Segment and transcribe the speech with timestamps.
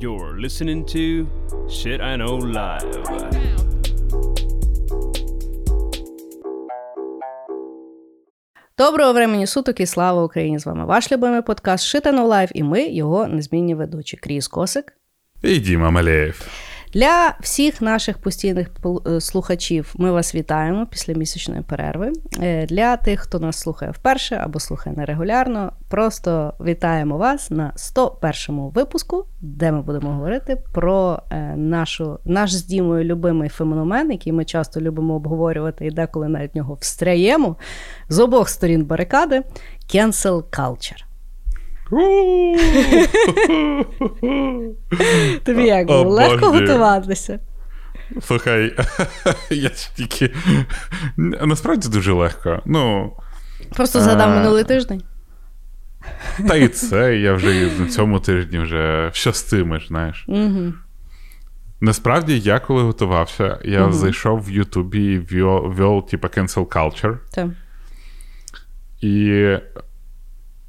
[0.00, 1.26] You're listening to
[1.68, 3.04] Shit I Know Live.
[8.78, 10.58] Доброго времені суток і слава Україні!
[10.58, 14.48] З вами ваш любимий подкаст Shit I Know Live, і ми, його незмінні ведучі Кріс
[14.48, 14.92] Косик.
[15.42, 16.48] І Діма Малеєв.
[16.92, 18.70] Для всіх наших постійних
[19.06, 22.12] е, слухачів ми вас вітаємо після місячної перерви.
[22.42, 28.68] Е, для тих, хто нас слухає вперше або слухає нерегулярно, просто вітаємо вас на 101-му
[28.68, 34.44] випуску, де ми будемо говорити про е, нашу, наш з Дімою любимий феномен, який ми
[34.44, 37.56] часто любимо обговорювати і деколи навіть нього встряємо
[38.08, 39.42] з обох сторін барикади
[39.94, 41.09] cancel culture.
[45.44, 47.40] Тобі як було легко готуватися?
[48.22, 48.76] Слухай,
[49.50, 50.30] я тільки
[51.16, 52.62] насправді дуже легко.
[52.64, 53.12] Ну,
[53.76, 55.02] Просто згадав минулий тиждень.
[56.48, 60.26] Та і це, я вже на цьому тижні вже щастимеш, знаєш.
[61.80, 63.92] Насправді, я коли готувався, я угу.
[63.92, 67.18] зайшов в Ютубі і ввел, типа, cancel culture.
[67.30, 67.48] Так.
[69.00, 69.56] І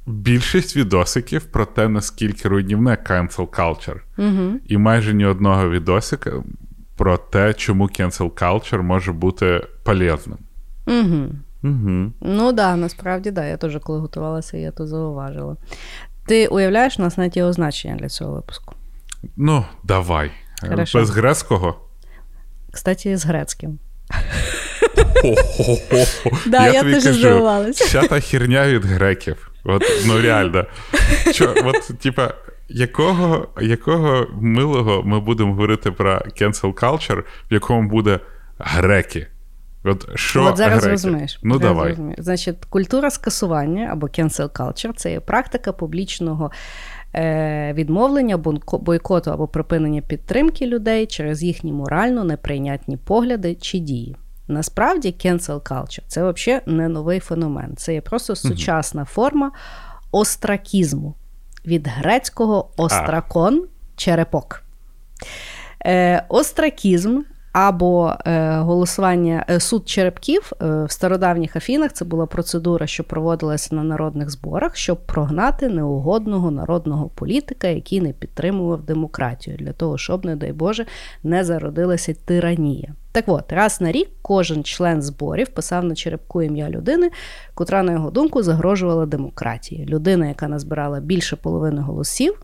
[0.06, 4.00] більшість відосиків про те, наскільки руйнівне cancel culture.
[4.18, 4.58] Угу.
[4.66, 6.32] І майже ні одного відосика
[6.96, 10.38] про те, чому cancel culture може бути полезним.
[10.86, 11.28] Угу.
[11.64, 12.12] Угу.
[12.20, 13.44] Ну так, да, насправді да.
[13.44, 15.56] Я теж коли готувалася, я то зауважила.
[16.26, 18.74] Ти уявляєш, у нас навіть є означення для цього випуску?
[19.36, 20.30] Ну, давай.
[20.68, 20.98] Хорошо.
[20.98, 21.74] Без грецького?
[22.72, 23.78] Кстати, з грецьким.
[26.44, 27.84] Я теж здивувалася.
[27.84, 29.51] Вся та херня від греків.
[29.64, 30.64] От, Ну реально.
[31.32, 32.34] Що, от, типа,
[32.68, 38.20] якого якого милого ми будемо говорити про cancel culture, в якому буде
[38.58, 39.26] греки?
[39.84, 40.90] От що От зараз греки?
[40.90, 41.40] розумієш.
[41.42, 41.88] Ну, зараз давай.
[41.88, 42.18] Розумієш.
[42.20, 46.50] Значить, культура скасування або cancel culture– це є практика публічного
[47.14, 48.36] е, відмовлення,
[48.72, 54.16] бойкоту або припинення підтримки людей через їхні морально неприйнятні погляди чи дії.
[54.48, 57.76] Насправді, cancel culture– це взагалі не новий феномен.
[57.76, 59.52] Це є просто сучасна форма
[60.12, 61.14] остракізму
[61.66, 63.66] від грецького остракон
[63.96, 64.62] черепок.
[65.86, 67.22] Е, Остракізм
[67.52, 73.74] або е, голосування е, суд черепків е, в стародавніх Афінах це була процедура, що проводилася
[73.74, 80.24] на народних зборах, щоб прогнати неугодного народного політика, який не підтримував демократію, для того, щоб,
[80.24, 80.86] не дай Боже,
[81.22, 82.94] не зародилася тиранія.
[83.12, 87.10] Так от, раз на рік кожен член зборів писав на черепку ім'я людини,
[87.54, 89.86] котра, на його думку, загрожувала демократії.
[89.86, 92.34] Людина, яка назбирала більше половини голосів.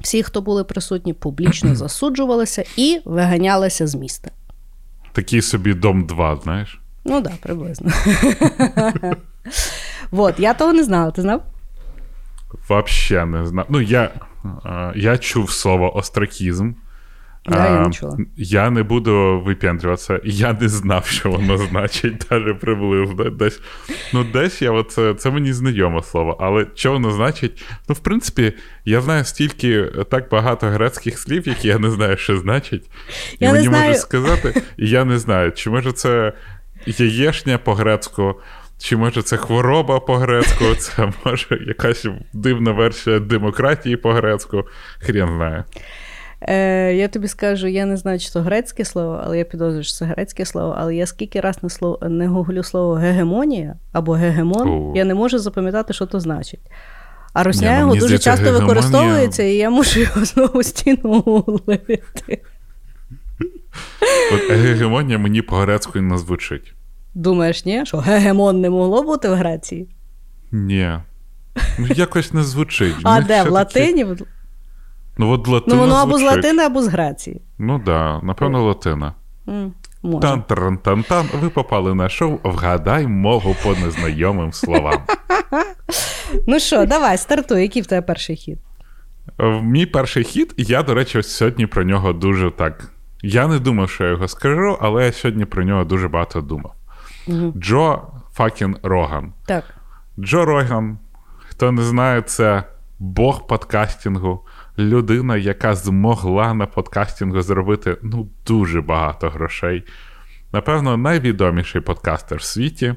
[0.00, 4.30] Всі, хто були присутні, публічно засуджувалися і виганялися з міста.
[5.12, 6.80] Такий собі дом 2, знаєш?
[7.04, 7.92] Ну так, да, приблизно.
[10.10, 11.42] Вот, я того не знала, ти знав?
[12.68, 13.66] Вообще не знав.
[13.68, 14.10] Ну, я
[14.96, 16.72] я чув слово остракізм.
[17.48, 18.18] Да, я чула.
[18.36, 20.20] Я не буду випендрюватися.
[20.24, 23.30] Я не знав, що воно значить, навіть приблизно.
[23.30, 23.60] Десь
[24.12, 26.36] ну, десь я оце, це мені знайоме слово.
[26.40, 27.64] Але що воно значить?
[27.88, 28.52] Ну, в принципі,
[28.84, 32.84] я знаю стільки так багато грецьких слів, які я не знаю, що значить.
[33.32, 36.32] І я мені можуть сказати, і я не знаю, чи може це
[36.86, 38.40] яєшня по-грецьку.
[38.78, 44.64] Чи може це хвороба по-грецьку, це може якась дивна версія демократії по-грецьку,
[44.98, 45.64] хрен знає.
[46.40, 49.92] Е, Я тобі скажу, я не знаю, чи це грецьке слово, але я підозрюю, що
[49.92, 54.68] це грецьке слово, але я скільки раз не слово не гуглю слово гегемонія або гегемон,
[54.68, 54.92] О.
[54.96, 56.60] я не можу запам'ятати, що то значить.
[57.32, 58.74] А русня ну, його дуже здається, часто гегемонія...
[58.74, 62.42] використовується, і я можу його знову стіну гуглити.
[64.32, 66.74] От гегемонія мені по-грецьку не звучить.
[67.14, 67.86] Думаєш, ні?
[67.86, 69.88] Що гегемон не могло бути в Греції?
[70.52, 70.92] Ні.
[71.78, 72.94] Ну, якось не звучить.
[73.02, 73.42] А де?
[73.42, 74.06] В латині?
[75.18, 77.40] Ну, от латина Ну, воно або з латини, або з Греції.
[77.58, 79.14] Ну так, да, напевно, латина.
[80.02, 84.98] Тан-таран-тан-тан, ви попали на шоу Вгадай мову по незнайомим словам.
[86.46, 88.58] Ну що, давай, стартуй, який в тебе перший хід?
[89.62, 92.92] Мій перший хід, я, до речі, сьогодні про нього дуже так.
[93.22, 96.74] Я не думав, що я його скажу, але я сьогодні про нього дуже багато думав.
[97.28, 97.52] Угу.
[97.56, 98.02] Джо
[98.32, 99.32] Fucking Роган.
[99.46, 99.64] Так.
[100.18, 100.98] Джо Роган,
[101.48, 102.62] хто не знає, це
[102.98, 104.40] Бог подкастингу
[104.78, 109.84] людина, яка змогла на подкастингу зробити ну, дуже багато грошей.
[110.52, 112.94] Напевно, найвідоміший подкастер в світі.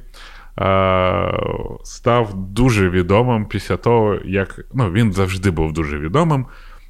[1.83, 6.45] Став дуже відомим після того, як ну, він завжди був дуже відомим,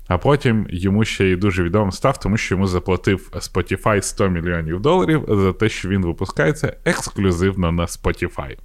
[0.08, 4.80] а потім йому ще й дуже відомим став, тому що йому заплатив Spotify 100 мільйонів
[4.80, 8.58] доларів за те, що він випускається ексклюзивно на Spotify.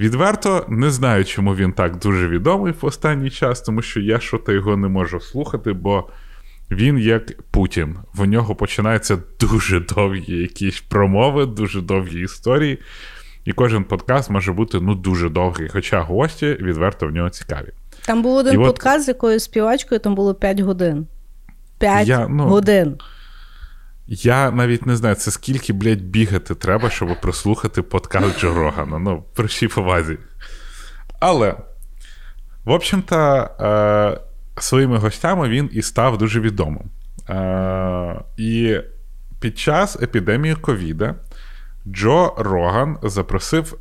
[0.00, 4.38] Відверто не знаю, чому він так дуже відомий в останній час, тому що я що
[4.38, 6.08] то його не можу слухати, бо
[6.70, 7.96] він як Путін.
[8.14, 12.78] В нього починаються дуже довгі якісь промови, дуже довгі історії.
[13.44, 17.68] І кожен подкаст може бути ну дуже довгий, хоча гості відверто в нього цікаві.
[18.06, 21.06] Там був один І от- з якоюсь співачкою, там було 5 годин.
[21.78, 22.96] 5 Я, ну, годин.
[24.10, 28.98] Я навіть не знаю, це скільки, блядь, бігати треба, щоб прослухати подкаст Джо Рогана.
[28.98, 30.18] Ну, при всій повазі.
[31.20, 31.54] Але,
[32.64, 33.16] в общем-то,
[33.60, 34.20] е,
[34.60, 36.84] своїми гостями він і став дуже відомим.
[37.28, 38.80] Е, і
[39.40, 41.14] під час епідемії ковіда
[41.86, 43.78] Джо Роган запросив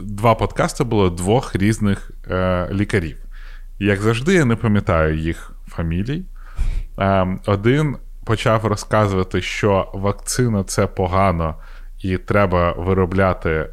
[0.00, 3.16] два подкасти було двох різних е, лікарів.
[3.78, 6.22] Як завжди, я не пам'ятаю їх фамілій.
[6.98, 11.54] Е, один почав розказувати, що вакцина це погано
[12.02, 13.68] і треба виробляти е,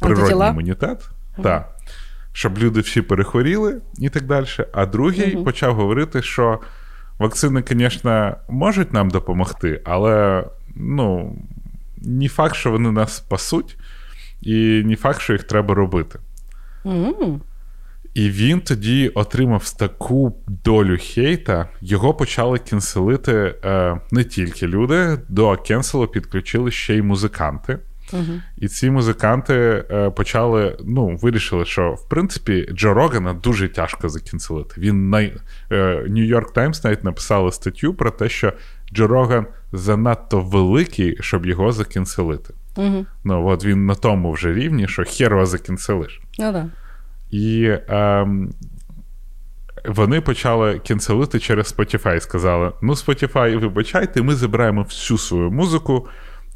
[0.00, 0.48] природний Антитіла?
[0.48, 1.10] імунітет.
[1.42, 1.76] Так.
[2.32, 4.46] Щоб люди всі перехворіли і так далі.
[4.72, 6.60] А другий почав говорити, що
[7.18, 10.44] вакцини, звісно, можуть нам допомогти, але
[10.74, 11.36] ну,
[11.96, 13.78] не факт, що вони нас спасуть,
[14.40, 16.18] і не факт, що їх треба робити.
[16.86, 17.40] М.
[18.16, 25.56] І він тоді отримав таку долю хейта, його почали кенселити е, не тільки люди, до
[25.56, 27.78] кенселу підключили ще й музиканти.
[28.12, 28.42] Мгм.
[28.56, 34.80] І ці музиканти е, почали, ну, вирішили, що в принципі Джо Рогана дуже тяжко закінселити.
[34.80, 35.32] Він най...
[36.08, 38.52] Нью-Йорк Таймс навіть написали статтю про те, що
[38.94, 42.54] Джо Роган занадто великий, щоб його закінселити.
[42.76, 43.06] Мгм.
[43.24, 46.20] Ну, от він на тому вже рівні, що хер його закінселиш.
[46.38, 46.66] Ну да.
[47.30, 48.52] І ем,
[49.84, 52.20] вони почали кінцелити через Spotify.
[52.20, 56.08] Сказали: ну, Spotify, вибачайте, ми забираємо всю свою музику,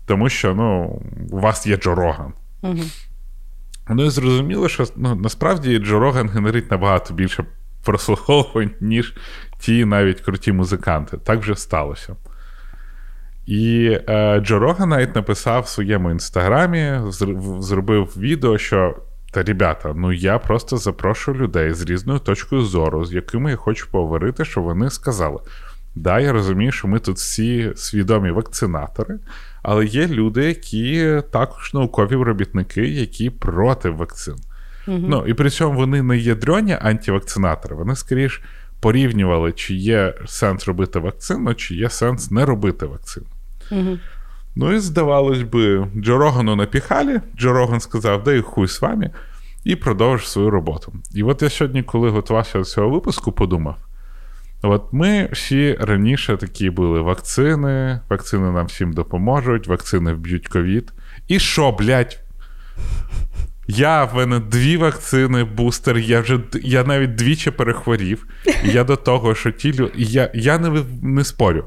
[0.06, 2.32] тому що ну, у вас є Джо Роган.
[2.62, 2.82] Мгм.
[3.88, 7.44] Ну і зрозуміло, що ну, насправді Джо Роган генерить набагато більше
[7.84, 9.14] прослуховувань, ніж
[9.58, 11.16] ті навіть круті музиканти.
[11.16, 12.16] Так вже сталося.
[13.46, 18.96] І е, Джо Роган навіть написав в своєму інстаграмі, зр- зробив відео, що
[19.30, 23.90] та ребята, ну я просто запрошую людей з різною точкою зору, з якими я хочу
[23.90, 25.40] поговорити, що вони сказали.
[25.94, 29.18] Да, я розумію, що ми тут всі свідомі вакцинатори,
[29.62, 34.36] але є люди, які також наукові робітники, які проти вакцин.
[34.86, 38.42] Ну і при цьому вони не ядрені антивакцинатори, вони скоріш
[38.80, 43.26] порівнювали, чи є сенс робити вакцину, чи є сенс не робити вакцину.
[43.70, 44.00] Мгм.
[44.54, 49.10] Ну і здавалось би, Джо Рогану напіхали, Джо Роган сказав, да і хуй з вами,
[49.64, 50.92] і продовжив свою роботу.
[51.14, 53.76] І от я сьогодні, коли готувався до цього випуску, подумав:
[54.62, 60.92] от ми всі раніше такі були вакцини, вакцини нам всім допоможуть, вакцини вб'ють ковід.
[61.28, 62.20] І що, блядь?
[63.68, 68.26] Я в мене дві вакцини, бустер, я вже я навіть двічі перехворів.
[68.64, 69.90] І я до того, що ті лю...
[69.96, 71.64] і я, я не, не спорю.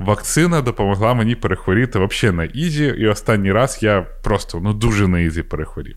[0.00, 5.20] Вакцина допомогла мені перехворіти взагалі на easy, і останній раз я просто ну, дуже на
[5.20, 5.96] easy перехворів.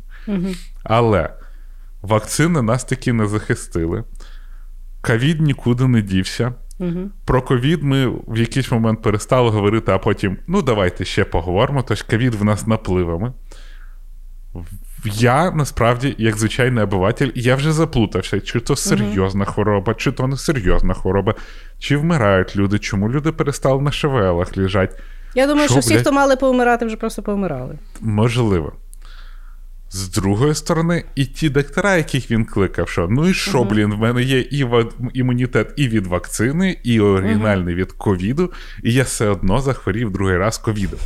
[0.84, 1.34] Але
[2.02, 4.04] вакцини нас таки не захистили.
[5.02, 6.54] Ковід нікуди не дівся.
[6.80, 7.12] Мгм.
[7.26, 11.84] Про ковід ми в якийсь момент перестали говорити, а потім, ну, давайте ще поговоримо.
[11.84, 13.34] Тож ковід в нас напливами.
[15.06, 20.38] Я насправді, як звичайний обиватель, я вже заплутався, чи то серйозна хвороба, чи то не
[20.38, 21.36] серйозна хвороба,
[21.80, 25.00] чи вмирають люди, чому люди перестали на шевелах лежать.
[25.36, 26.02] Я думаю, Що, що всі, блядь?
[26.02, 27.76] хто мали повмирати, вже просто повмирали.
[28.02, 28.74] Можливо.
[29.90, 33.98] З другої сторони, і ті доктора, яких він кликав, що ну і що, блін, в
[33.98, 38.52] мене є і ва- імунітет і від вакцини, і оригінальний від ковіду,
[38.84, 41.00] і я все одно захворів другий раз ковідом.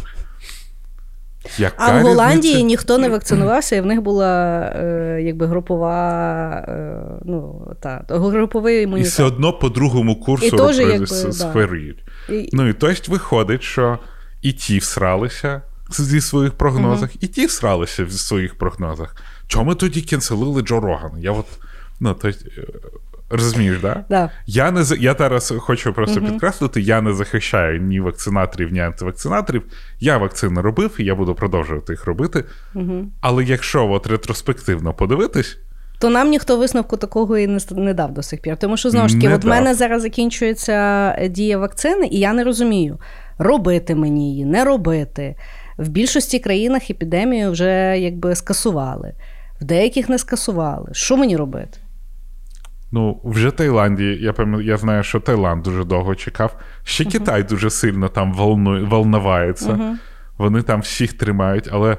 [1.58, 2.68] Яка А в Голландії різниця?
[2.68, 9.01] ніхто не вакцинувався, і в них була е, якби групова, е, ну, та, груповий І
[9.01, 11.32] все одно по другому курсу І теж, якби, с- да.
[11.32, 12.04] схворіють.
[12.30, 14.00] І- Ну і тобто виходить, що
[14.42, 15.62] і ті всралися
[15.92, 19.16] зі своїх прогнозах, і ті всралися в своїх прогнозах.
[19.48, 21.20] Чому ми тоді кенселили Джо Рогана?
[21.20, 21.46] Я от,
[22.00, 22.39] ну, тобто,
[23.29, 24.05] розумієш, да?
[24.10, 24.29] Да.
[24.46, 29.63] Я не я зараз хочу просто підкреслити: я не захищаю ні вакцинаторів, ні антивакцинаторів.
[30.00, 32.43] Я вакцини робив, і я буду продовжувати їх робити.
[33.22, 35.57] Але якщо от ретроспективно подивитись,
[36.00, 38.57] То нам ніхто висновку такого і не, дав до сих пір.
[38.57, 40.74] Тому що знову ж таки, от в мене зараз закінчується
[41.17, 43.00] е, дія вакцини, і я не розумію,
[43.38, 45.36] робити мені її, не робити.
[45.77, 49.13] В більшості країнах епідемію вже якби скасували,
[49.62, 50.89] в деяких не скасували.
[50.91, 51.79] Що мені робити?
[52.91, 56.56] Ну, вже Таїланді, я пам'ятаю, я знаю, що Таїланд дуже довго чекав.
[56.84, 59.98] Ще Китай дуже сильно там волну, волновається.
[60.38, 61.98] Вони там всіх тримають, але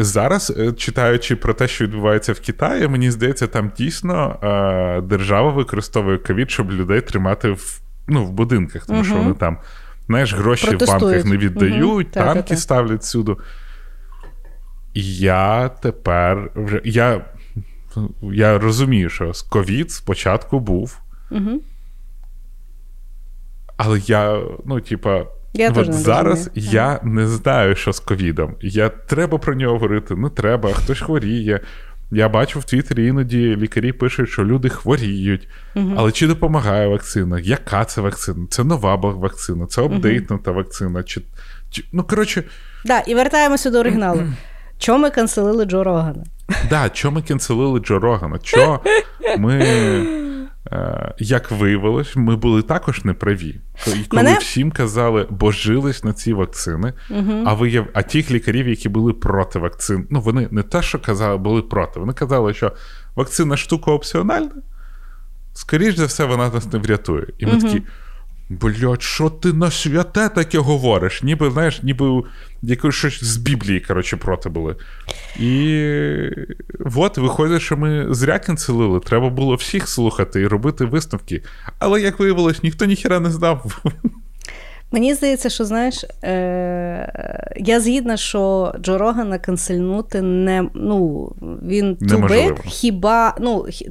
[0.00, 5.50] Зараз, е, читаючи про те, що відбувається в Китаї, мені здається, там дійсно е, держава
[5.50, 9.58] використовує ковід, щоб людей тримати в ну, в будинках, тому що вони там
[10.06, 13.36] знаєш, гроші в банках не віддають, танки ставлять всюди.
[14.94, 16.80] І я тепер вже.
[16.84, 17.24] Я
[18.22, 21.00] я розумію, що ковід спочатку був.
[21.30, 21.60] Угу.
[23.76, 26.72] Але я, ну, типа, я от зараз розумію.
[26.72, 28.54] я не знаю, що з ковідом.
[28.60, 31.60] Я треба про нього говорити, не треба, хтось хворіє.
[32.10, 35.48] Я бачу в Твіттері іноді лікарі пишуть, що люди хворіють.
[35.76, 37.40] uh Але чи допомагає вакцина?
[37.40, 38.46] Яка це вакцина?
[38.50, 41.02] Це нова вакцина, це апдейтнута uh вакцина.
[41.02, 41.22] Чи,
[41.70, 41.84] чи...
[41.92, 42.44] Ну, коротше.
[42.84, 44.22] Да, і вертаємося до оригіналу.
[44.78, 46.24] Чому ми канцелили Джо Рогана?
[46.70, 48.38] Да, чому ми канцелили Джо Рогана?
[48.38, 48.80] Чо
[49.38, 49.54] ми,
[50.72, 53.60] е, як виявилось, ми були також неправі.
[53.84, 54.38] Коли Мене...
[54.38, 57.42] всім казали, бо жились на ці вакцини, угу.
[57.46, 57.86] а вияв...
[57.92, 62.00] а тих лікарів, які були проти вакцин, ну вони не те, що казали, були проти.
[62.00, 62.72] Вони казали, що
[63.16, 64.50] вакцина штука опціональна,
[65.54, 67.26] скоріш за все, вона нас не врятує.
[67.38, 67.60] І ми угу.
[67.60, 67.82] такі.
[68.48, 71.22] Блять, що ти на святе таке говориш?
[71.22, 72.22] Ніби, знаєш, ніби
[72.62, 74.76] якось щось з Біблії, коротше, проти були.
[75.40, 75.90] І
[76.96, 79.00] от, виходить, що ми зря канцелили.
[79.00, 81.42] Треба було всіх слухати і робити висновки.
[81.78, 83.82] Але, як виявилось, ніхто ніхіра не знав.
[84.92, 92.60] Мені здається, що знаєш, е- я згідна, що Джо Рогана канцельнути не ну, він тубик,
[92.64, 93.90] хіба, ну, хі,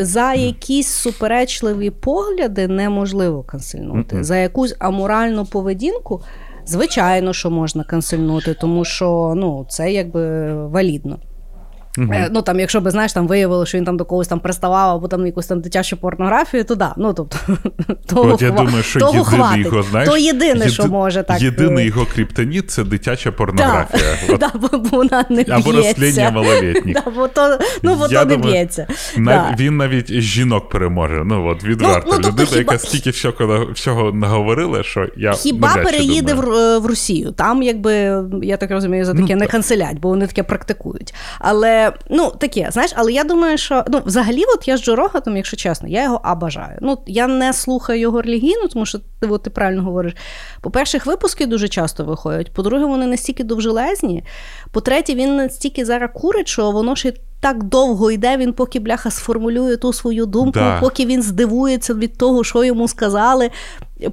[0.00, 4.16] за якісь суперечливі погляди неможливо канцельнути.
[4.16, 4.22] Mm-hmm.
[4.22, 6.22] За якусь аморальну поведінку,
[6.66, 11.18] звичайно, що можна канцельнути, тому що ну, це якби валідно.
[11.98, 12.14] Угу.
[12.30, 15.08] Ну там, якщо би знаєш, там виявило, що він там до когось там приставав, або
[15.08, 16.94] там якусь там дитячу порнографію, то да.
[16.96, 17.36] Ну тобто
[18.06, 18.64] того, От я хва...
[18.64, 19.66] думаю, що того хватить.
[19.66, 20.68] його, знаєш, то єдине, єди...
[20.68, 21.42] що може так.
[21.42, 24.02] Єдиний його криптоніт це дитяча порнографія.
[24.28, 24.34] Да.
[24.34, 24.40] От.
[24.40, 26.94] Да, бо вона не Або розслідня малолітніх.
[27.04, 28.86] Да, бо то, ну, бо то не б'ється.
[29.16, 29.46] Нав...
[29.58, 31.22] Він навіть жінок переможе.
[31.24, 32.10] Ну от відверто.
[32.12, 32.58] Ну, ну, Людина, хіба...
[32.58, 37.30] яка стільки всього, всього наговорила, що я хіба переїде в, в Росію.
[37.30, 41.14] Там, якби я так розумію, за таке ну, не канцелять, бо вони таке практикують.
[41.38, 45.36] Але ну, таке, знаєш, але я думаю, що ну, взагалі, от я з Джо Рогатом,
[45.36, 46.78] якщо чесно, я його обажаю.
[46.80, 50.14] Ну, я не слухаю його релігійну, тому що ти, от, ти правильно говориш.
[50.60, 52.52] По-перше, випуски дуже часто виходять.
[52.52, 54.24] По-друге, вони настільки довжелезні.
[54.72, 57.12] По-третє, він настільки зараз курить, що воно ще
[57.44, 60.80] так довго йде, він поки бляха сформулює ту свою думку, да.
[60.80, 63.50] поки він здивується від того, що йому сказали.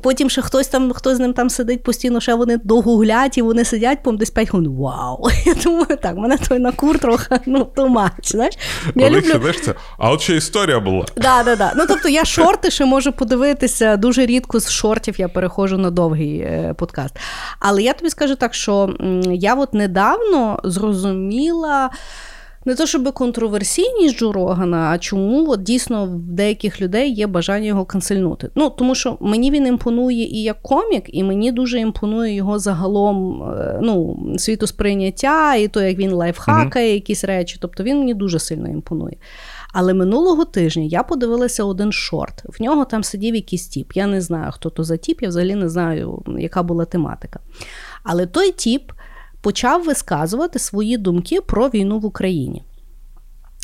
[0.02, 3.66] Потім ще хтось там, хтось з ним там сидить постійно, ще вони догуглять, і вони
[3.66, 4.72] сидять, по десь 5 хвилин.
[4.72, 5.28] Вау!
[5.46, 8.12] Я думаю, так, мене той на кур трохи ну, тумач.
[8.24, 8.56] знаєш.
[8.96, 9.54] Я люблю...
[9.66, 11.06] це, А от ще історія була.
[11.18, 11.74] Да, да, да.
[11.76, 13.98] Ну, тобто я шорти ще можу подивитися.
[13.98, 17.16] Дуже рідко з шортів я переходжу на довгий е, подкаст.
[17.60, 18.96] Але я тобі скажу так, що
[19.32, 21.90] я от недавно зрозуміла
[22.66, 27.66] не то, щоб контроверсійність Джо Рогана, а чому от дійсно в деяких людей є бажання
[27.66, 28.50] його канцельнути.
[28.56, 33.44] Ну, тому що мені він імпонує і як комік, і мені дуже імпонує його загалом
[33.44, 36.94] е, ну, світосприйняття, і то, як він лайфхакає mm-hmm.
[36.94, 37.58] якісь речі.
[37.62, 39.18] Тобто він мені дуже сильно імпонує.
[39.74, 42.44] Але минулого тижня я подивилася один шорт.
[42.46, 43.92] В нього там сидів якийсь тіп.
[43.94, 47.40] Я не знаю, хто то за тіп, я взагалі не знаю, яка була тематика.
[48.04, 48.92] Але той тіп
[49.42, 52.64] почав висказувати свої думки про війну в Україні.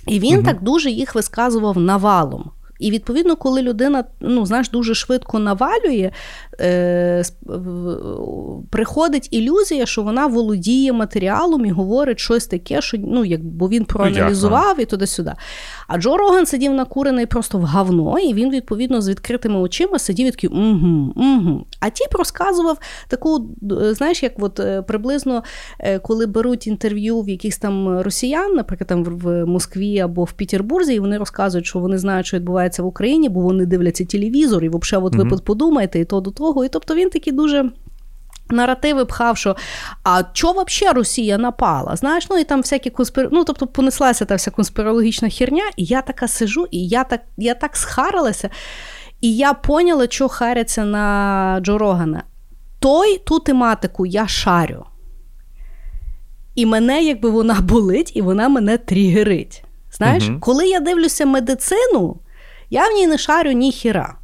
[0.07, 0.46] І він угу.
[0.46, 2.51] так дуже їх висказував навалом.
[2.79, 6.12] І відповідно, коли людина ну, знаєш, дуже швидко навалює,
[6.60, 7.24] е,
[8.69, 13.86] приходить ілюзія, що вона володіє матеріалом і говорить щось таке, що ну, як, бо він
[13.86, 15.34] проаналізував ну, і туди-сюди.
[15.88, 20.27] А Джо Роган сидів накурений просто в говно, і він, відповідно, з відкритими очима сидів
[20.27, 21.65] і такий угу, угу.
[21.79, 23.50] А тіп розказував таку,
[23.91, 25.43] знаєш, як от е, приблизно
[25.79, 30.93] е, коли беруть інтерв'ю в якихось там росіян, наприклад, там в Москві або в Петербурзі,
[30.93, 34.69] і вони розказують, що вони знають, що відбувається в Україні, бо вони дивляться телевізор, і
[34.69, 36.65] взагалі, от ви подумаєте, і то до того.
[36.65, 37.71] І тобто він такий дуже.
[38.50, 39.55] Наративи пхав, що
[40.03, 41.95] а чого взагалі Росія напала?
[41.95, 43.29] Знаєш, ну і там всякі конспір...
[43.31, 47.53] ну, тобто понеслася та вся конспірологічна херня, і я така сижу, і я так я
[47.53, 48.50] так схарилася,
[49.21, 52.24] і я поняла, що харяться на Джо Рогана.
[52.79, 54.86] Той ту тематику я шарю.
[56.55, 59.63] І мене, якби вона болить, і вона мене тригерить.
[59.91, 60.38] Знаєш, угу.
[60.39, 62.19] коли я дивлюся медицину,
[62.69, 64.17] я в ній не шарю ні хіра.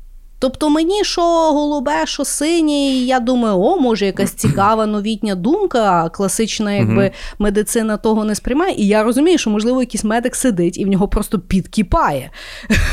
[0.44, 1.22] Тобто мені що
[1.52, 7.98] голубе, що синє, і я думаю, о, може, якась цікава новітня думка, класична якби медицина
[7.98, 8.76] того не сприймає.
[8.78, 12.32] І я розумію, що, можливо, якийсь медик сидить і в нього просто підкіпає,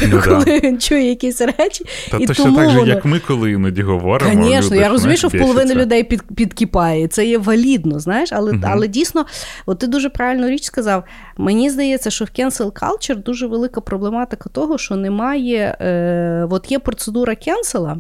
[0.09, 0.59] Ну, коли да.
[0.59, 1.85] він чує якісь речі.
[2.11, 2.89] Та і точно тому так же, воно...
[2.93, 4.45] як ми, коли іноді говоримо.
[4.45, 7.09] Звісно, я розумію, що в половини людей під, підкіпає.
[7.09, 9.27] Це є валідно, знаєш, але, але дійсно,
[9.67, 11.05] от ти дуже правильну річ сказав.
[11.37, 15.77] Мені здається, що в cancel culture дуже велика проблематика того, що немає.
[15.81, 17.97] Е, от є процедура кенсела,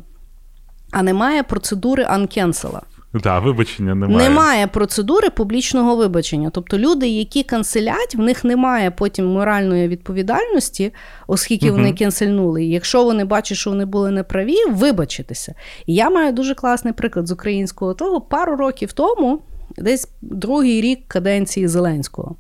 [0.92, 2.82] а немає процедури анкенсела.
[3.14, 4.28] Да, вибачення немає.
[4.28, 6.50] Немає процедури публічного вибачення.
[6.50, 10.92] Тобто люди, які канцелять, в них немає потім моральної відповідальності,
[11.26, 12.64] оскільки вони кенсельнули.
[12.64, 15.54] І якщо вони бачать, що вони були неправі, вибачитися.
[15.87, 18.20] І я маю дуже класний приклад з українського того.
[18.20, 19.42] Пару років тому,
[19.78, 22.37] десь другий рік каденції Зеленського.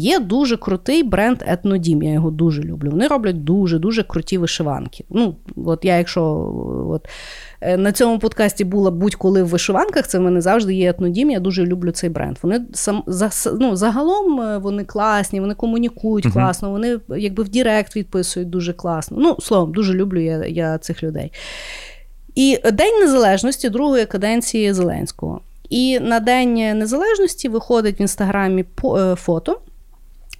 [0.00, 2.02] Є дуже крутий бренд Етнодім.
[2.02, 2.90] Я його дуже люблю.
[2.90, 5.04] Вони роблять дуже-дуже круті вишиванки.
[5.10, 6.22] Ну, от я, якщо
[6.90, 7.08] от,
[7.60, 11.30] е, на цьому подкасті була будь-коли в вишиванках, це в мене завжди є етнодім.
[11.30, 12.36] Я дуже люблю цей бренд.
[12.42, 16.32] Вони сам за, ну, загалом е, вони класні, вони комунікують uh-huh.
[16.32, 19.16] класно, вони якби в Direct відписують дуже класно.
[19.20, 21.32] Ну, словом, дуже люблю я, я цих людей.
[22.34, 25.40] І День Незалежності другої каденції Зеленського.
[25.70, 28.64] І на День Незалежності виходить в інстаграмі
[29.16, 29.60] фото,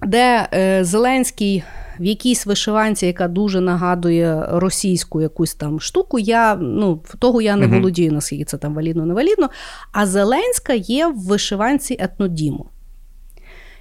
[0.07, 0.49] де
[0.85, 1.65] Зеленський
[2.01, 7.67] в якійсь вишиванці, яка дуже нагадує російську якусь там штуку, я ну, того я не
[7.67, 7.75] uh-huh.
[7.75, 9.51] володію, наскільки це там валідно, невалідно.
[9.93, 12.67] А Зеленська є в вишиванці етнодіму.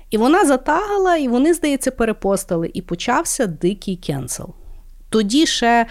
[0.10, 2.72] І вона затагала, і вони, здається, перепостили.
[2.74, 4.54] І почався дикий cancel.
[5.10, 5.86] Тоді ще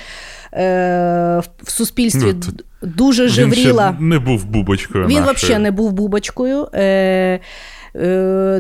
[0.53, 2.53] е, в суспільстві ну,
[2.83, 3.89] дуже жевріла.
[3.91, 5.07] Він ще не був бубочкою.
[5.07, 6.69] Він взагалі не був бубочкою.
[6.75, 7.41] Е,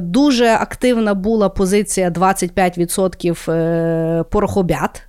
[0.00, 5.02] Дуже активна була позиція 25% порохобят.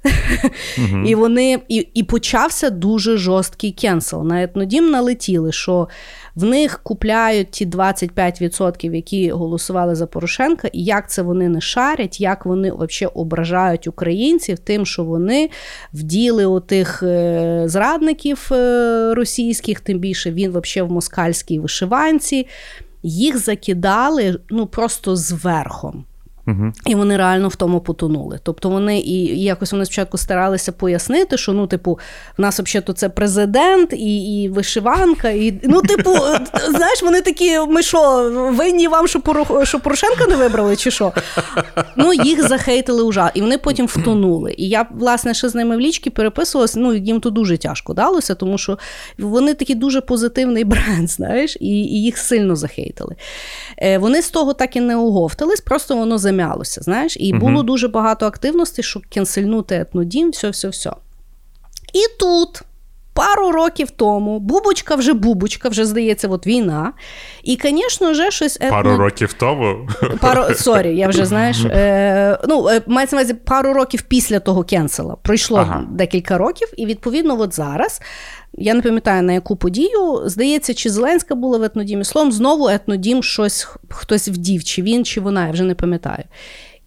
[0.78, 1.04] Угу.
[1.06, 4.24] І вони, і, і почався дуже жорсткий cancel.
[4.24, 5.88] На етнодім налетіли, що
[6.36, 12.22] в них купляють ті 25%, які голосували за Порошенка, і як це вони не шарять,
[12.22, 15.50] як вони взагалі ображають українців тим, що вони
[15.94, 17.04] вділи отих
[17.66, 18.48] зрадників
[19.12, 22.48] російських, тим більше він взагалі в москальській вишиванці
[23.08, 26.06] їх закидали ну просто зверхом.
[26.48, 26.74] Угу.
[26.86, 28.40] І вони реально в тому потонули.
[28.44, 32.00] Тобто вони і, і якось вони спочатку старалися пояснити, що ну, типу,
[32.38, 35.30] в нас взагалі це президент і і вишиванка.
[35.30, 36.12] І, Ну, типу,
[36.70, 39.22] знаєш, вони такі, ми що, винні вам, що
[39.64, 41.14] що Порошенка не вибрали, чи що?
[41.96, 44.56] Ну, їх захейтили ужа, і вони потім втонули.
[44.58, 46.80] І я, власне, ще з ними в лічки переписувалася.
[46.80, 48.78] Ну, їм то дуже тяжко далося, тому що
[49.18, 53.16] вони такий дуже позитивний бренд, знаєш, і, і їх сильно захейтили.
[53.78, 56.37] Е, Вони з того так і не оговтались, просто воно замінило.
[56.38, 60.92] М'ялося, знаєш, і було дуже багато активностей, щоб кенсельнути етнодім, все-все-все.
[61.94, 62.62] І тут,
[63.18, 66.94] пару років тому, бубочка вже бубочка, вже здається, от війна.
[67.44, 68.56] І, звісно, вже щось.
[68.56, 68.70] Етно...
[68.70, 69.90] Пару років тому.
[70.20, 70.54] Пару...
[70.56, 71.66] Sorry, я вже знаєш.
[71.66, 72.40] Е...
[72.48, 75.16] Ну, мається на увазі пару років після того кенсела.
[75.22, 75.86] Пройшло ага.
[75.92, 78.02] декілька років, і відповідно, от зараз.
[78.54, 80.22] Я не пам'ятаю на яку подію.
[80.26, 82.04] Здається, чи Зеленська була в етнодімі.
[82.04, 86.24] Словом, знову етнодім щось хтось вдів, чи він, чи вона, я вже не пам'ятаю.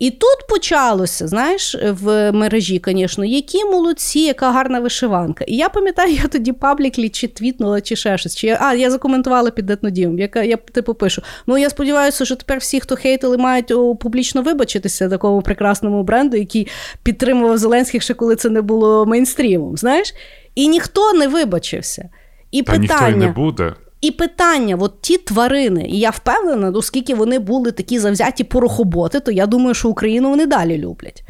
[0.00, 5.44] І тут почалося, знаєш, в мережі, звісно, які молодці, яка гарна вишиванка.
[5.44, 8.36] І я пам'ятаю, я тоді publicly чи твітнула, чи ще щось.
[8.36, 10.18] Чи, а, я закоментувала під етнодімом.
[10.18, 14.42] Яка я типу пишу: ну я сподіваюся, що тепер всі, хто хейтили, мають о, публічно
[14.42, 16.68] вибачитися такому прекрасному бренду, який
[17.02, 19.76] підтримував Зеленських ще коли це не було мейнстрімом.
[19.76, 20.14] Знаєш?
[20.54, 22.08] І ніхто не вибачився.
[22.50, 23.74] І Та питання, ніхто й не буде.
[24.00, 29.30] І питання: от ті тварини, і я впевнена, оскільки вони були такі завзяті порохоботи, то
[29.30, 31.22] я думаю, що Україну вони далі люблять.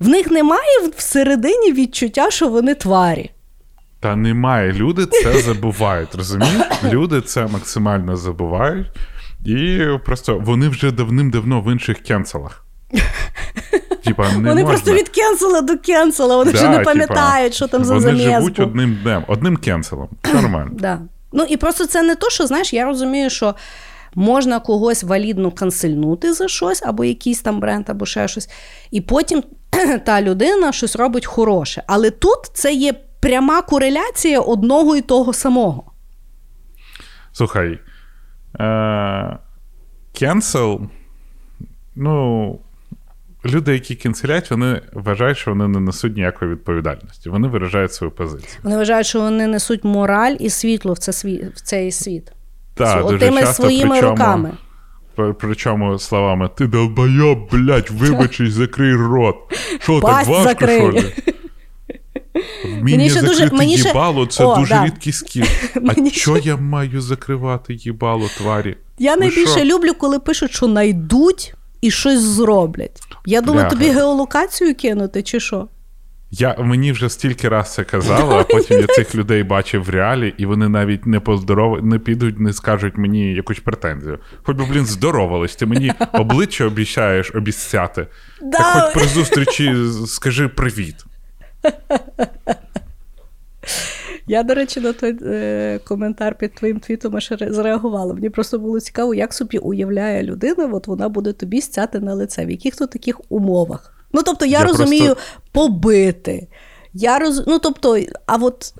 [0.00, 3.30] В них немає всередині відчуття, що вони тварі.
[4.00, 4.72] Та немає.
[4.72, 6.14] Люди це забувають.
[6.14, 6.62] розумієш?
[6.84, 8.86] Люди це максимально забувають,
[9.46, 12.64] і просто вони вже давним-давно в інших кенселах.
[14.04, 14.64] Типа, не Вони можна.
[14.66, 18.58] просто від кенсела до кенсела, вони Да, вже не пам'ятають, що там за Вони живуть
[18.60, 20.08] одним днем, одним кенселом.
[20.34, 20.70] Нормально.
[20.72, 21.00] Да.
[21.32, 23.54] Ну і просто це не то, що знаєш, я розумію, що
[24.14, 28.50] можна когось валідно канцельнути за щось, або якийсь там бренд, або ще щось,
[28.90, 29.42] і потім
[30.04, 31.82] та людина щось робить хороше.
[31.86, 35.92] Але тут це є пряма кореляція одного і того самого.
[37.32, 37.78] Слухай,
[40.12, 40.80] кенсел,
[41.96, 42.60] ну.
[43.46, 47.30] Люди, які кенселять, вони вважають, що вони не несуть ніякої відповідальності.
[47.30, 48.50] Вони виражають свою позицію.
[48.62, 52.32] Вони вважають, що вони несуть мораль і світло в, це світ, в цей світ.
[52.74, 54.52] Так, З дуже тими часто, своїми причому, руками.
[55.40, 59.36] Причому словами ти долбойоб, блядь, вибачись, закрий рот.
[59.80, 60.78] Що, так важко, закрий.
[60.78, 61.12] що ли?
[62.80, 64.84] Вміння ще дуже- мені ще- їбало це О, дуже да.
[64.84, 65.44] рідкий скіл.
[65.76, 68.76] А Мені що я маю закривати їбало тварі?
[68.98, 69.64] Я Ви найбільше що?
[69.64, 73.00] люблю, коли пишуть, що найдуть і щось зроблять.
[73.26, 73.70] Я думаю, Бляха.
[73.70, 75.68] тобі геолокацію кинути, чи що?
[76.30, 80.34] Я мені вже стільки раз це казали, а потім я цих людей бачив в реалі,
[80.38, 81.84] і вони навіть не поздоров...
[81.84, 84.18] не підуть, не скажуть мені якусь претензію.
[84.42, 88.06] Хоч би, блін, здоровались, ти мені обличчя обіцяєш обіцяти.
[88.42, 88.58] Да.
[88.58, 89.74] Так хоч при зустрічі
[90.06, 91.04] скажи привіт.
[94.28, 98.14] Я, до речі, на той е, коментар під твоїм твітом аж зреагувала.
[98.14, 102.46] Мені просто було цікаво, як собі уявляє людина, от вона буде тобі стяти на лице,
[102.46, 103.94] в яких то таких умовах.
[104.12, 106.48] Ну, тобто, я, Я розумію, просто- побити.
[106.94, 107.46] Я роз...
[107.46, 108.74] Ну, тобто, а от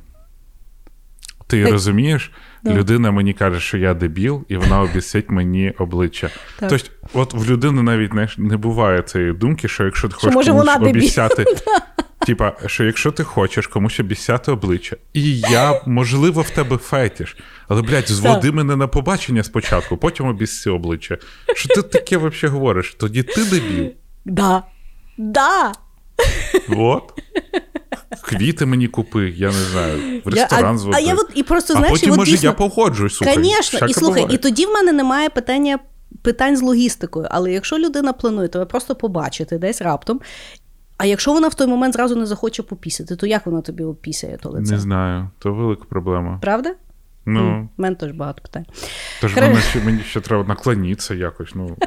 [1.47, 2.33] Ти розумієш,
[2.64, 2.75] Да.
[2.75, 6.31] людина мені каже, що я дебіл, і вона обіцять мені обличчя.
[6.59, 6.71] Так.
[6.71, 10.51] Тобто, от в людини навіть знаєш, не буває цієї думки, що якщо ти хочеш може,
[10.51, 11.44] комусь обіцяти,
[12.27, 17.37] типа, що якщо ти хочеш комусь обіцяти обличчя, і я, можливо, в тебе фетіш,
[17.68, 21.18] але, блядь, зводи мене на побачення спочатку, потім обіцяти обличчя.
[21.55, 22.97] Що ти таке взагалі говориш?
[23.01, 23.92] Тоді ти дебіл.
[24.25, 24.62] да.
[25.18, 25.73] Да.
[26.68, 27.12] От.
[28.23, 30.97] Квіти мені купи, я не знаю, в Я- ресторан а, зводи.
[30.97, 33.35] а я от і просто а знаєш, потім, і от може, дійсно, я погоджуюсь, слухай.
[33.35, 34.35] Звісно, і слухай, буває.
[34.35, 35.79] і тоді в мене немає питання.
[36.23, 40.21] Питань з логістикою, але якщо людина планує тебе просто побачити десь раптом,
[40.97, 44.37] а якщо вона в той момент зразу не захоче попісити, то як вона тобі опісяє
[44.43, 44.73] то лице?
[44.73, 46.39] Не знаю, то велика проблема.
[46.43, 46.75] Правда?
[47.27, 48.67] Ну, В мене теж багато питань.
[49.21, 51.51] тож Хре- мене ще, мені ще треба наклонитися якось.
[51.55, 51.77] Ну.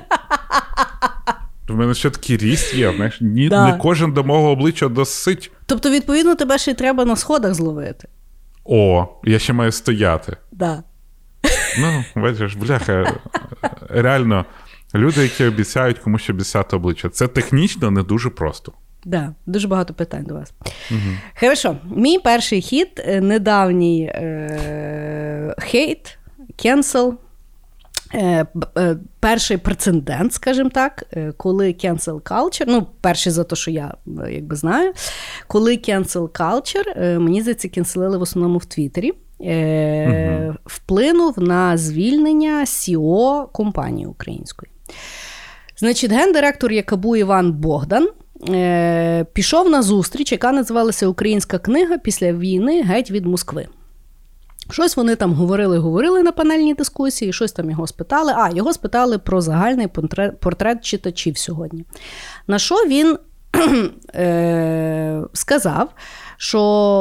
[1.68, 3.72] В мене ще такий ріст є, знаєш, ні, Да.
[3.72, 5.52] не кожен до мого обличчя досить.
[5.72, 8.08] Тобто, відповідно, тебе ще й треба на сходах зловити.
[8.66, 10.38] О, я ще маю стояти.
[10.52, 10.84] Да.
[11.80, 13.20] Ну, бачиш, бляха,
[13.90, 14.46] реально,
[14.96, 18.72] люди, які обіцяють комусь обісцяти обличчя, це технічно не дуже просто.
[19.06, 20.54] Да, дуже багато питань до вас.
[21.40, 26.18] Хорошо, мій перший хід е, недавній е- хейт,
[26.56, 27.18] cancel.
[28.14, 28.46] Е,
[28.78, 33.94] е, перший прецедент, скажімо так, е, коли cancel culture, ну, перший за те, що я
[34.30, 34.94] якби знаю,
[35.48, 43.52] коли cancel culture, мені здається, кенселили в основному в Твіттері, е, вплинув на звільнення CEO
[43.52, 44.72] компанії української.
[45.78, 48.10] Значить, гендиректор Якабу Іван Богдан
[49.34, 53.68] пішов на зустріч, яка називалася Українська книга після війни геть від Москви.
[54.70, 58.34] Щось вони там говорили, говорили на панельній дискусії, щось там його спитали.
[58.36, 59.88] А, його спитали про загальний
[60.40, 61.86] портрет, читачів сьогодні.
[62.48, 63.18] На що він
[64.16, 65.90] е, сказав,
[66.38, 66.60] що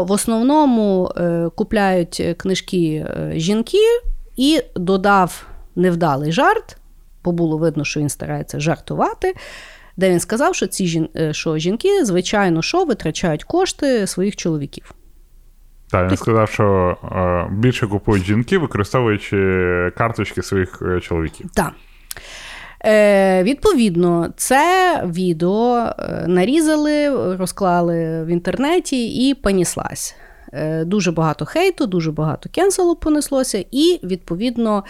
[0.08, 3.78] в основному е, купляють книжки е, жінки,
[4.36, 5.46] і додав
[5.76, 6.76] невдалий жарт,
[7.24, 9.34] бо було видно, що він старається жартувати.
[9.96, 11.08] Де він сказав, що ці жін...
[11.30, 14.94] що жінки, звичайно, що витрачають кошти своїх чоловіків.
[15.90, 19.36] Так, він сказав, що е, більше купують жінки, використовуючи
[19.96, 21.50] карточки своїх е, чоловіків.
[21.54, 21.72] Так.
[22.84, 30.16] Е, відповідно, це відео е, нарізали, розклали в інтернеті і поніслась.
[30.52, 34.84] Е, дуже багато хейту, дуже багато кенселу понеслося, і, відповідно,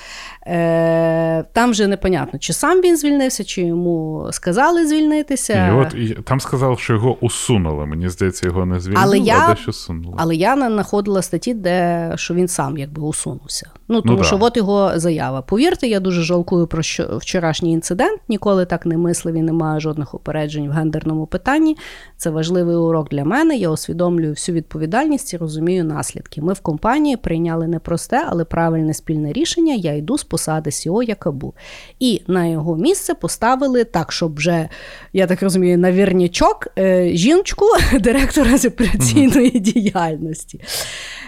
[0.47, 5.69] е, там вже непонятно, чи сам він звільнився, чи йому сказали звільнитися.
[5.69, 7.87] І от і, там сказав, що його усунули.
[7.87, 10.15] Мені здається, його не звільнили, Але я- а дещо усунули.
[10.19, 13.71] Але я знаходила статті, де що він сам якби усунувся.
[13.89, 14.25] Ну тому да.
[14.25, 15.43] що от його заява.
[15.43, 18.21] Повірте, я дуже жалкую про що вчорашній інцидент.
[18.29, 21.77] Ніколи так не мислив і не маю жодних упереджень в гендерному питанні.
[22.17, 23.57] Це важливий урок для мене.
[23.57, 26.43] Я усвідомлюю всю відповідальність і розумію наслідки.
[26.43, 29.75] Ми в компанії прийняли непросте, але правильне спільне рішення.
[29.75, 31.55] Я йду з посади СІО Якабу.
[32.01, 34.69] І на його місце поставили так, щоб вже
[35.13, 37.67] я так розумію, на вірнічок е, жіночку
[38.01, 40.61] директора з операційної діяльності.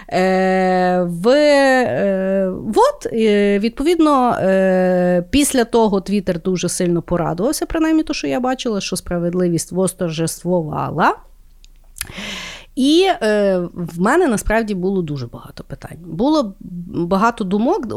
[0.09, 8.13] Е, в, е, от, е, відповідно, е, після того Твіттер дуже сильно порадувався, принаймні, то,
[8.13, 11.15] що я бачила, що справедливість восторжествувала.
[12.75, 15.97] І е, в мене насправді було дуже багато питань.
[16.05, 16.55] Було
[16.89, 17.95] багато думок е,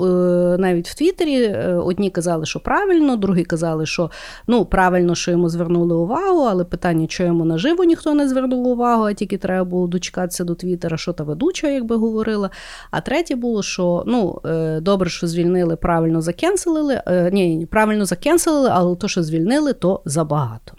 [0.59, 1.43] навіть в Твіттері.
[1.43, 4.11] Е, Одні казали, що правильно, другі казали, що
[4.47, 9.03] ну правильно, що йому звернули увагу, але питання, що йому наживо ніхто не звернув увагу,
[9.03, 12.51] а тільки треба було дочекатися до Твіттера, що та ведуча, якби говорила.
[12.91, 17.03] А третє було, що ну е, добре, що звільнили, правильно закенселили.
[17.07, 20.73] Е, ні, правильно закенселили, але то, що звільнили, то забагато.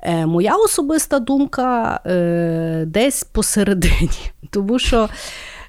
[0.00, 5.08] Е, Моя особиста думка е, десь посередині, тому що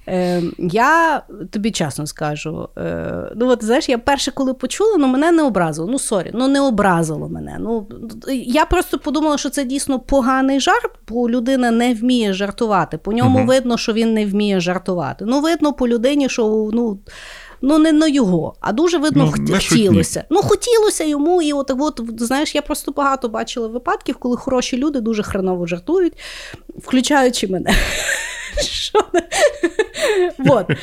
[0.10, 2.70] Е, Я тобі чесно скажу.
[2.78, 5.88] Е, Ну, от знаєш, я перше, коли почула, ну мене не образило.
[5.92, 7.58] Ну, sorry, ну не образило мене.
[7.60, 7.88] Ну,
[8.46, 12.98] Я просто подумала, що це дійсно поганий жарт, бо людина не вміє жартувати.
[12.98, 13.48] По ньому угу.
[13.48, 15.26] видно, що він не вміє жартувати.
[15.28, 17.00] Ну, видно по людині, що ну.
[17.62, 20.24] Ну, не на його, а дуже видно, ну, хотілося.
[20.30, 25.02] Ну, хотілося йому, і от, от знаєш, я просто багато бачила випадків, коли хороші люди
[25.02, 26.14] дуже хреново жартують,
[26.78, 27.76] включаючи мене.
[28.62, 29.00] Що?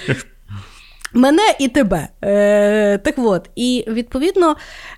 [1.15, 2.09] Мене і тебе.
[2.25, 4.57] Е, Так от, і відповідно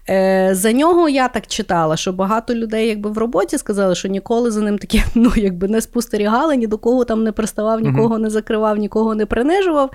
[0.08, 4.50] е, за нього я так читала, що багато людей якби в роботі сказали, що ніколи
[4.50, 8.30] за ним таке ну, якби не спостерігали, ні до кого там не приставав, нікого не
[8.30, 9.90] закривав, нікого не принижував.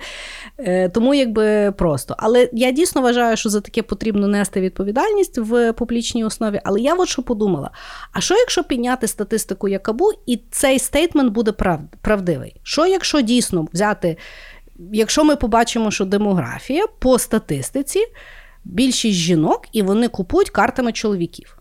[0.58, 2.14] Е, Тому якби просто.
[2.18, 6.60] Але я дійсно вважаю, що за таке потрібно нести відповідальність в публічній основі.
[6.64, 7.70] Але я от що подумала:
[8.12, 11.80] а що якщо підняти статистику Якабу, і цей стейтмент буде прав...
[12.00, 12.56] правдивий?
[12.62, 14.16] Що якщо дійсно взяти
[14.92, 18.00] якщо ми побачимо, що демографія по статистиці
[18.64, 21.58] більшість жінок і вони купують картами чоловіків.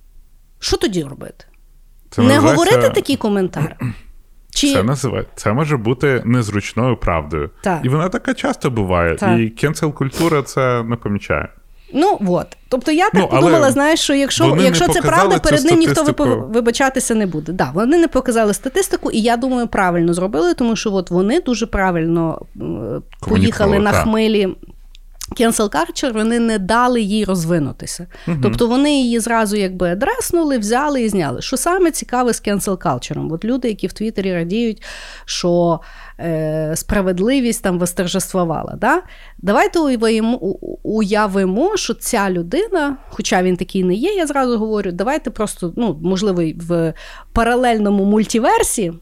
[0.60, 1.45] Що тоді робити?
[2.10, 2.65] Це Не називається...
[2.65, 3.76] говорити такі коментари.
[4.54, 4.74] Чи...
[4.74, 7.50] Це називає це може бути незручною правдою.
[7.62, 7.86] Так.
[7.86, 9.15] І вона така часто буває.
[9.15, 9.39] Так.
[9.39, 11.50] І кенсел культура це не помічає.
[11.93, 12.47] Ну от.
[12.69, 16.04] Тобто я так ну, подумала, знаєш, що якщо якщо це правда, перед ним ніхто
[16.49, 17.51] вибачатися не буде.
[17.51, 21.65] Да, Вони не показали статистику, і я думаю, правильно зробили, тому що от вони дуже
[21.65, 22.41] правильно
[23.27, 24.04] поїхали на так.
[24.04, 24.56] хмилі.
[25.32, 28.08] Cancel culture, вони не дали їй розвинутися.
[28.27, 31.41] uh Тобто вони її зразу якби адреснули, взяли і зняли.
[31.41, 33.34] Що саме цікаве з cancel culture?
[33.34, 34.84] От люди, які в Твіттері радіють,
[35.25, 35.80] що
[36.21, 38.75] е, справедливість там восторжествувала.
[38.77, 39.01] Да?
[39.38, 39.79] Давайте
[40.84, 45.99] уявимо, що ця людина, хоча він такий не є, я зразу говорю, давайте просто, ну,
[46.03, 46.93] можливо, в
[47.34, 48.93] паралельному мультиверсі.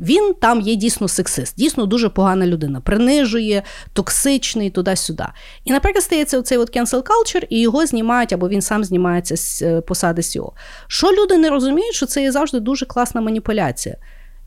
[0.00, 5.24] Він там є дійсно сексист, дійсно дуже погана людина, принижує, токсичний туди-сюди.
[5.64, 9.62] І, наприклад, стається оцей от cancel culture, і його знімають, або він сам знімається з
[9.62, 10.50] е, посади SEO.
[10.86, 13.96] Що люди не розуміють, що це є завжди дуже класна маніпуляція.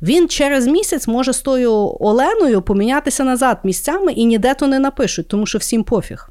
[0.03, 5.27] Він через місяць може з тою Оленою помінятися назад місцями і ніде то не напишуть,
[5.27, 6.29] тому що всім пофіг.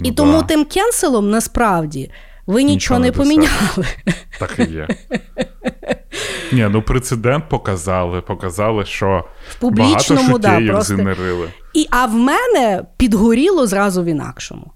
[0.00, 2.10] І ну, тому тим кенселом насправді
[2.46, 3.86] ви нічого, нічого не поміняли.
[4.38, 4.88] Так і є.
[6.52, 11.16] Ні, ну прецедент показали, показали, що в публічному багато да, просто...
[11.74, 14.72] І а в мене підгоріло зразу в інакшому.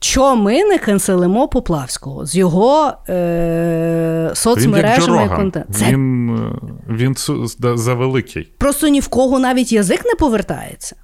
[0.00, 5.74] Що ми не канцелимо Поплавського з його е, соцмережами і контентом?
[5.74, 5.84] Це...
[5.86, 6.38] Він
[6.88, 7.14] він
[7.78, 8.52] завеликий.
[8.58, 10.96] Просто ні в кого навіть язик не повертається.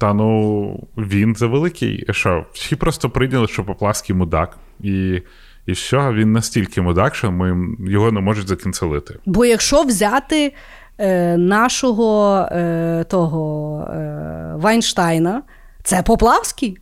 [0.00, 2.04] Та ну він завеликий.
[2.10, 2.46] Що?
[2.52, 4.58] Всі просто прийняли, що Поплавський мудак.
[4.80, 5.22] І
[5.66, 9.18] і що він настільки мудак, що ми його не можуть закінцелити.
[9.26, 10.54] Бо якщо взяти
[10.98, 15.42] е, нашого е, того е, Вайнштайна,
[15.82, 16.78] це Поплавський.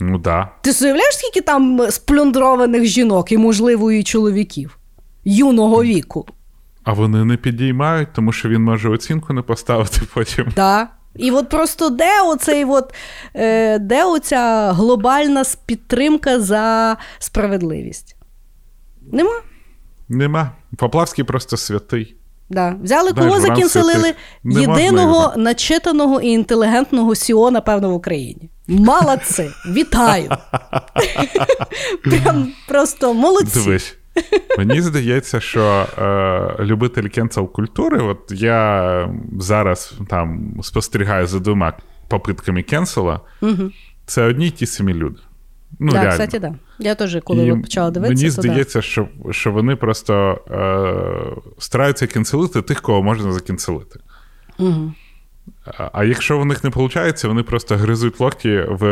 [0.00, 0.48] Ну да.
[0.60, 4.78] Ти уявляєш, скільки там сплюндрованих жінок і, можливо, і чоловіків
[5.24, 6.26] юного віку?
[6.84, 10.52] А вони не підіймають, тому що він може оцінку не поставити потім.
[10.54, 10.88] Так.
[11.16, 12.94] І от просто де оцей от,
[13.34, 18.16] е, де оця глобальна підтримка за справедливість?
[19.12, 19.40] Нема?
[20.08, 20.50] Нема.
[20.76, 22.16] Поплавський просто святий.
[22.50, 22.76] Да.
[22.82, 24.14] Взяли Знаєш, кого закінцелили?
[24.44, 28.50] Єдиного начитаного і інтелігентного CEO, напевно, в Україні.
[28.68, 29.50] Молодці!
[29.66, 30.30] Вітаю!
[32.04, 33.58] Прям просто молодці.
[33.64, 33.96] Дивись.
[34.58, 41.72] Мені здається, що е, любитель cancel культури, от я зараз там спостерігаю за двома
[42.08, 43.70] попитками кенсела, угу.
[44.06, 45.20] це одні й ті самі люди.
[45.78, 46.54] Ну, Так, кстати, да.
[46.78, 48.22] Я теж, коли і почала дивитися.
[48.22, 48.82] Мені здається, да.
[48.82, 54.00] що що вони просто е, стараються кенселити тих, кого можна закенселити.
[54.58, 54.92] Угу.
[55.92, 58.82] А, якщо в них не виходить, вони просто гризуть локті в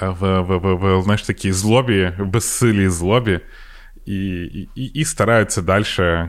[0.00, 3.40] в в, в, в знаєш, такій злобі, безсилій злобі,
[4.06, 4.16] і
[4.74, 5.84] і, і стараються далі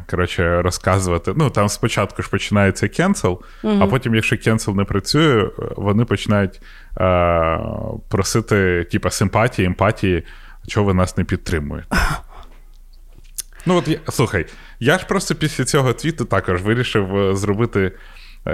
[0.10, 1.34] коротше, розказувати.
[1.36, 3.78] Ну, там спочатку ж починається cancel, угу.
[3.82, 6.62] а потім, якщо cancel не працює, вони починають
[6.98, 7.60] е,
[8.10, 10.24] просити типу, симпатії, емпатії,
[10.68, 11.88] чого ви нас не підтримуєте.
[13.66, 14.46] Ну, от я, слухай,
[14.80, 17.92] я ж просто після цього твіту також вирішив е, зробити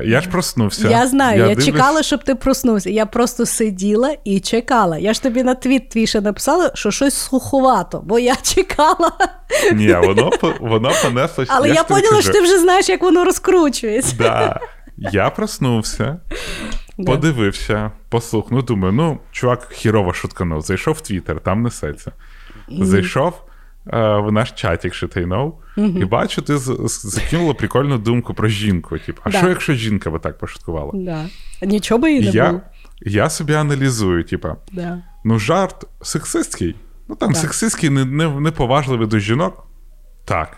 [0.04, 0.90] я ж проснувся.
[0.90, 1.66] Я знаю, я, я дивлюсь...
[1.66, 2.90] чекала, щоб ти проснувся.
[2.90, 4.98] Я просто сиділа і чекала.
[4.98, 9.12] Я ж тобі на твіт твій ще написала, що щось суховато, бо я чекала.
[9.74, 11.54] Ні, воно воно понеслося.
[11.56, 14.16] Але я, я поняла, що ти вже знаєш, як воно розкручується.
[14.18, 14.60] Да.
[14.98, 16.20] Я проснувся,
[17.06, 18.54] подивився, послухав.
[18.54, 20.62] Ну, думаю, ну, чувак хірово шутканув.
[20.62, 22.12] Зайшов в Твіттер, там несеться.
[22.70, 23.34] Зайшов
[23.88, 24.94] е, в наш чатік
[25.76, 26.02] шитайнов.
[26.02, 26.58] І бачу, ти
[26.88, 29.00] закинула прикольну думку про жінку.
[29.00, 29.38] Типу, а Да.
[29.38, 30.92] що якщо жінка би так пошуткувала?
[30.94, 31.26] Да.
[31.62, 32.62] Нічого би і не я, було.
[33.02, 35.04] я собі аналізую, типа, Да.
[35.26, 36.76] ну жарт сексистський.
[37.10, 39.68] Ну там сексистський, не, не, неповажливий до жінок.
[40.26, 40.58] Так.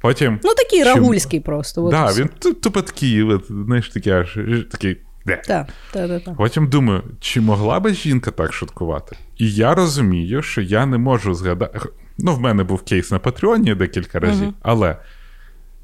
[0.00, 0.40] Потім.
[0.44, 1.88] Ну такий Чим- рагульський просто.
[1.90, 4.38] Да, він ту- тупо такий, знаєш, такий аж
[4.70, 4.96] такий.
[5.26, 5.36] Де.
[5.46, 6.36] Так, так, так, так.
[6.36, 9.16] Потім думаю, чи могла би жінка так шуткувати?
[9.36, 11.78] І я розумію, що я не можу згадати.
[12.18, 14.96] Ну, в мене був кейс на Патреоні декілька разів, але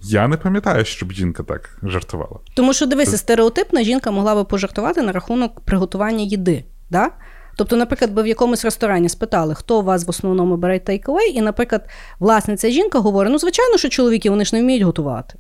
[0.03, 2.37] я не пам'ятаю, щоб жінка так жартувала.
[2.55, 6.65] Тому що дивися, стереотипна жінка могла би пожартувати на рахунок приготування їди.
[6.91, 7.11] Да?
[7.57, 11.41] Тобто, наприклад, би в якомусь ресторані спитали, хто у вас в основному бере take-away, і,
[11.41, 15.39] наприклад, власниця жінка говорить: ну, звичайно, що чоловіки вони ж не вміють готувати.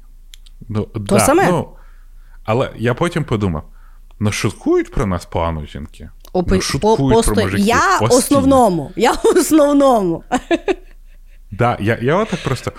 [0.68, 1.50] Ну, да, саме.
[1.50, 1.68] Ну,
[2.44, 3.64] але я потім подумав:
[4.20, 6.10] ну шуткують про нас погано жінки.
[6.34, 8.18] Опи- Ну, по, посто- про мужиків Я постійно.
[8.18, 8.92] основному.
[8.96, 10.24] Я в основному.
[11.50, 12.72] Да, я, я отак просто.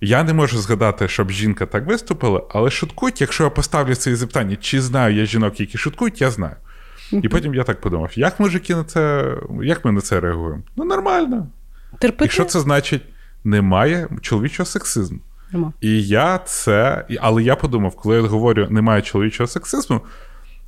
[0.00, 4.56] Я не можу згадати, щоб жінка так виступила, але шуткують, якщо я поставлю це запитання,
[4.60, 6.56] чи знаю я жінок, які шуткують, я знаю.
[7.12, 10.62] І потім я так подумав: як мужики на це, як ми на це реагуємо?
[10.76, 11.46] Ну, нормально.
[11.98, 12.24] Терпити.
[12.24, 13.02] І що це значить?
[13.44, 15.18] Немає чоловічого сексизму.
[15.52, 15.72] Нема.
[15.80, 17.04] І я це.
[17.20, 20.00] Але я подумав, коли я говорю немає чоловічого сексизму,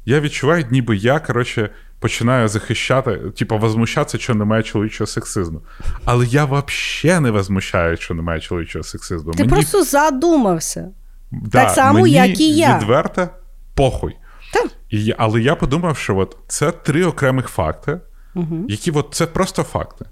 [0.05, 1.70] я відчуваю, ніби я, коротше,
[2.02, 5.60] починаю захищати, типу, возмущатися, що немає чоловічого сексизму.
[6.04, 9.32] Але я взагалі не возмущаю, що немає чоловічого сексизму.
[9.32, 10.88] Ти просто задумався.
[11.30, 12.78] да, так само, мені як і я.
[12.78, 13.28] Відверто
[13.74, 14.16] похуй.
[14.52, 14.66] Так.
[14.90, 18.00] І, але я подумав, що от це три окремих факти,
[18.34, 18.66] Угу.
[18.68, 20.04] які от це просто факти.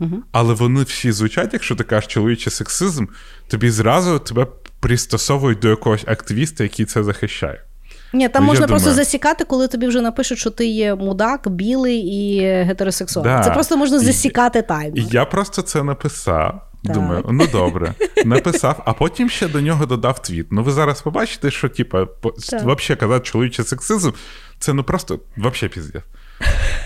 [0.00, 0.16] Угу.
[0.32, 3.06] Але вони всі звучать, якщо ти кажеш чоловічий сексизм,
[3.48, 4.46] тобі зразу тебе
[4.80, 7.64] пристосовують до якогось активіста, який це захищає.
[8.12, 11.48] Ні, там Ну, можна просто думаю- засікати, коли тобі вже напишуть, що ти є мудак,
[11.48, 13.34] білий і гетеросексуальний.
[13.36, 13.44] Да.
[13.44, 14.92] Це просто можна засікати тайм.
[14.96, 16.66] Я просто це написав.
[16.84, 16.94] Так.
[16.94, 17.94] Думаю, ну добре,
[18.24, 20.46] написав, а потім ще до нього додав твіт.
[20.50, 22.06] Ну ви зараз побачите, що типа,
[22.52, 24.10] взагалі казати чоловічий сексизм,
[24.58, 26.02] це ну просто взагалі піздець.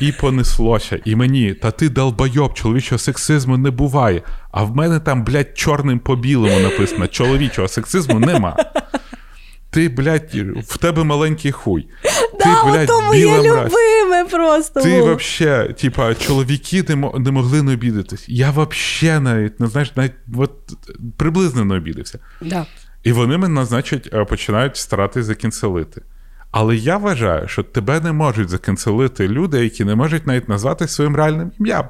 [0.01, 4.23] І понеслося, і мені, та ти долбойоб, чоловічого сексизму не буває.
[4.51, 8.57] А в мене там, блядь, чорним по білому написано: чоловічого сексизму нема.
[9.75, 10.35] Ти, блядь,
[10.69, 11.83] в тебе маленький хуй.
[12.39, 13.73] Ти, Да, блядь, ото моє біла мразь.
[13.73, 14.81] любиме просто.
[14.81, 18.25] Ти вообще, типа, чоловіки не, не могли не обідатись.
[18.29, 20.53] Я вообще навіть, не знаєш, навіть от,
[21.17, 22.19] приблизно не обідався.
[22.41, 22.67] Да.
[23.03, 26.03] І вони мене, значить, е, починають старатись закінцелити.
[26.51, 31.17] Але я вважаю, що тебе не можуть закінцелити люди, які не можуть навіть назвати своїм
[31.17, 31.85] реальним ім'ям.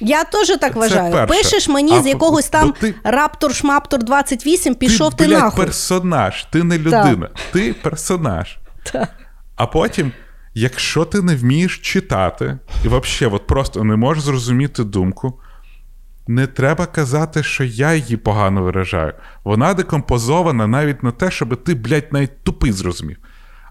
[0.00, 1.12] Я теж так вважаю.
[1.12, 1.34] перше.
[1.34, 5.64] Пишеш мені А з якогось там ти- раптор шмаптор 28, пішов ти, ти, блядь, нахуй.
[5.64, 8.58] персонаж, ти не людина, ти персонаж.
[8.92, 9.08] Так.
[9.56, 10.12] А потім,
[10.54, 15.40] якщо ти не вмієш читати, і взагалі от просто не можеш зрозуміти думку,
[16.28, 19.12] не треба казати, що я її погано виражаю.
[19.44, 23.16] Вона декомпозована навіть на те, щоб ти, блядь, навіть тупий зрозумів.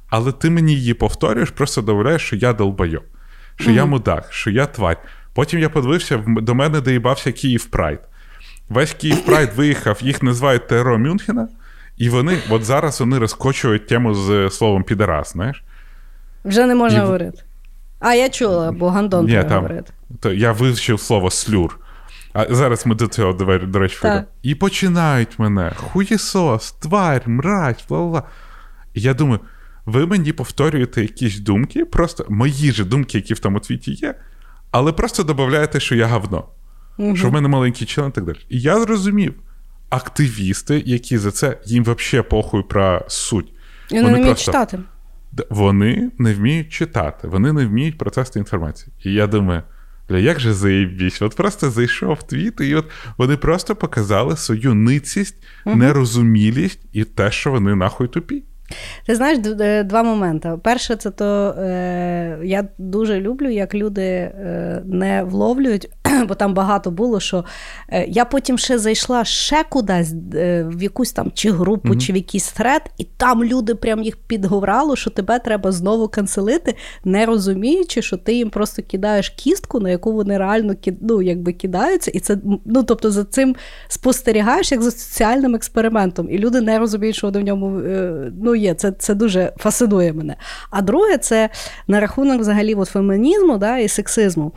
[0.09, 3.03] Але ти мені її повторюєш, просто довіряєш, що я долбойоб,
[3.55, 4.97] що я мудак, що я тварь.
[5.35, 7.99] Потім я подивився, до мене доїбався Київ Прайд.
[8.69, 11.47] Весь Київ Прайд виїхав, їх називають ТРО Мюнхена,
[11.97, 15.63] і вони, от зараз вони розкочують тему з е, словом підарас, знаєш?
[16.45, 17.43] Вже не можна І говорити.
[17.99, 19.93] А я чула, бо Гандон Ні, там, говорити.
[20.19, 21.79] то я вивчив слово слюр.
[22.33, 24.27] А зараз ми до цього, до речі, Так.
[24.43, 28.23] І починають мене: хуєсос, тварь, мразь, бла-бла.
[28.93, 29.39] І я думаю,
[29.85, 34.15] ви мені повторюєте якісь думки, просто мої ж думки, які в тому твіті є,
[34.75, 36.45] але просто додаєте, що я говно,
[37.15, 38.38] що в мене маленький член і так далі.
[38.49, 39.33] І я зрозумів,
[39.89, 43.53] активісти, які за це їм взагалі похуй про суть.
[43.91, 44.79] І вони не вміють просто- читати.
[45.49, 48.93] Вони не вміють читати, вони не вміють процесити інформацію.
[49.03, 49.63] І я думаю,
[50.09, 51.21] бля, як же заєбісь?
[51.21, 52.85] От просто зайшов в твіт, і от
[53.17, 55.35] вони просто показали свою ницість,
[55.65, 58.43] нерозумілість і те, що вони нахуй тупі.
[59.06, 60.51] Ти знаєш е, два моменти.
[60.63, 65.89] Перше, це то е, я дуже люблю, як люди е, не вловлюють,
[66.28, 67.45] бо там багато було, що
[67.89, 71.99] е, я потім ще зайшла ще кудись е, в якусь там чи групу, Мгм.
[71.99, 76.75] чи в якийсь трет, і там люди прям їх підговрало, що тебе треба знову канцелити,
[77.04, 82.12] не розуміючи, що ти їм просто кидаєш кістку, на яку вони реально ну, якби кидаються,
[82.12, 83.56] і це ну тобто за цим
[83.88, 88.56] спостерігаєш як за соціальним експериментом, і люди не розуміють, що вони в ньому е, ну,
[88.56, 88.73] є.
[88.73, 90.36] Це, це дуже фасcinує мене.
[90.69, 91.49] А друге, це
[91.88, 94.51] на рахунок взагалі от фемінізму да, і сексизму.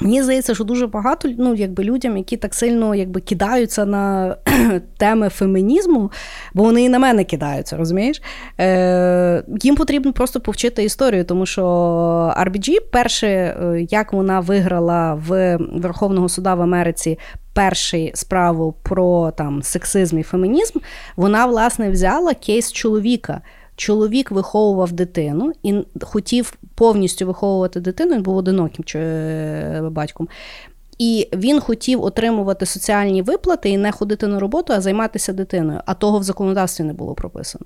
[0.00, 4.36] Мені здається, що дуже багато ну, якби, людям, які так сильно якби, кидаються на
[4.96, 6.10] теми фемінізму,
[6.54, 8.22] бо вони і на мене кидаються, розумієш?
[8.60, 11.62] Е, їм потрібно просто повчити історію, тому що
[12.38, 17.18] RBG, перше, е, як вона виграла в Верховного суда в Америці
[17.54, 20.78] першу справу про там сексизм і фемінізм,
[21.16, 23.40] вона власне взяла кейс чоловіка.
[23.76, 28.14] Чоловік виховував дитину і хотів повністю виховувати дитину.
[28.14, 30.28] Він був одиноким е, батьком.
[30.98, 35.80] І він хотів отримувати соціальні виплати і не ходити на роботу, а займатися дитиною.
[35.86, 37.64] А того в законодавстві не було прописано.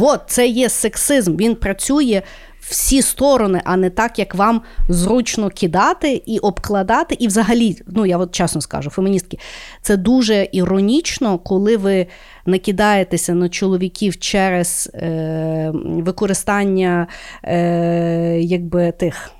[0.00, 1.36] От, це є сексизм.
[1.36, 2.22] Він працює
[2.60, 7.16] всі сторони, а не так, як вам зручно кидати і обкладати.
[7.18, 9.38] І взагалі, ну я от чесно скажу, феміністки,
[9.82, 12.06] це дуже іронічно, коли ви
[12.46, 17.06] накидаєтеся на чоловіків через е, використання
[17.44, 19.30] е, якби тих.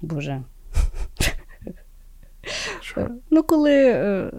[0.00, 0.42] Боже.
[2.80, 3.08] Що?
[3.30, 3.74] Ну, коли.
[3.74, 4.30] Е...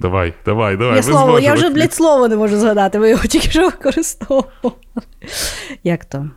[0.00, 0.96] Давай, давай, давай.
[0.96, 4.76] Я слово, я вже, блядь, слово не можу згадати, ви його тільки що використовували.
[5.84, 6.30] Як то?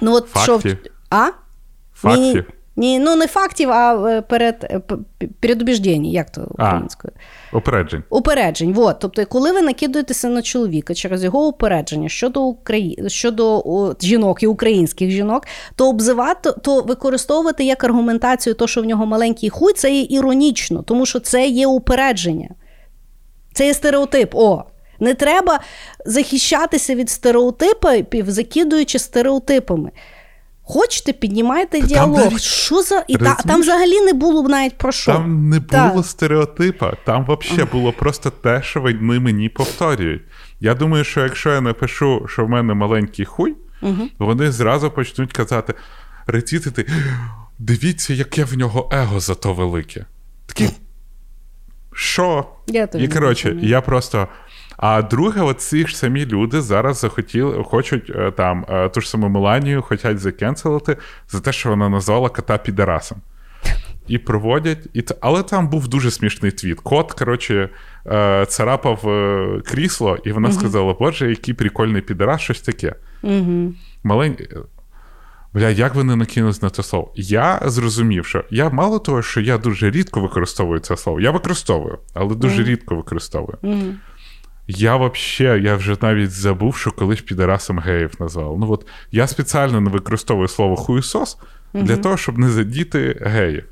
[0.00, 0.78] Ну, от Фактів?
[0.82, 0.90] Що...
[1.10, 1.30] А?
[1.94, 2.44] Фактів?
[2.76, 4.80] Ні, ну не фактів, а е, перед, е,
[5.40, 7.12] передубіждень, як то українською?
[7.52, 8.02] Упереджень.
[8.10, 8.72] Упереджень.
[8.72, 8.96] Вот.
[8.98, 13.04] Тобто, коли ви накидуєтеся на чоловіка через його упередження щодо Украї...
[13.06, 18.84] щодо о, жінок і українських жінок, то обзивати, то використовувати як аргументацію, то, що в
[18.84, 22.48] нього маленький хуй, це є іронічно, тому що це є упередження.
[23.52, 24.34] Це є стереотип.
[24.34, 24.64] О,
[25.00, 25.60] не треба
[26.06, 29.90] захищатися від стереотипів, закидуючи стереотипами.
[30.66, 32.28] Хочете, піднімайте Та діалог.
[32.28, 33.04] Там, що за...
[33.08, 35.12] І та, Там взагалі не було б навіть про що.
[35.12, 36.06] Там не було так.
[36.06, 40.22] стереотипа, там взагалі було просто те, що вони мені повторюють.
[40.60, 44.08] Я думаю, що якщо я напишу, що в мене маленький хуй, угу.
[44.18, 45.74] вони зразу почнуть казати:
[46.26, 46.86] рецітити,
[47.58, 50.04] дивіться, яке в нього его зато велике.
[50.46, 50.70] Такі.
[51.92, 52.46] Що?
[52.66, 54.28] Я І коротше, я просто.
[54.86, 59.10] А друге, от ці ж самі люди зараз захотіли, хочуть е, там е, ту ж
[59.10, 60.96] саму Меланію, хочуть закенселити
[61.28, 63.18] за те, що вона назвала кота підерасом.
[64.08, 66.80] І проводять, і але там був дуже смішний твіт.
[66.80, 67.68] Кот, коротше,
[68.06, 69.00] е, царапав
[69.64, 70.52] крісло, і вона uh-huh.
[70.52, 72.94] сказала: Боже, який прикольний підерас, щось таке.
[73.22, 73.72] Uh-huh.
[74.02, 74.36] Малень...
[75.54, 77.12] Бля, як вони накинулись на це слово?
[77.16, 81.20] Я зрозумів, що я мало того, що я дуже рідко використовую це слово.
[81.20, 82.66] Я використовую, але дуже uh-huh.
[82.66, 83.58] рідко використовую.
[84.66, 88.58] Я вообще, я вже навіть забув, що колись підарасом геїв назвав.
[88.58, 91.38] Ну от я спеціально не використовую слово хуйсос
[91.74, 93.64] для того, щоб не задіти геїв.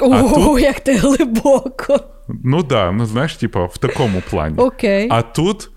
[0.00, 2.00] Ого, як ти глибоко.
[2.28, 4.58] Ну так, да, ну знаєш, типу, в такому плані.
[4.58, 5.08] Окей.
[5.10, 5.70] А тут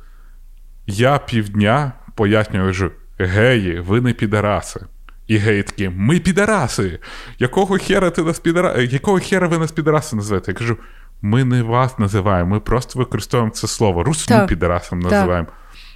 [0.88, 4.86] я півдня пояснюю, що геї, ви не підараси.
[5.28, 7.00] І геї такі, ми підараси.
[7.40, 8.82] Якого хера ти нас підара...
[8.82, 10.52] Якого хера ви нас підараси називаєте?
[10.52, 10.78] Я кажу,
[11.26, 14.04] ми не вас називаємо, ми просто використовуємо це слово.
[14.04, 14.48] Русню так.
[14.48, 15.48] підарасом називаємо.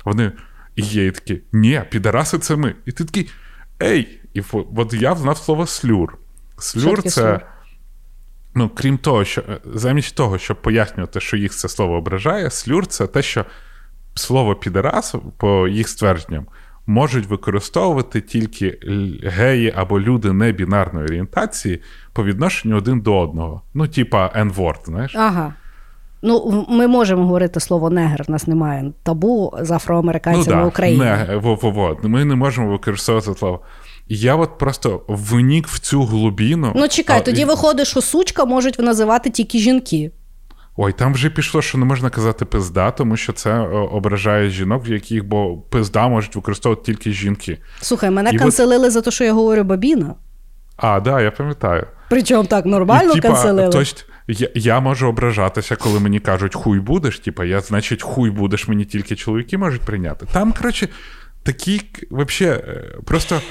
[0.05, 0.31] Вони
[0.75, 2.75] і є такі, ні, підараси це ми.
[2.85, 3.31] І ти такий,
[3.83, 4.21] ей!
[4.33, 4.41] І
[4.75, 6.17] от я знав слово слюр.
[6.57, 7.09] Слюр це.
[7.09, 7.41] Слюр?
[8.55, 13.07] Ну, крім того, що замість того, щоб пояснювати, що їх це слово ображає, слюр це
[13.07, 13.45] те, що
[14.15, 16.47] слово підарас, по їх ствердженням,
[16.89, 18.77] можуть використовувати тільки
[19.23, 21.81] геї або люди небінарної орієнтації
[22.13, 23.61] по відношенню один до одного.
[23.73, 25.15] Ну, типа N-word, знаєш?
[25.15, 25.53] Ага.
[26.21, 31.05] Ну, ми можемо говорити слово негр, у нас немає табу з афроамериканцями ну, да, України.
[31.05, 31.97] Не, во, во, во.
[32.03, 33.59] Ми не можемо використовувати слово.
[34.07, 36.71] я от просто винік в цю глубину.
[36.75, 37.45] Ну, чекай, а, тоді і...
[37.45, 40.11] виходить, що сучка можуть називати тільки жінки.
[40.81, 44.87] Ой, там вже пішло, що не можна казати пизда, тому що це е, ображає жінок,
[44.87, 47.57] в яких бо пизда можуть використовувати тільки жінки.
[47.81, 48.93] Слухай, мене І канцелили от...
[48.93, 50.15] за те, що я говорю бабіна.
[50.77, 51.87] А, да, я пам'ятаю.
[52.09, 53.71] Причому так нормально І, канцелили.
[53.71, 57.19] Тобто, я я можу ображатися, коли мені кажуть хуй будеш.
[57.19, 60.25] Типа, я, значить, хуй будеш, мені тільки чоловіки можуть прийняти.
[60.33, 60.87] Там, коротше,
[61.43, 62.61] такі, взагалі,
[63.05, 63.41] просто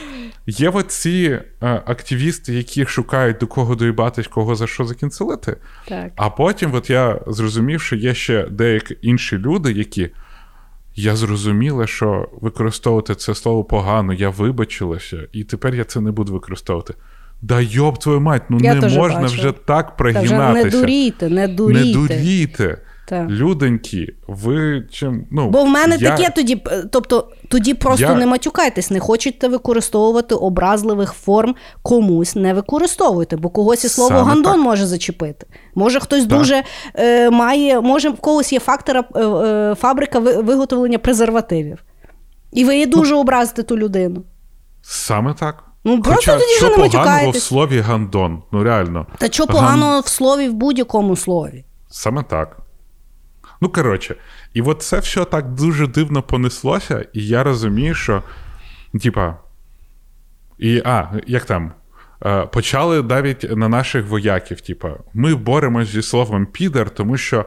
[0.51, 5.57] Є оці е, активісти, які шукають до кого доїбатись, кого за що закінцелити.
[5.89, 6.13] Так.
[6.17, 10.11] А потім, от я зрозумів, що є ще деякі інші люди, які.
[10.95, 16.33] Я зрозуміла, що використовувати це слово погано, я вибачилася, і тепер я це не буду
[16.33, 16.95] використовувати.
[17.43, 19.35] Да йоб твою мать, ну я не можна бачу.
[19.35, 20.37] вже так пригинатися.
[20.39, 21.85] Та вже не дурійте, не дурійте.
[21.85, 22.79] Не дурійте.
[23.09, 23.31] Так.
[23.31, 25.27] Люденькі, ви чим.
[25.31, 26.11] ну, Бо в мене я...
[26.11, 28.15] таке тоді, тобто тоді просто я...
[28.15, 34.23] не матюкайтесь, не хочете використовувати образливих форм комусь, не використовуйте, бо когось і слово Саме
[34.23, 34.63] гандон так.
[34.63, 35.47] може зачепити.
[35.75, 36.39] Може хтось так.
[36.39, 36.63] дуже
[36.95, 41.85] е, має, може в когось є фактора е, е, фабрика виготовлення презервативів.
[42.53, 44.23] І ви її ну, дуже ну, образите ту людину.
[44.83, 45.65] Саме так.
[45.85, 49.07] Ну, просто Хоча, тоді що не поганого в слові гандон, ну реально.
[49.19, 50.01] Та що поганого Ган...
[50.01, 51.65] в слові в будь-якому слові?
[51.91, 52.68] Саме так.
[53.61, 54.15] Ну, коротше,
[54.55, 58.23] і от це все так дуже дивно понеслося, і я розумію, що,
[59.03, 59.37] типа,
[60.59, 61.73] і, а, як там?
[62.27, 64.61] е, почали навіть на наших вояків.
[64.61, 67.45] Типа, ми боремось зі словом підер, тому що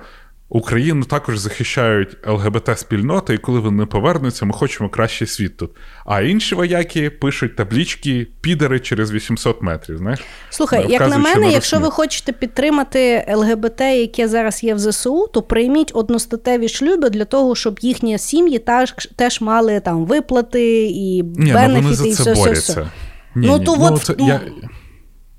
[0.53, 5.71] Україну також захищають ЛГБТ-спільноти, і коли вони повернуться, ми хочемо кращий світ тут.
[6.05, 9.97] А інші вояки пишуть таблічки підери через 800 метрів.
[9.97, 14.79] Знаєш, слухай, як на мене, на якщо ви хочете підтримати ЛГБТ, яке зараз є в
[14.79, 20.85] ЗСУ, то прийміть одностатеві шлюби для того, щоб їхні сім'ї теж, теж мали там виплати
[20.85, 22.71] і Ні, бенефіти, ну вони за і все, борються.
[22.71, 22.91] все, все.
[23.35, 24.41] Ні, ну, ні, то ну, от, це, ну, я...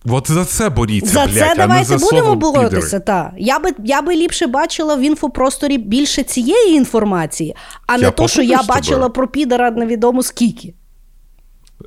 [0.09, 3.01] От за це боріться, За блядь, це а давайте не за будемо боротися.
[3.01, 3.33] Та.
[3.37, 8.43] Я би я би ліпше бачила в інфопросторі більше цієї інформації, а не то, що
[8.43, 10.75] я бачила про підера невідомо скільки.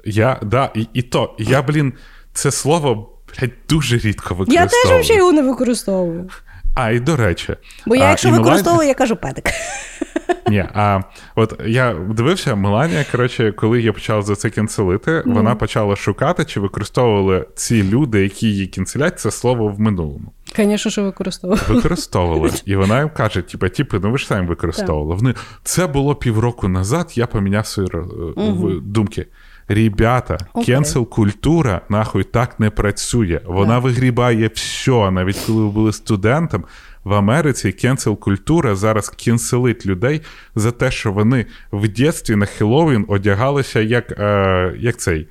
[0.05, 1.93] Я, да, і, і то, я, блін,
[2.33, 6.29] це слово, блядь, дуже рідко Я теж взагалі його не використовую.
[6.75, 7.55] А, і до речі.
[7.85, 9.45] Бо я, якщо і Меланія- я кажу педик.
[10.49, 10.99] Ні, а
[11.35, 16.59] от я дивився, Меланія, коротше, коли я почав за це кінцелити, вона почала шукати, чи
[16.59, 20.33] використовували ці люди, які її кінцелять, це слово в минулому.
[20.55, 21.59] Звісно, що використовую.
[21.69, 22.51] Використовували.
[22.65, 25.15] І вона їм каже: типа, типи, ну ви ж самі використовували.
[25.15, 27.89] Вони це було півроку назад, я поміняв свої
[28.35, 29.25] в- думки.
[29.67, 33.41] Ребята, кенсел культура нахуй так не працює.
[33.45, 33.79] Вона Да.
[33.79, 35.11] вигрібає все.
[35.11, 36.63] Навіть коли ви були студентом
[37.03, 40.21] в Америці, cancel культура зараз кенселить людей
[40.55, 45.27] за те, що вони в дитинстві на Хеллоуін одягалися як, е, як цей.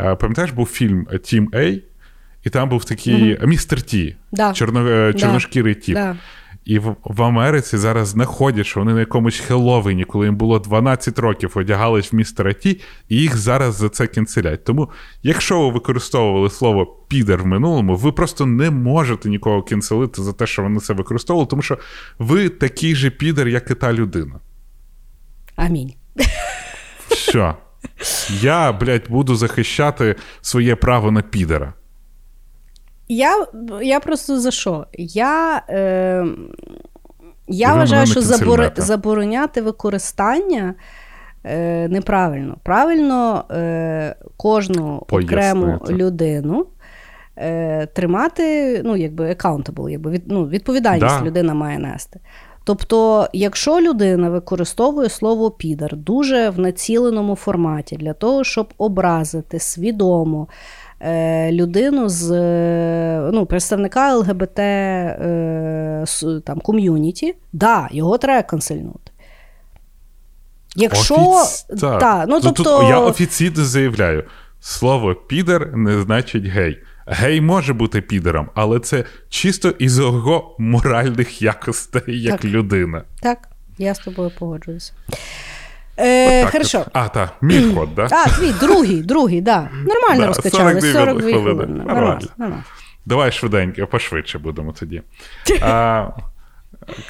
[0.00, 1.84] Е, пам'ятаєш, був фільм A-Team,
[2.44, 4.52] і там був такий містер T, Да.
[4.52, 5.74] чорно, е, Да.
[5.74, 5.94] тіп.
[5.94, 6.16] Да.
[6.64, 11.18] І в, в Америці зараз знаходять, що вони на якомусь Хеллоуіні, коли їм було 12
[11.18, 14.64] років, одягались в містера T, і їх зараз за це кенселять.
[14.64, 14.90] Тому,
[15.22, 20.46] якщо ви використовували слово підер в минулому, ви просто не можете нікого кенселити за те,
[20.46, 21.78] що вони це використовували, тому що
[22.18, 24.40] ви такий же підер, як і та людина.
[25.56, 25.94] Амінь.
[27.08, 27.54] Все.
[28.40, 31.74] Я, блядь, буду захищати своє право на підера.
[33.12, 33.46] Я,
[33.82, 34.86] я просто за що?
[34.98, 36.24] Я, е,
[37.48, 40.74] я вважаю, що забор, забороняти використання
[41.44, 42.56] е, неправильно.
[42.62, 46.66] Правильно е, кожну окрему людину
[47.36, 51.24] е, тримати, ну, якби accountable, якби від, ну, відповідальність Да.
[51.24, 52.20] людина має нести.
[52.64, 60.48] Тобто, якщо людина використовує слово підар дуже в націленому форматі для того, щоб образити свідомо
[61.52, 66.04] людину з е, ну, представника ЛГБТ е,
[66.44, 69.12] там, ком'юніті, да, його треба канцельнути.
[70.76, 72.00] Якщо Офіц- так.
[72.00, 74.24] та, ну, тут тобто, я офіційно заявляю:
[74.60, 76.78] слово підер не значить гей.
[77.06, 82.44] Гей може бути підером, але це чисто із його моральних якостей як Так.
[82.44, 83.02] людина.
[83.22, 83.38] так,
[83.78, 84.92] я з тобою погоджуюся.
[86.00, 86.84] Е, Отак хорошо.
[86.92, 88.08] А, так, мій ход, да?
[88.12, 89.68] А, твій, другий, другий, да.
[89.72, 90.80] Нормально Да, розкачали.
[90.80, 91.40] 42 42 хвилини.
[91.42, 91.74] хвилини.
[91.78, 91.94] Нормально.
[92.00, 92.20] Нормально.
[92.38, 92.64] нормально.
[93.06, 95.02] Давай швиденько, пошвидше будемо тоді.
[95.62, 96.08] А,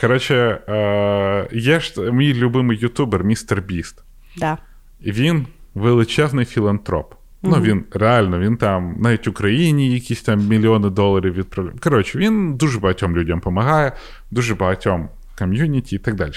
[0.01, 0.35] коротше,
[0.69, 4.03] е, є ж мій любимий ютубер, містер Біст.
[4.37, 4.59] Да.
[5.03, 7.15] Він величезний філантроп.
[7.43, 11.77] Ну, він реально, він там навіть Україні якісь там мільйони доларів відправляє.
[11.83, 13.93] Коротше, він дуже багатьом людям допомагає,
[14.31, 16.33] дуже багатьом ком'юніті і так далі.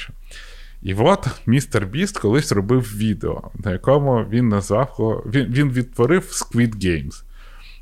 [0.84, 5.24] І от містер Біст колись робив відео, на якому він назвав його.
[5.26, 7.24] Він, він відтворив Squid Games.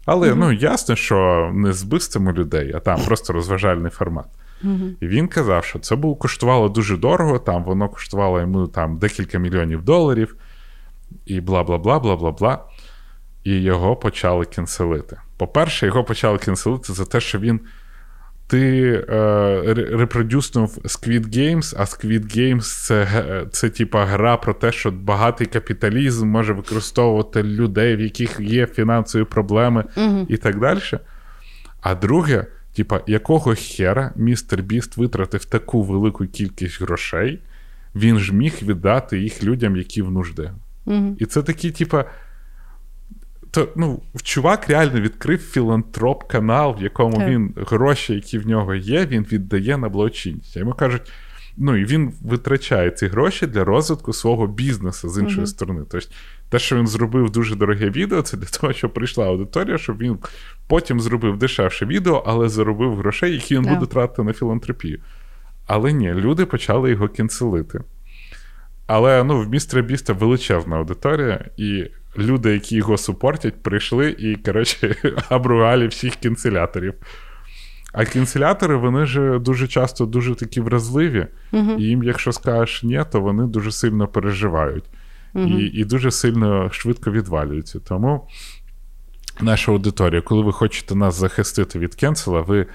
[0.05, 4.25] Але ну, ясно, що не з вбивствами людей, а там просто розважальний формат.
[4.99, 9.37] І він казав, що це було коштувало дуже дорого, там воно коштувало йому там декілька
[9.37, 10.35] мільйонів доларів,
[11.25, 12.63] і бла бла бла бла бла бла.
[13.43, 15.17] І його почали кенселити.
[15.37, 17.59] По-перше, його почали кенселити за те, що він.
[18.51, 23.07] Ти е, reproduce нув Squid Games, а Squid Games це,
[23.51, 29.23] це типа гра про те, що багатий капіталізм може використовувати людей, в яких є фінансові
[29.23, 29.83] проблеми
[30.27, 30.79] і так далі.
[31.81, 32.45] А друге,
[32.75, 37.39] типа, якого хера містер Біст витратив таку велику кількість грошей,
[37.95, 40.51] він ж міг віддати їх людям, які в нужди.
[40.85, 41.15] Угу.
[41.19, 42.05] І це такі, типа.
[43.51, 47.29] То, ну, чувак реально відкрив філантроп канал, в якому Так.
[47.29, 50.57] він гроші, які в нього є, він віддає на благочинність.
[50.57, 51.11] Йому кажуть,
[51.57, 55.47] ну і він витрачає ці гроші для розвитку свого бізнесу з іншої Мгм.
[55.47, 55.81] сторони.
[55.91, 56.07] Тобто,
[56.49, 60.17] те, що він зробив дуже дороге відео, це для того, щоб прийшла аудиторія, щоб він
[60.67, 63.73] потім зробив дешевше відео, але заробив грошей, які він Так.
[63.73, 64.99] буде тратити на філантропію.
[65.67, 67.81] Але ні, люди почали його кінцелити.
[68.87, 71.85] Але ну, в містера Біста величезна аудиторія, і
[72.17, 74.95] люди, які його супортять, прийшли і, коротше,
[75.29, 76.93] обругали всіх кінцеляторів.
[77.93, 81.71] А кінцелятори, вони ж дуже часто дуже такі вразливі, Угу.
[81.79, 84.83] і їм, якщо скажеш ні, то вони дуже сильно переживають
[85.33, 85.45] Угу.
[85.45, 87.79] і, і дуже сильно швидко відвалюються.
[87.79, 88.27] Тому
[89.41, 92.67] наша аудиторія, коли ви хочете нас захистити від кенсела, ви е,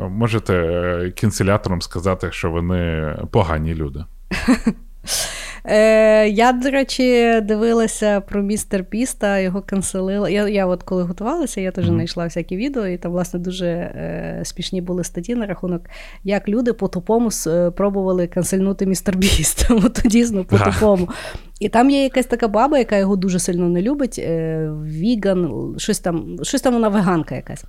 [0.00, 4.04] можете е, кінцеляторам сказати, що вони погані люди.
[5.64, 10.30] Е, Я, до речі, дивилася про містер Піста, його канцелила.
[10.30, 14.40] Я я от коли готувалася, я теж знайшла всякі відео, і там, власне, дуже е,
[14.44, 15.82] смішні були статті на рахунок,
[16.24, 19.66] як люди по-тупому е, пробували канцельнути містер Біст.
[19.70, 21.08] От дійсно по-тупому.
[21.60, 24.18] І там є якась така баба, яка його дуже сильно не любить.
[24.18, 27.64] Е, Віган, щось там, щось там вона веганка якась.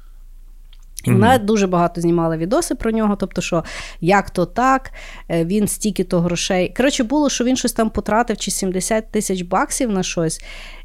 [1.05, 1.45] Вона mm-hmm.
[1.45, 3.63] дуже багато знімала відоси про нього, тобто, що
[4.01, 4.91] як то так,
[5.29, 6.73] е, він стільки то грошей.
[6.77, 10.43] Коротше, було, що він щось там потратив чи 70 тисяч баксів на щось.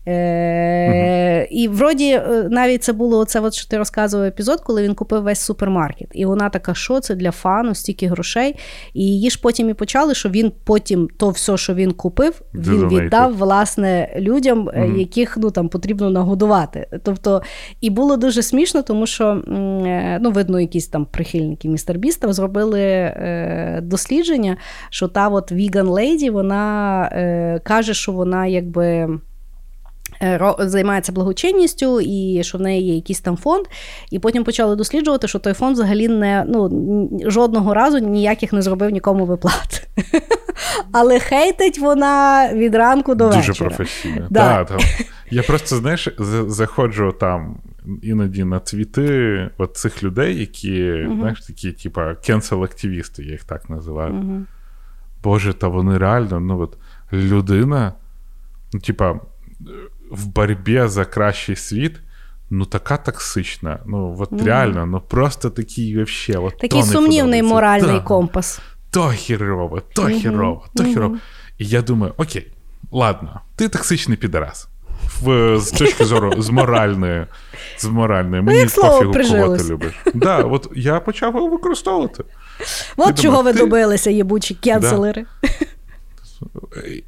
[0.08, 4.94] Е, І вроді е, навіть це було оце, от, що ти розказував епізод, коли він
[4.94, 6.08] купив весь супермаркет.
[6.12, 8.54] І вона така, що це для фану, стільки грошей.
[8.94, 12.88] І її ж потім і почали, що він потім то все, що він купив, він
[12.88, 16.86] віддав власне людям, mm яких ну, там потрібно нагодувати.
[17.02, 17.42] Тобто,
[17.80, 22.80] і було дуже смішно, тому що е, ну, видно, якісь там прихильники містер Біста зробили
[22.80, 24.56] е, дослідження,
[24.90, 29.18] що та от Віган Лейді, вона е, каже, що вона якби.
[30.22, 33.66] Е, займається благочинністю, і що в неї є якийсь там фонд.
[34.10, 36.70] І потім почали досліджувати, що той фонд взагалі не ну,
[37.26, 39.88] жодного разу ніяких не зробив нікому виплат.
[40.92, 43.46] Але хейтить вона від ранку до вечора.
[43.46, 44.26] Дуже професійно.
[44.30, 44.66] Да.
[44.68, 44.78] Да,
[45.30, 46.08] Я просто, знаєш,
[46.46, 47.56] заходжу там
[48.02, 53.70] іноді на твіти от цих людей, які, uh знаєш, такі, типа, кенсел-активісти, я їх так
[53.70, 54.12] називаю.
[54.12, 54.44] uh
[55.22, 56.76] Боже, та вони реально, ну от
[57.12, 57.92] людина,
[58.72, 59.20] ну, типа
[60.10, 62.00] в борьбі за кращий світ.
[62.50, 63.78] Ну, така токсична.
[63.86, 66.38] Ну, от mm реально, ну просто такий вообще.
[66.38, 68.60] От, Такий сумнівний моральний то, компас.
[68.90, 70.20] То хірово, то mm-hmm.
[70.20, 70.92] хірово, то mm-hmm.
[70.92, 71.16] хірово.
[71.58, 72.52] І я думаю, окей,
[72.90, 74.68] ладно, ти токсичний підарас.
[75.22, 77.26] В, З точки зору з моральної.
[77.78, 78.42] З моральної.
[78.42, 79.92] Мені ну, пофігу, кого ти любиш.
[80.14, 82.24] Да, от Я почав його використовувати.
[82.96, 83.58] От чого думаю, ви ти...
[83.58, 85.26] добилися, єбучі кенселери.
[85.42, 85.48] Да.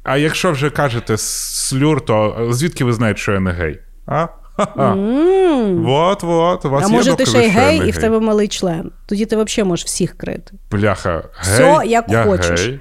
[0.03, 3.79] А якщо вже кажете слюр, то звідки ви знаєте, що я не гей?
[4.05, 4.27] А?
[4.57, 5.81] Mm.
[5.81, 8.47] Вот, вот, у вас А є може ти ще й гей, і в тебе малий
[8.47, 8.91] член.
[9.05, 10.53] Тоді ти взагалі можеш всіх крити.
[10.71, 12.67] Бляха, гей, Все, як я хочеш.
[12.67, 12.79] Гей.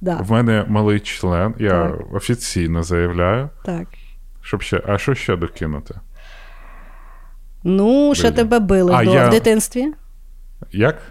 [0.00, 0.16] Да.
[0.16, 2.14] В мене малий член, я так.
[2.14, 3.48] офіційно заявляю.
[3.64, 3.86] Так.
[4.42, 5.94] Щоб ще, А що ще докинути?
[7.64, 9.28] Ну, ще тебе били а, до, я...
[9.28, 9.86] в дитинстві.
[10.72, 11.02] Як?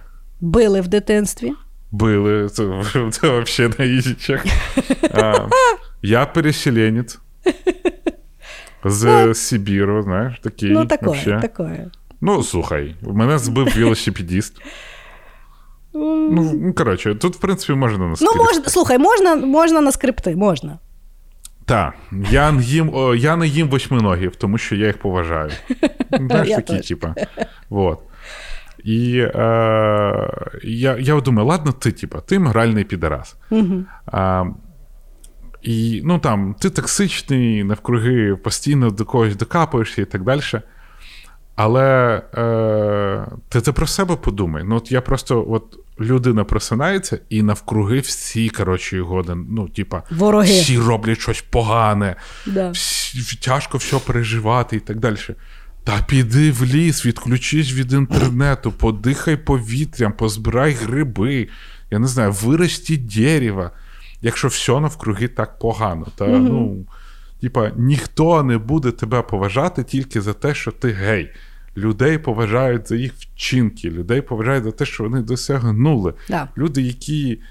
[0.42, 1.52] Били в дитинстві
[1.92, 2.50] били.
[2.50, 4.46] Це, це взагалі на ізічах.
[6.02, 7.20] Я переселенець.
[8.84, 10.70] З ну, Сибіру, знаєш, такий.
[10.70, 11.92] Ну, такое, такое.
[12.22, 14.62] Ну, слухай, мене збив велосипедіст.
[15.94, 18.38] Ну, ну, коротше, тут, в принципі, можна на скрипти.
[18.38, 20.80] Ну, можна, слухай, можна можна на скрипти, можна.
[21.66, 21.94] Так,
[22.32, 25.52] я їм, я не їм восьминогів, тому що я їх поважаю.
[26.12, 27.16] Знаєш, такі, типа.
[27.70, 28.00] Вот.
[28.84, 29.30] І е,
[30.64, 33.36] я я думаю, ладно, ти, типа, ти моральний підарас.
[33.50, 33.84] Угу.
[34.06, 34.46] А,
[35.62, 40.42] І ну там, ти токсичний, навкруги постійно до когось докапуєшся і так далі.
[41.56, 44.64] Але е, ти це про себе подумай.
[44.66, 50.46] Ну, от я просто, от людина просинається, і навкруги всі, коротше, його, ну, типа, Вороги.
[50.46, 52.16] всі роблять щось погане,
[52.46, 52.72] да.
[52.72, 55.18] всі, тяжко все переживати і так далі.
[55.84, 61.48] Та піди в ліс, відключись від інтернету, подихай повітрям, позбирай гриби,
[61.92, 63.72] я не знаю, вирості дерева,
[64.22, 66.08] якщо все навкруги так погано.
[66.16, 66.86] Та, ну,
[67.42, 71.32] Типа, ніхто не буде тебе поважати тільки за те, що ти гей.
[71.78, 76.14] Людей поважають за їх вчинки, людей поважають за те, що вони досягнули.
[76.30, 76.50] Да.
[76.58, 77.42] Люди, які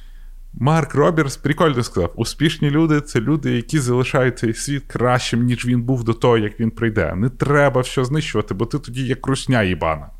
[0.54, 5.82] Марк Робер прикольно сказав: успішні люди це люди, які залишають цей світ кращим, ніж він
[5.82, 7.14] був до того, як він прийде.
[7.14, 10.10] Не треба все знищувати, бо ти тоді як русня їбана.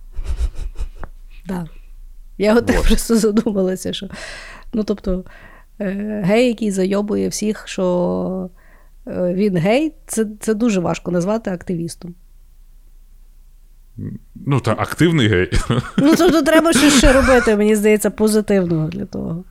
[1.47, 1.67] Так.
[2.39, 4.09] Я от так просто задумалася, що.
[4.73, 5.25] Ну, тобто,
[5.81, 8.51] е, гей, який зайобує всіх, що
[9.07, 12.15] е, він гей, це це дуже важко назвати активістом.
[14.47, 15.51] Ну, та активний гей.
[15.99, 19.45] Ну, тобто, треба щось ще робити, мені здається, позитивного для того.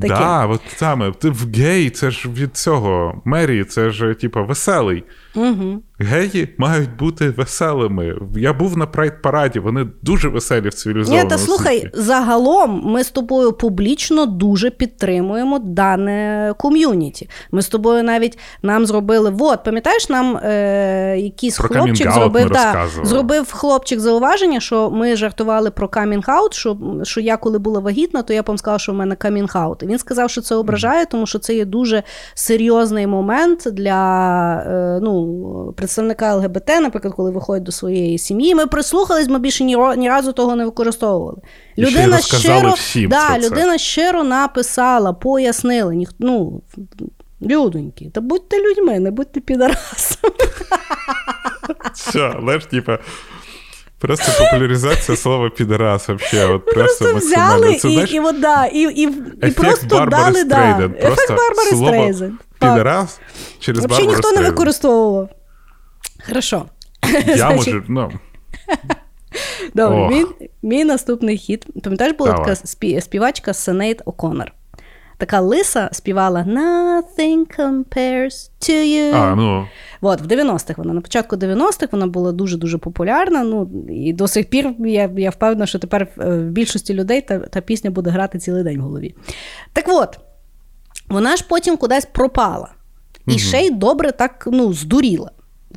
[0.00, 4.42] Так, да, от саме ти в гей, це ж від цього Мері, це ж типа
[4.42, 5.04] веселий.
[5.34, 5.82] Угу.
[6.04, 8.14] Геї мають бути веселими.
[8.36, 11.90] Я був на прайд-параді, вони дуже веселі в цивілізованому Ні, та слухай, світі.
[11.94, 17.28] загалом ми з тобою публічно дуже підтримуємо дане ком'юніті.
[17.52, 19.34] Ми з тобою навіть нам зробили.
[19.40, 25.70] От, пам'ятаєш, нам е, якийсь про хлопчик зробив да, зробив хлопчик зауваження, що ми жартували
[25.70, 29.14] про камінг-аут, що що я коли була вагітна, то я вам сказала, що в мене
[29.14, 29.86] камінг-аут.
[29.86, 32.02] Він сказав, що це ображає, тому що це є дуже
[32.34, 38.66] серйозний момент для е, ну, представників представника ЛГБТ, наприклад, коли виходять до своєї сім'ї, ми
[38.66, 41.38] прислухались, ми більше ні, ні разу того не використовували.
[41.76, 43.38] І ще Людина щиро, всім да, це.
[43.38, 45.94] людина щиро написала, пояснила.
[45.94, 46.62] Ніх, ну,
[47.42, 50.34] людоньки, та будьте людьми, не будьте підарасами.
[51.94, 52.98] Все, але ж, типа.
[53.98, 56.46] Просто популяризація слова підарас вообще.
[56.46, 59.08] От просто, Просто взяли Це, і, знаєш, і, от, да, і, і,
[59.42, 60.94] і просто Барбари дали да, Стрейзен.
[60.98, 62.38] ефект Барбари слово Стрейзен.
[62.58, 62.72] Так.
[62.72, 63.20] підарас
[63.58, 65.28] через Взагалі Барбару ніхто не використовував.
[66.26, 66.66] Хорошо.
[67.26, 68.12] Я Значить, можу, ну,
[69.74, 70.10] Добре, Ох.
[70.10, 70.24] мій,
[70.62, 71.66] мій наступний хіт.
[71.82, 72.44] Пам'ятаєш, була Давай.
[72.44, 74.52] така спі- співачка Сенейт О'Коннор.
[75.18, 79.14] Така лиса співала Nothing compares to you.
[79.14, 79.66] а, ну,
[80.00, 83.44] От, в 90-х вона, на початку 90-х вона була дуже-дуже популярна.
[83.44, 87.38] Ну, і до сих пір я, я впевнена, що тепер е, в більшості людей та,
[87.38, 89.14] та пісня буде грати цілий день в голові.
[89.72, 90.18] Так от,
[91.08, 92.68] вона ж потім кудись пропала.
[93.26, 95.30] І ще й добре так ну, здуріла.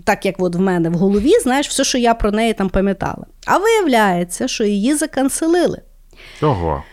[0.03, 3.25] Так як от в мене в голові, знаєш, все, що я про неї там пам'ятала.
[3.47, 5.81] А виявляється, що її заканцелили.
[6.41, 6.83] ого.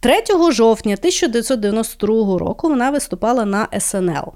[0.00, 4.32] 3 жовтня 1992 року вона виступала на СНЛ.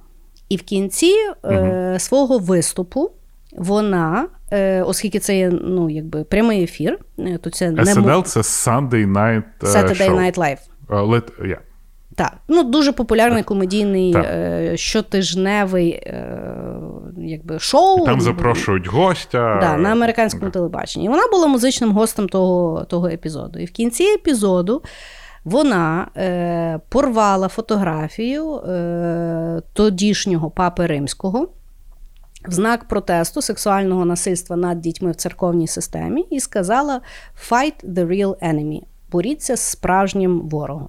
[0.49, 1.12] І в кінці
[1.45, 3.11] е, свого виступу
[3.53, 8.41] вона, е, оскільки це є ну, якби, прямий ефір, е, то це не мо- це
[8.41, 10.14] Sunday Night е, Saturday Show.
[10.17, 10.59] Night Live.
[10.89, 11.59] А, let- yeah.
[12.17, 16.39] Так, ну дуже популярний комедійний е, щотижневий е,
[17.19, 18.05] якби, шоу.
[18.05, 19.59] Там запрошують гостя.
[19.61, 21.07] Да, на американському телебаченні.
[21.07, 23.59] І вона була музичним гостем того, того епізоду.
[23.59, 24.83] І в кінці епізоду
[25.45, 31.49] вона е, порвала фотографію е, тодішнього папи римського
[32.49, 37.01] в знак протесту сексуального насильства над дітьми в церковній системі і сказала:
[37.51, 38.81] Fight the real enemy.
[39.11, 40.89] Боріться з справжнім ворогом.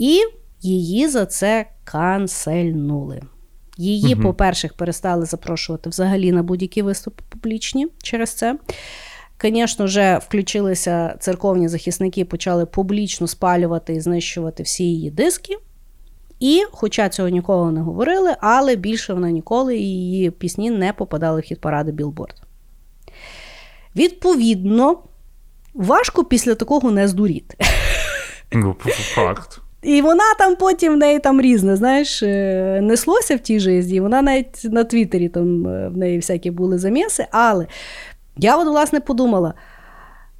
[0.00, 0.24] І
[0.60, 3.22] її за це канцельнули.
[3.76, 8.58] Її, по-перше, перестали запрошувати взагалі на будь-які виступи публічні через це.
[9.42, 15.56] Звісно, вже включилися церковні захисники, почали публічно спалювати і знищувати всі її диски.
[16.40, 21.44] І, хоча цього ніколи не говорили, але більше вона ніколи її пісні не попадали в
[21.44, 22.42] хіт-паради Білборд.
[23.96, 25.02] Відповідно,
[25.74, 27.56] важко після такого не здуріти.
[28.52, 28.76] Ну,
[29.14, 29.60] факт.
[29.82, 34.00] І вона там потім в неї там різне, знаєш, е, неслося в тій житті.
[34.00, 37.26] Вона навіть на Твіттері там е, в неї всякі були заміси.
[37.30, 37.66] Але
[38.36, 39.54] я от, власне, подумала: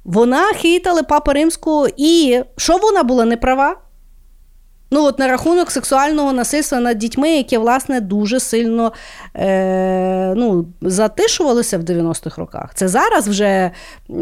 [0.03, 3.75] вона хейтала папа римського, і що вона була не права?
[4.93, 8.91] Ну, от на рахунок сексуального насильства над дітьми, яке, власне, дуже сильно
[9.35, 12.73] е, ну, затишувалося в 90-х роках.
[12.75, 13.71] Це зараз вже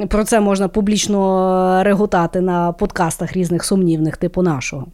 [0.10, 4.88] про це можна публічно реготати на подкастах різних сумнівних, типу нашого.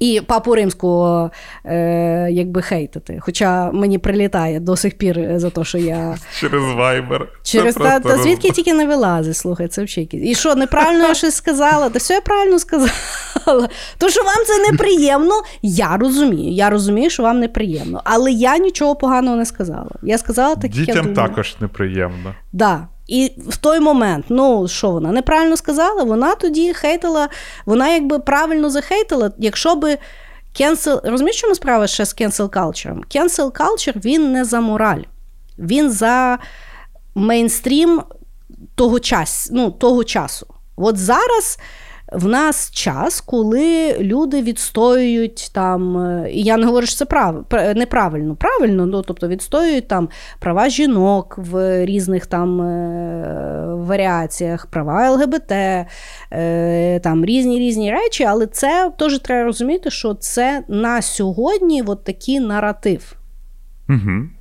[0.00, 1.30] І папу римського
[1.64, 3.18] е, якби хейтити.
[3.20, 7.20] Хоча мені прилітає до сих пір за те, що я Через Viber.
[7.42, 10.30] Через Це та, та звідки тільки не вилазить, слухай, це взагалі.
[10.30, 11.88] І що, неправильно я щось сказала?
[11.88, 12.90] Та все я правильно сказала.
[13.98, 16.52] То, що вам це неприємно, я розумію.
[16.52, 18.00] Я розумію, що вам неприємно.
[18.04, 19.90] Але я нічого поганого не сказала.
[20.02, 21.28] Я сказала так, як я Дітям думаю.
[21.28, 22.34] також неприємно.
[22.52, 22.88] Да.
[23.10, 27.28] І в той момент, ну що вона неправильно сказала, вона тоді хейтила,
[27.66, 29.98] вона якби правильно захейтила, якщо би
[30.60, 33.16] cancel, розумієш, чому справа ще з cancel culture?
[33.16, 35.02] Cancel culture, він не за мораль,
[35.58, 36.38] він за
[37.14, 38.02] мейнстрім
[38.74, 40.46] того, час, ну, того часу.
[40.76, 41.58] От зараз
[42.12, 47.44] в нас час, коли люди відстоюють там, е, і я не говорю, що це прав,
[47.76, 50.08] неправильно, правильно, ну, тобто відстоюють там
[50.38, 55.52] права жінок в різних там е, варіаціях, права ЛГБТ,
[56.32, 62.04] е, там різні різні речі, але це теж треба розуміти, що це на сьогодні от
[62.04, 63.16] такий наратив.
[63.88, 64.39] Угу.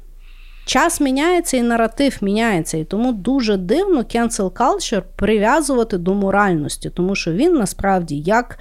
[0.70, 7.15] Час міняється і наратив міняється, і тому дуже дивно cancel culture прив'язувати до моральності, тому
[7.15, 8.59] що він насправді як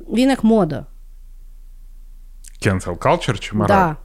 [0.00, 0.86] він як мода.
[2.66, 3.68] Cancel culture чи мораль?
[3.68, 3.96] Да.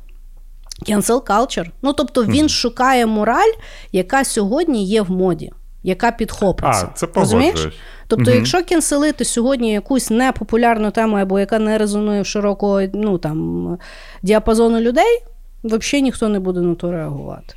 [0.94, 1.70] Cancel culture.
[1.82, 3.52] Ну тобто він шукає мораль,
[3.92, 5.52] яка сьогодні є в моді,
[5.84, 6.90] яка підхопиться.
[6.92, 7.70] А, це Розумієш?
[8.08, 8.40] Тобто, Мгм.
[8.40, 13.78] якщо кенселити сьогодні якусь непопулярну тему або яка не резонує в широкого ну, там,
[14.22, 15.24] діапазону людей,
[15.64, 17.56] взагалі ніхто не буде на то реагувати.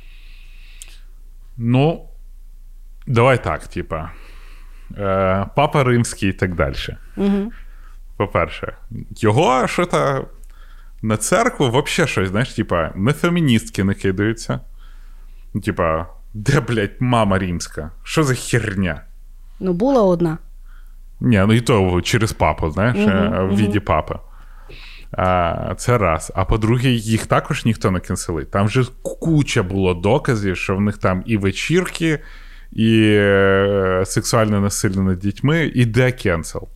[1.57, 2.05] Ну,
[3.07, 4.11] давай так, типа.
[4.97, 6.75] Е, Папа Римський і так далі.
[7.17, 7.51] Угу.
[8.17, 8.73] По-перше,
[9.15, 10.27] його що то
[11.01, 14.59] на церкву взагалі щось, знаєш, типа, не феміністки не кидаються.
[15.53, 17.91] Ну, Типа, де, блядь, мама римська?
[18.03, 19.01] Що за херня?
[19.59, 20.37] Ну, була одна.
[21.19, 24.15] Ні, ну і то через папу, знаєш, е, в віді папи.
[25.17, 26.31] А, Це раз.
[26.35, 28.51] А по-друге, їх також ніхто не кенселить.
[28.51, 32.19] Там вже куча було доказів, що в них там і вечірки,
[32.71, 36.67] і е, сексуальне насилля над дітьми, і де cancel?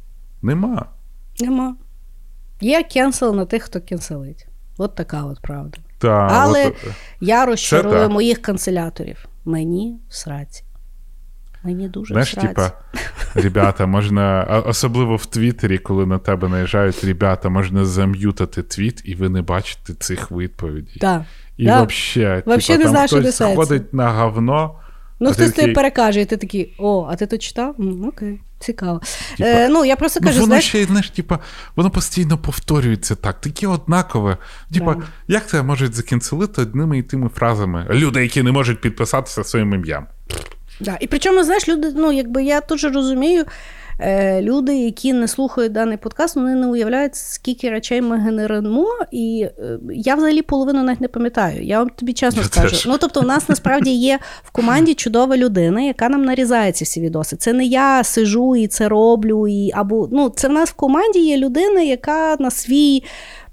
[0.41, 0.85] Нема.
[1.39, 1.75] Нема.
[2.61, 4.47] Є cancel на тих, хто кенселить.
[4.77, 5.77] От така от правда.
[5.97, 6.75] Та, Але от,
[7.19, 9.25] я розчарую моїх кенселяторів.
[9.45, 10.63] Мені в сраці.
[11.63, 12.71] Мені дуже Знаєш, типа,
[13.35, 19.29] ребята, можна, особливо в Твіттері, коли на тебе наїжджають, ребята, можна зам'ютати твіт, і ви
[19.29, 20.97] не бачите цих відповідей.
[21.01, 21.21] Так.
[21.57, 21.75] І Да.
[21.77, 23.55] вообще, Вообще типа, не що хтось несеться.
[23.55, 24.75] ходить на говно.
[25.19, 27.75] Ну, хтось тобі перекаже, і ти такий, о, а ти то читав?
[27.79, 29.01] М, окей, цікаво.
[29.37, 31.39] Типа, е, ну, я просто Ну, воно знаєш, ще знаєш, типа,
[31.75, 34.37] воно постійно повторюється так, таке однакове.
[34.73, 35.03] Типа, Да.
[35.27, 37.87] як це можуть закінцелити одними і тими фразами?
[37.89, 40.07] Люди, які не можуть підписатися своїм ім'ям.
[40.79, 40.97] Да.
[40.99, 43.45] І причому, знаєш, люди, ну якби я теж розумію,
[43.99, 48.87] е, люди, які не слухають даний подкаст, вони не уявляють, скільки речей ми генеримо.
[49.11, 51.63] І е, я взагалі половину навіть не пам'ятаю.
[51.63, 52.69] Я вам тобі чесно Я скажу.
[52.69, 52.85] теж.
[52.85, 57.01] Ну тобто, у нас насправді є в команді чудова людина, яка нам нарізає ці всі
[57.01, 57.35] відоси.
[57.35, 61.19] Це не я сижу і це роблю, і або ну це в нас в команді
[61.19, 63.03] є людина, яка на свій.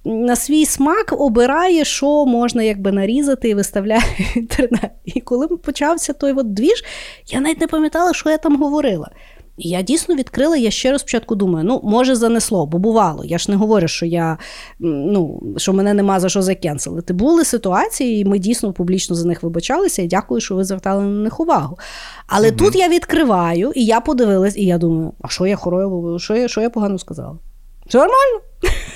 [0.07, 4.91] На свій смак обирає, що можна якби нарізати і виставляє в інтернет.
[5.05, 6.85] І коли почався той от двіж,
[7.27, 9.11] я навіть не пам'ятала, що я там говорила.
[9.59, 13.25] І я дійсно відкрила, я ще раз спочатку думаю, ну, може, занесло, бо бувало.
[13.25, 14.39] Я ж не говорю, що я
[14.79, 17.13] ну, що мене нема за що закенселити.
[17.13, 21.23] Були ситуації, і ми дійсно публічно за них вибачалися, і дякую, що ви звертали на
[21.23, 21.79] них увагу.
[22.27, 26.37] Але тут я відкриваю, і я подивилась, і я думаю, а що я хорою, що
[26.37, 27.39] я, що я погано сказала?
[27.87, 28.41] Все нормально.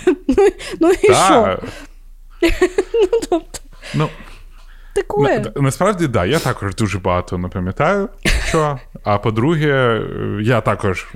[0.28, 0.48] Ну,
[0.80, 1.58] ну і що?
[3.12, 3.60] Ну, тобто,
[3.94, 4.08] ну,
[4.94, 5.38] такое.
[5.38, 8.08] На- Насправді, так, да, я також дуже багато не пам'ятаю,
[8.48, 8.78] що.
[9.04, 10.02] А по-друге,
[10.42, 11.08] я також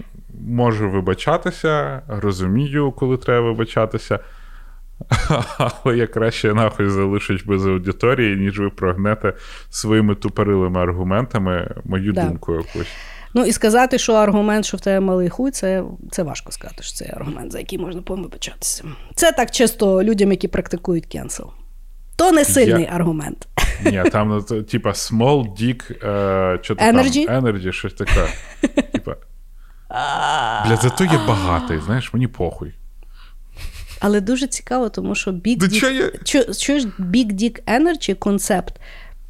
[0.48, 4.18] можу вибачатися, розумію, коли треба вибачатися.
[5.84, 9.32] Але я краще нахуй залишусь без аудиторії, ніж ви прогнете
[9.70, 12.22] своїми тупорилими аргументами мою Да.
[12.24, 12.92] думку якусь.
[13.34, 16.94] Ну і сказати, що аргумент, що в тебе малий хуй, це, це важко сказати, що
[16.94, 18.84] це аргумент, за який можна повибачатися.
[19.14, 21.50] Це так чисто людям, які практикують кенсел.
[22.16, 23.48] То не сильний Я- аргумент.
[23.84, 27.26] Ні, там, ну, типа, small dick, е, що Energy?
[27.26, 28.28] там, energy, щось таке.
[28.92, 29.16] Типа.
[30.66, 32.74] Бля, зато я багатий, знаєш, мені похуй.
[34.00, 38.80] Але дуже цікаво, тому що Big Да Dick, Чу- чуєш, Big Dick Energy концепт,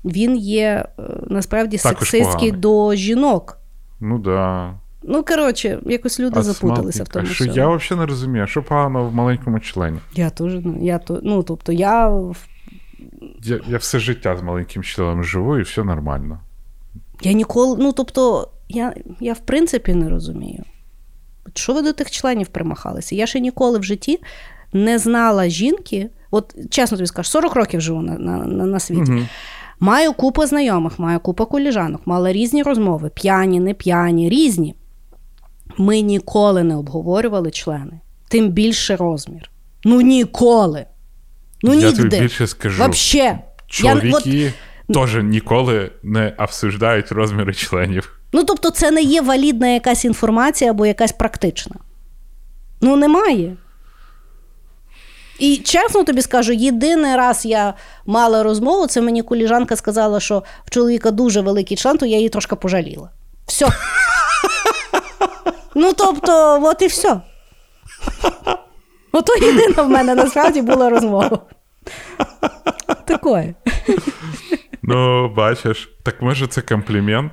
[0.05, 3.59] він є е, насправді сексистський до жінок.
[4.05, 4.75] Ну да.
[5.03, 7.27] Ну, коротше, якось люди А запуталися в тому.
[7.31, 7.59] А що всьому.
[7.59, 9.99] я взагалі не розумію, що погано в маленькому члені.
[10.15, 12.23] Я теж, ну, я то, ну, тобто, я
[13.43, 16.41] Я, я все життя з маленьким членом живу і все нормально.
[17.23, 20.63] Я ніколи, ну тобто, я, я в принципі не розумію.
[21.55, 23.15] Що ви до тих членів примахалися?
[23.15, 24.21] Я ще ніколи в житті
[24.73, 29.13] не знала жінки, от чесно тобі скажу, 40 років живу на, на, на, на світі.
[29.13, 29.21] Угу.
[29.81, 34.75] Маю купу знайомих, маю купу коліжанок, мала різні розмови, п'яні, не п'яні, різні.
[35.79, 39.51] Ми ніколи не обговорювали члени, тим більше розмір.
[39.85, 40.85] Ну ніколи.
[41.63, 42.03] Ну я ніде.
[42.03, 42.83] тобі більше скажу.
[42.83, 43.17] Вообще.
[43.19, 44.53] Я, от, Чоловіки
[44.95, 48.21] теж ніколи не обсуждають розміри членів.
[48.33, 51.77] Ну, тобто, це не є валідна якась інформація або якась практична.
[52.81, 53.57] Ну, немає.
[55.39, 57.75] І чесно тобі скажу, єдиний раз я
[58.07, 62.29] мала розмову, це мені коліжанка сказала, що в чоловіка дуже великий член, то я її
[62.29, 63.11] трошки пожаліла.
[63.47, 63.69] Все.
[65.75, 67.21] Ну, тобто, от і все.
[69.13, 71.39] Ото єдина в мене насправді була розмова.
[73.07, 73.55] Такое.
[74.83, 77.33] Ну, бачиш, так може це комплімент?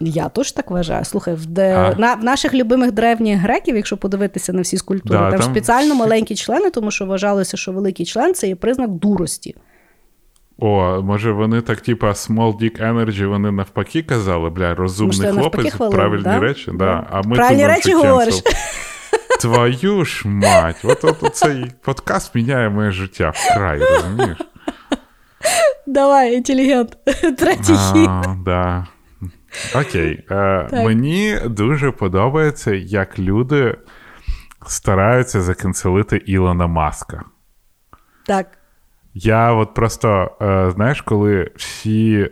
[0.00, 1.04] Я теж так вважаю.
[1.04, 5.30] Слухай, в, де, на, в наших любимих древніх греків, якщо подивитися на всі скульптури, Да,
[5.30, 9.56] там, там спеціально маленькі члени, тому що вважалося, що великий член це є признак дурості.
[10.58, 15.72] О, може вони так, типа, small dick energy, вони навпаки казали, бля, розумний навпаки хлопець,
[15.72, 16.38] хвалили, правильні да?
[16.38, 16.70] речі.
[16.70, 16.74] Да.
[16.74, 17.06] Да.
[17.10, 18.34] А ми Правильні думаємо, речі що говориш.
[19.40, 24.38] Твою ж мать, от, от, от цей подкаст міняє моє життя вкрай, розумієш?
[25.86, 26.96] Давай, інтелігент.
[27.38, 28.10] Третій хід.
[28.44, 28.86] Да.
[29.74, 30.24] Окей.
[30.30, 33.76] Е, мені дуже подобається, як люди
[34.66, 37.24] стараються заканцелити Ілона Маска.
[38.26, 38.58] Так.
[39.14, 42.28] Я от просто, е, знаєш, коли всі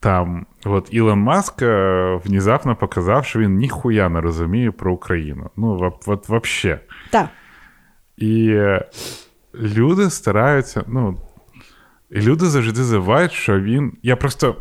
[0.00, 5.50] там, от Ілон Маск е, внезапно показав, що він ніхуя не розуміє про Україну.
[5.56, 6.80] Ну, от, вообще.
[7.10, 7.28] Так.
[8.16, 8.58] І
[9.54, 11.18] люди стараються, ну,
[12.10, 13.92] і люди завжди забувають, що він.
[14.02, 14.56] Я просто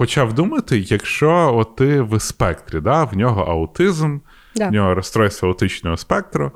[0.00, 4.18] почав думати, якщо от ти в спектрі, да, в нього аутизм,
[4.56, 4.68] Да.
[4.68, 6.52] в нього розстройство аутичного спектру,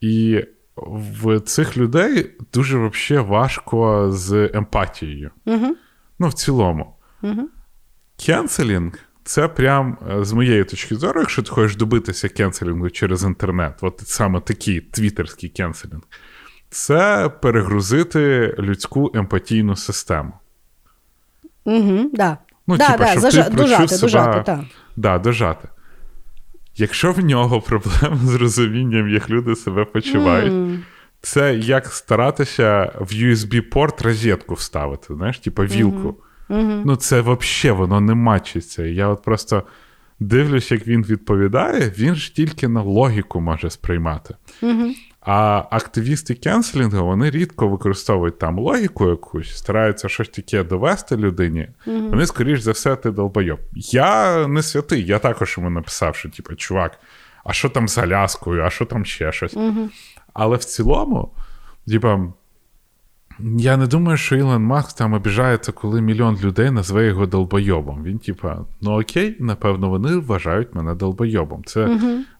[0.00, 0.44] і
[0.76, 5.30] в цих людей дуже вообще важко з емпатією.
[5.44, 5.76] Угу.
[6.18, 6.96] Ну, в цілому.
[7.22, 7.48] Угу.
[8.26, 13.78] Кенселінг це прям е, з моєї точки зору, якщо ти хочеш добитися кенселінгу через інтернет,
[13.80, 16.02] от саме такий твіттерський кенселінг,
[16.70, 20.32] це перегрузити людську емпатійну систему.
[21.64, 22.38] Угу, да.
[22.66, 23.42] Ну, да, типа, да, щоб зажа...
[23.44, 24.60] ти дожати, прочув дожати, себе- так.
[24.96, 25.68] Да, дожати.
[26.76, 30.82] Якщо в нього проблеми з розумінням, як люди себе почувають, М.
[31.22, 36.16] це як старатися в USB-порт розетку вставити, знаєш, типу вілку.
[36.48, 36.82] Мгм.
[36.86, 38.82] Ну, це взагалі воно не мачиться.
[38.82, 39.62] Я от просто
[40.20, 44.34] дивлюсь, як він відповідає, він ж тільки на логіку може сприймати.
[44.62, 44.94] Мгм.
[45.26, 51.68] А активісти кенселінгу вони рідко використовують там логіку якусь, стараються щось таке довести людині.
[52.10, 53.58] Вони, скоріш за все, ти долбойоб.
[53.74, 57.00] Я не святий, я також йому написав, що, типу, чувак,
[57.44, 59.56] а що там з Аляскою, а що там ще щось.
[60.32, 61.32] Але в цілому,
[61.88, 62.20] типа,
[63.38, 68.04] я не думаю, що Ілон Маск там обіжається, коли мільйон людей назве його долбойобом.
[68.04, 71.64] Він, типа, ну окей, напевно, вони вважають мене долбойобом.
[71.64, 71.86] Це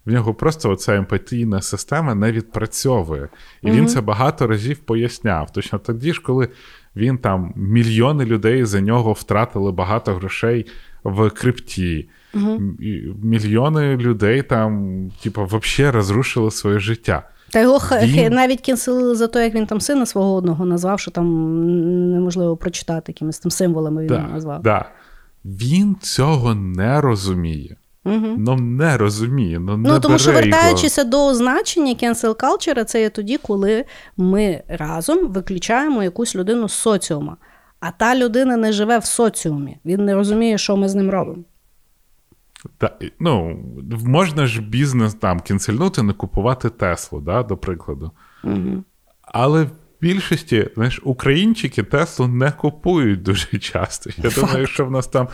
[0.07, 3.28] в нього просто оця емпатійна система не відпрацьовує.
[3.62, 5.53] І він це багато разів поясняв.
[5.53, 6.49] Точно тоді ж, коли
[6.97, 10.66] він там мільйони людей за нього втратили багато грошей
[11.05, 12.09] в крипті.
[12.80, 17.28] І Мільйони людей там, типа, взагалі розрушили своє життя.
[17.57, 21.11] Та його Він- навіть кінселили за те, як він там сина свого одного назвав, що
[21.11, 21.27] там
[22.13, 24.63] неможливо прочитати якимись там символами він Да, назвав.
[24.63, 24.85] да.
[25.45, 27.77] Він цього не розуміє.
[28.05, 28.27] Угу.
[28.39, 29.59] Ну, не розуміє.
[29.59, 30.59] Ну, не Ну, тому що бере його.
[30.59, 33.85] вертаючися до значення cancel culture, це є тоді, коли
[34.17, 37.37] ми разом виключаємо якусь людину з соціума.
[37.81, 39.77] А та людина не живе в соціумі.
[39.85, 41.43] Він не розуміє, що ми з ним робимо.
[42.79, 43.59] Та, ну,
[44.05, 48.11] можна ж бізнес там кінцельнути, не купувати Теслу, да, до прикладу.
[48.45, 48.85] Угу.
[49.23, 54.11] Але в більшості, знаєш, українчики Теслу не купують дуже часто.
[54.17, 55.29] Я думаю, що в нас там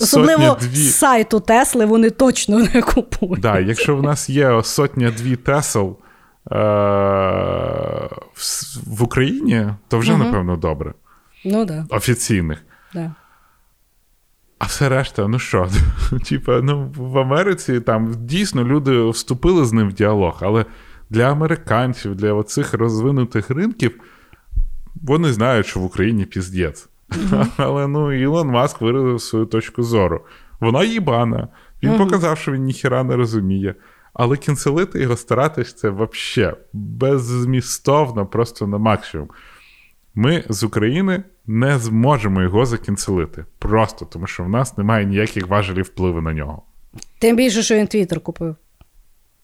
[0.00, 3.40] Особливо з сайту Тесли вони точно не купують.
[3.40, 5.94] Да, якщо в нас є сотня-дві Тесл е-
[8.34, 8.42] в,
[8.86, 10.94] в Україні, то вже, напевно, добре.
[11.44, 11.64] Ну.
[11.64, 12.64] Да, Офіційних.
[12.94, 13.14] да.
[14.58, 15.68] А все решта, ну що?
[16.28, 20.64] Типа, ну в Америці там дійсно люди вступили з ним в діалог, але
[21.10, 24.00] для американців, для оцих розвинутих ринків,
[25.02, 26.88] вони знають, що в Україні піздець.
[27.56, 30.20] Але ну Ілон Маск виразив свою точку зору.
[30.60, 31.48] Вона їбана.
[31.82, 33.74] Він показав, що він ніхіра не розуміє.
[34.14, 39.28] Але кінцелити його старатись це взагалі беззмістовно, просто на максимум.
[40.18, 43.44] Ми з України не зможемо його закінцелити.
[43.58, 46.62] Просто тому, що в нас немає ніяких важелів впливу на нього.
[47.18, 48.56] Тим більше, що він Твіттер купив.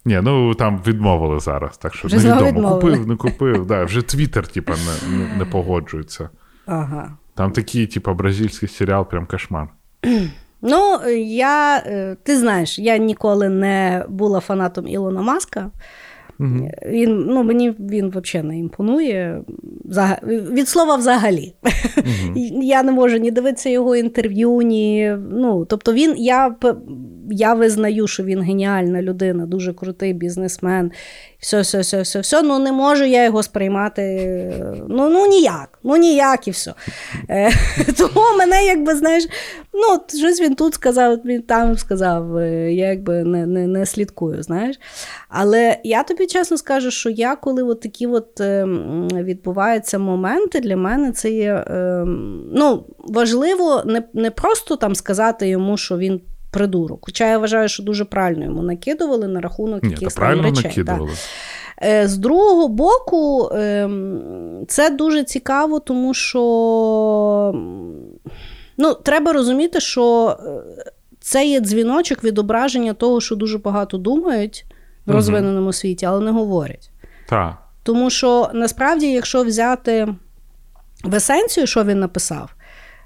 [0.04, 2.46] Ні, ну там відмовили зараз, так що Вже невідомо.
[2.46, 2.80] відмовили.
[2.80, 3.66] Купив, не купив.
[3.66, 6.28] Да, вже Твіттер, типа, не, не, не погоджується.
[6.66, 7.16] Ага.
[7.34, 9.68] Там такий, типа, бразильський серіал, прям кошмар.
[10.64, 15.70] Ну, я, е, ти знаєш, я ніколи не була фанатом Ілона Маска.
[16.86, 19.42] Він, ну, мені він взагалі не імпонує.
[20.52, 21.54] Від слова взагалі.
[22.62, 25.16] Я не можу ні дивитися його інтерв'ю, ні.
[25.30, 26.56] Ну, тобто він, я,
[27.30, 30.90] я визнаю, що він геніальна людина, дуже крутий бізнесмен.
[31.42, 32.42] Все, все, все, все, все.
[32.42, 34.02] Ну не можу я його сприймати.
[34.02, 35.78] е, Ну, ну ніяк.
[35.82, 36.74] Ну ніяк і все.
[37.98, 39.24] Тому мене, якби, знаєш,
[39.72, 42.36] ну, щось він тут сказав, він там сказав.
[42.36, 44.80] е, Я якби не, не, не слідкую, знаєш.
[45.28, 48.64] Але я тобі чесно скажу, що я, коли от такі от е,
[49.12, 51.64] відбуваються моменти, для мене це є
[52.54, 56.20] ну, важливо не, не просто там сказати йому, що він
[56.52, 56.98] придурок.
[57.02, 60.64] Хоча я вважаю, що дуже правильно йому накидували на рахунок якихось правильно речей.
[60.64, 61.10] накидували.
[61.10, 61.18] Так.
[61.88, 67.52] Е, З другого боку, ем, це дуже цікаво, тому що
[68.76, 70.84] ну, треба розуміти, що е,
[71.20, 74.64] це є дзвіночок відображення того, що дуже багато думають
[75.06, 76.90] в розвиненому світі, але не говорять.
[77.28, 77.58] Так.
[77.82, 80.08] Тому що насправді, якщо взяти
[81.04, 82.54] в есенцію, що він написав,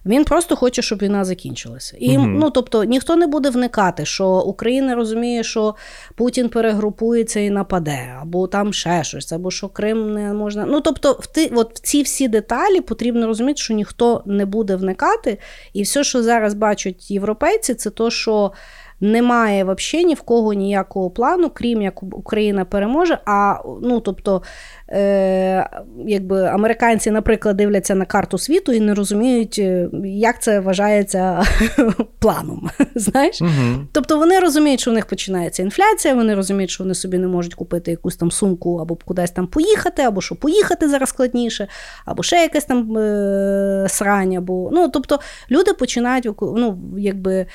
[0.07, 1.97] він просто хоче, щоб війна закінчилася.
[2.01, 2.27] І угу.
[2.27, 5.75] ну, тобто ніхто не буде вникати, що Україна розуміє, що
[6.15, 10.65] Путін перегрупується і нападе, або там ще щось, або що Крим не можна.
[10.67, 14.77] Ну тобто, в ти, от в ці всі деталі потрібно розуміти, що ніхто не буде
[14.77, 15.39] вникати.
[15.73, 18.53] І все, що зараз бачать європейці, це то, що.
[19.01, 23.19] Немає взагалі ні в кого ніякого плану, крім як Україна переможе.
[23.25, 24.43] А ну тобто
[24.89, 25.71] е,
[26.07, 31.45] якби американці, наприклад, дивляться на карту світу і не розуміють, е, як це вважається
[32.19, 32.71] планом.
[32.95, 33.41] знаєш?
[33.43, 33.51] Угу.
[33.93, 37.55] Тобто вони розуміють, що у них починається інфляція, вони розуміють, що вони собі не можуть
[37.55, 41.69] купити якусь там сумку або кудись там поїхати, або що поїхати зараз складніше,
[42.05, 45.21] або ще якесь там е, срань, або ну, тобто
[45.51, 47.47] люди починають ну, якби,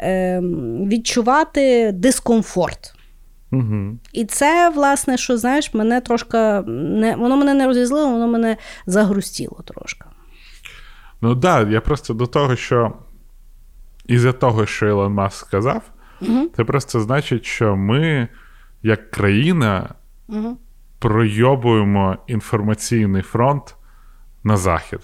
[0.00, 0.40] е,
[0.90, 2.94] відчувати дискомфорт.
[3.52, 3.98] Угу.
[4.12, 9.62] І це, власне, що знаєш, мене трошки не воно мене не розізлило, воно мене загрустіло
[9.64, 10.04] трошки.
[11.20, 12.92] Ну так, да, я просто до того, що
[14.06, 15.82] із-за того, що Ілон Маск сказав,
[16.20, 16.48] угу.
[16.56, 18.28] це просто значить, що ми,
[18.82, 19.94] як країна,
[20.28, 20.58] угу.
[20.98, 23.76] пройобуємо інформаційний фронт
[24.44, 25.00] на захід.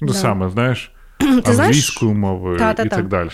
[0.00, 0.14] Ну, да.
[0.14, 0.95] саме, знаєш,
[1.44, 2.96] Ти англійською мовою та, та, і та.
[2.96, 3.30] так далі.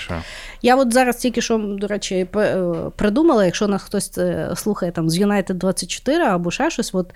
[0.63, 2.65] Я от зараз тільки що, до речі, е,
[2.97, 7.15] придумала, якщо нас хтось е, слухає там з United 24 або ще щось, от,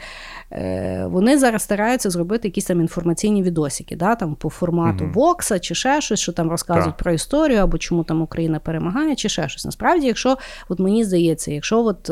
[0.53, 5.13] е, вони зараз стараються зробити якісь там інформаційні відосики, да, там по формату угу.
[5.13, 9.29] бокса чи ще щось, що там розказують про історію, або чому там Україна перемагає, чи
[9.29, 9.65] ще щось.
[9.65, 12.11] Насправді, якщо от мені здається, якщо от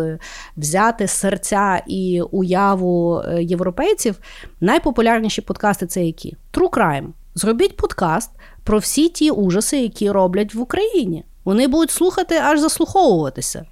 [0.56, 4.18] взяти серця і уяву європейців,
[4.60, 6.36] найпопулярніші подкасти це які?
[6.52, 7.06] True Crime.
[7.34, 8.30] Зробіть подкаст
[8.64, 11.24] про всі ті ужаси, які роблять в Україні.
[11.44, 13.66] Вони будуть слухати аж заслуховуватися.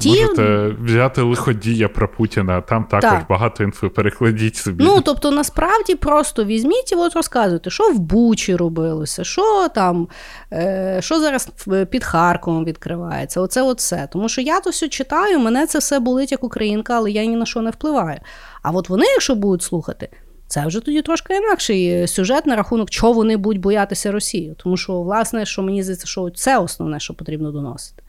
[0.00, 0.22] Ті...
[0.22, 3.26] Можете взяти лиходія про Путіна, там також так.
[3.28, 4.84] багато інфи перекладіть собі.
[4.84, 10.08] Ну, тобто, насправді просто візьміть і от розказуйте, що в Бучі робилося, що там,
[10.52, 11.48] е, що зараз
[11.90, 13.40] під Харковом відкривається.
[13.40, 14.08] Оце от все.
[14.12, 17.36] Тому що я то все читаю, мене це все болить як українка, але я ні
[17.36, 18.18] на що не впливаю.
[18.62, 20.08] А от вони, якщо будуть слухати,
[20.50, 24.54] це вже тоді трошки інакший сюжет на рахунок, чого вони будуть боятися Росії.
[24.58, 28.02] Тому що, власне, що мені здається, що це основне, що потрібно доносити.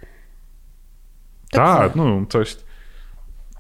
[1.52, 2.60] Так, так ну то есть...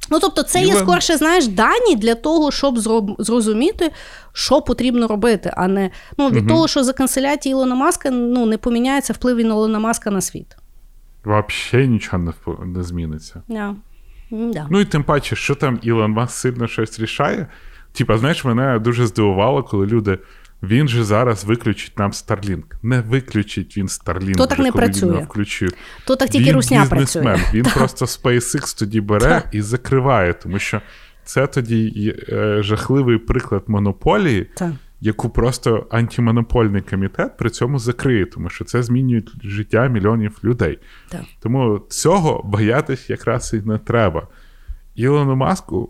[0.09, 2.79] Ну, тобто, це є скорше, знаєш, дані для того, щоб
[3.19, 3.91] зрозуміти,
[4.33, 6.47] що потрібно робити, а не ну, від угу.
[6.47, 10.57] того, що за канцеляті Ілона Маска ну, не поміняється вплив Ілона Маска на світ.
[11.25, 12.33] Взагалі нічого не
[12.65, 13.41] не зміниться.
[13.49, 13.75] Yeah.
[14.31, 14.67] Yeah.
[14.69, 17.47] Ну і тим паче, що там Ілон Маск сильно щось рішає.
[17.93, 20.17] Типа, знаєш, мене дуже здивувало, коли люди.
[20.63, 22.63] Він же зараз виключить нам Starlink.
[22.83, 25.17] Не виключить він Starlink, То так не коли працює.
[25.17, 25.73] він включив.
[26.05, 27.39] То так тільки він русня працює.
[27.53, 30.81] Він просто SpaceX тоді бере і закриває, тому що
[31.23, 34.49] це тоді е, жахливий приклад монополії,
[35.01, 40.79] яку просто антимонопольний комітет при цьому закриє, тому що це змінює життя мільйонів людей.
[41.39, 44.27] Тому цього боятись якраз і не треба.
[44.95, 45.89] Ілону Маску.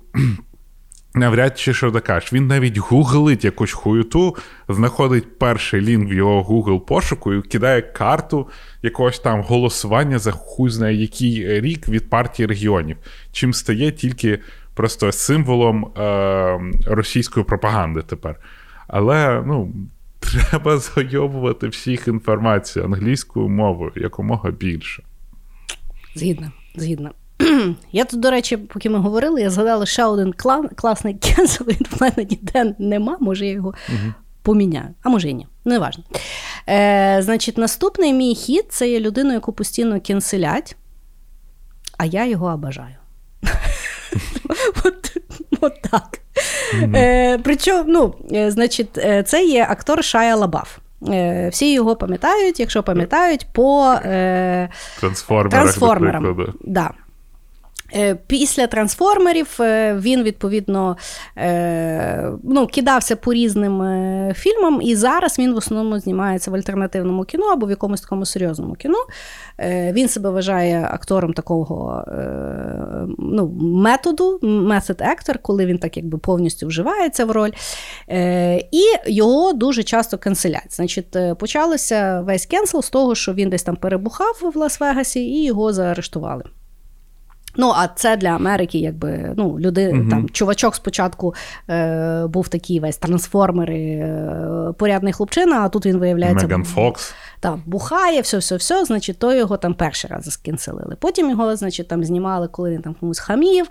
[1.14, 2.34] Навряд чи що докажеш.
[2.34, 4.36] Він навіть гуглить якусь хуюту,
[4.70, 8.48] знаходить перший лінк в його Google пошуку і кидає карту
[8.82, 12.98] якогось там голосування за хуй знає який рік від партії регіонів,
[13.32, 14.40] чим стає тільки
[14.74, 18.36] просто символом е- російської пропаганди тепер.
[18.88, 19.74] Але ну,
[20.20, 25.04] треба зайобувати всіх інформацію англійською мовою якомога більше.
[26.16, 27.12] Згідно, згідно.
[27.92, 31.86] Я тут, до речі, поки ми говорили, я згадала ще один клан, класний кенсел, він
[31.92, 34.14] в мене ніде нема, може я його угу.
[34.42, 34.90] поміняю.
[35.04, 36.04] А може і ні, не важно.
[36.70, 40.76] Е, Значить, наступний мій хід це є людина, яку постійно кенселять,
[41.98, 42.96] а я його обажаю.
[44.86, 45.18] От,
[45.62, 46.20] от так.
[46.76, 46.98] Mm-hmm.
[46.98, 50.78] Е, Причому, ну, е, значить, е, це є актор Шая Лабаф.
[51.10, 54.70] Е, всі його пам'ятають, якщо пам'ятають, по е,
[55.50, 56.54] трансформерам.
[56.62, 56.92] Да.
[57.96, 60.98] Е, після трансформерів е, він відповідно
[61.38, 63.72] е, ну, кидався по різним
[64.34, 68.74] фільмам, і зараз він в основному знімається в альтернативному кіно або в якомусь такому серйозному
[68.74, 68.98] кіно.
[69.92, 72.06] Він себе вважає актором такого
[73.18, 77.52] ну, методу, method actor, коли він так якби повністю вживається в роль.
[78.72, 80.76] І його дуже часто кенселять.
[80.76, 85.74] Значить, почалося весь cancel з того, що він десь там перебухав в Лас-Вегасі, і його
[85.74, 86.44] заарештували.
[87.56, 91.34] Ну, а це для Америки, якби ну, люди uh там чувачок спочатку
[91.70, 97.14] е, був такий весь трансформери, е, порядний хлопчина, а тут він виявляється Меган Фокс.
[97.40, 100.96] Там бухає, все, все, все, значить, то його там перший раз заскінцелили.
[101.00, 103.68] Потім його, значить, там знімали, коли він там комусь хамів,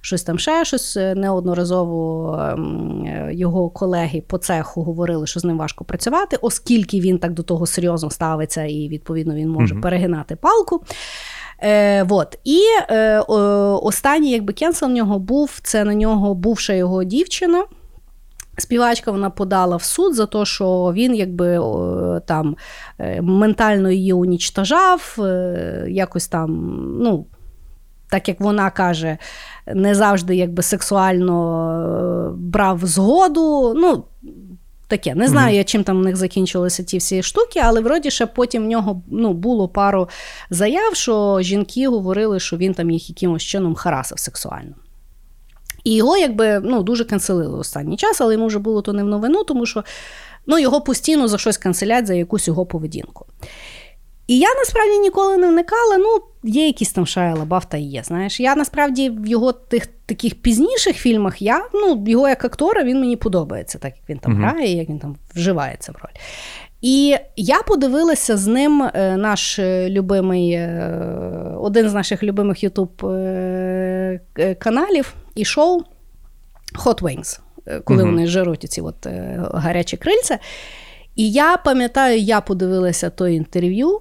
[0.00, 0.96] щось там ще щось.
[0.96, 7.32] Неодноразово е, його колеги по цеху говорили, що з ним важко працювати, оскільки він так
[7.32, 10.84] до того серйозно ставиться, і відповідно він може uh перегинати палку.
[11.64, 12.38] Е, вот.
[12.44, 12.60] І
[12.90, 13.18] е,
[13.82, 17.64] останній якби кенсел в нього був це на нього бувша його дівчина.
[18.58, 21.58] Співачка вона подала в суд за те, що він якби
[22.26, 22.56] там
[22.98, 27.26] е, ментально її унічтажав, е, якось там, ну,
[28.10, 29.18] так як вона каже,
[29.74, 33.74] не завжди якби сексуально е, брав згоду.
[33.76, 34.04] Ну,
[34.94, 38.26] Таке, не знаю, я чим там в них закінчилися ті всі штуки, але вроді ще
[38.26, 40.08] потім в нього ну, було пару
[40.50, 44.74] заяв, що жінки говорили, що він там їх якимось чином харасив сексуально.
[45.84, 49.06] І його якби ну, дуже канцелили останній час, але йому вже було то не в
[49.06, 49.84] новину, тому що
[50.46, 53.26] ну, його постійно за щось канцелять за якусь його поведінку.
[54.26, 55.98] І я насправді ніколи не вникала.
[55.98, 56.18] Ну,
[56.50, 58.02] є якісь там Шая Лабаф та є.
[58.02, 63.00] Знаєш, я насправді в його тих таких пізніших фільмах я ну, його як актора він
[63.00, 64.50] мені подобається, так як він там uh-huh.
[64.50, 66.20] грає, як він там вживається в роль.
[66.80, 72.90] І я подивилася з ним е, наш е, любимий, е, один з наших любимих ютуб
[74.58, 75.82] каналів і шоу
[76.84, 77.40] Hot Wings,
[77.84, 78.06] коли uh-huh.
[78.06, 79.06] вони жируть ці от
[79.54, 80.38] гарячі крильця.
[81.16, 84.00] І я пам'ятаю, я подивилася той інтерв'ю.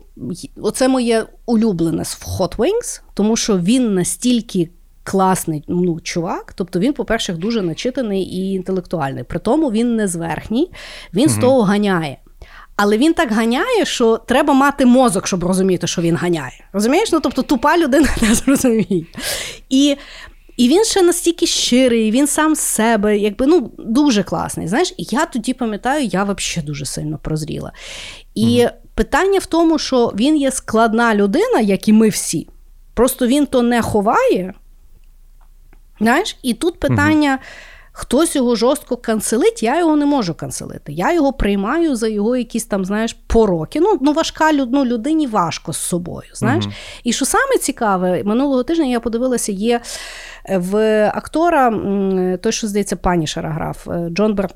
[0.57, 4.69] Оце моє улюблене в Hot Wings, тому що він настільки
[5.03, 6.53] класний ну, чувак.
[6.55, 9.23] Тобто він, по-перше, дуже начитаний і інтелектуальний.
[9.23, 10.71] При тому він не зверхній,
[11.13, 11.33] він угу.
[11.33, 12.17] з того ганяє.
[12.75, 16.65] Але він так ганяє, що треба мати мозок, щоб розуміти, що він ганяє.
[16.73, 17.11] Розумієш?
[17.11, 19.05] Ну, тобто тупа людина не зрозуміє.
[19.69, 19.97] І
[20.57, 24.67] і він ще настільки щирий, він сам з себе, якби ну дуже класний.
[24.67, 27.71] Знаєш, і я тоді пам'ятаю, я взагалі дуже сильно прозріла.
[28.35, 32.47] І mm питання в тому, що він є складна людина, як і ми всі.
[32.93, 34.53] Просто він то не ховає.
[35.99, 37.39] Знаєш, І тут питання.
[37.95, 40.93] Хтось його жорстко канцелить, я його не можу канцелити.
[40.93, 43.79] Я його приймаю за його якісь там, знаєш, пороки.
[43.79, 46.29] Ну, ну важка ну, людині важко з собою.
[46.33, 46.65] знаєш.
[46.65, 46.73] Uh-huh.
[47.03, 49.81] І що саме цікаве, минулого тижня я подивилася, є
[50.45, 51.71] е, в актора,
[52.41, 54.49] той, що здається, Панішера грав, е, Джон Бер...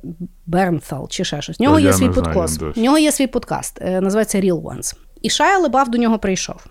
[0.45, 1.59] Бернтал чи ще щось.
[1.59, 2.61] В нього є свій подкаст.
[2.61, 4.95] В нього є свій подкаст, е, називається Real Ones.
[5.21, 6.65] І Шая Лабаф до нього прийшов.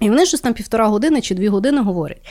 [0.00, 2.28] І вони щось там півтора години чи дві години говорять.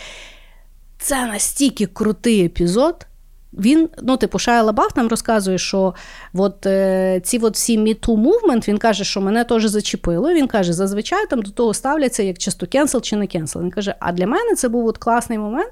[1.01, 3.05] Це настільки крутий епізод.
[3.53, 5.93] Він, ну, типу, Шая Лабаф нам розказує, що
[6.33, 10.33] от, е, ці от всі MeToo movement, він каже, що мене теж зачепило.
[10.33, 13.61] Він каже, зазвичай там до того ставляться як часто cancel чи не cancel.
[13.61, 15.71] Він каже, а для мене це був от класний момент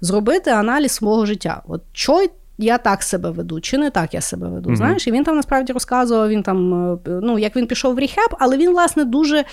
[0.00, 1.62] зробити аналіз свого життя.
[1.68, 2.26] От що
[2.58, 4.70] я так себе веду, чи не так я себе веду.
[4.70, 4.76] Mm-hmm.
[4.76, 8.36] Знаєш, і він там насправді розказував, він там, е, ну, як він пішов в ріхеб,
[8.38, 9.44] але він, власне, дуже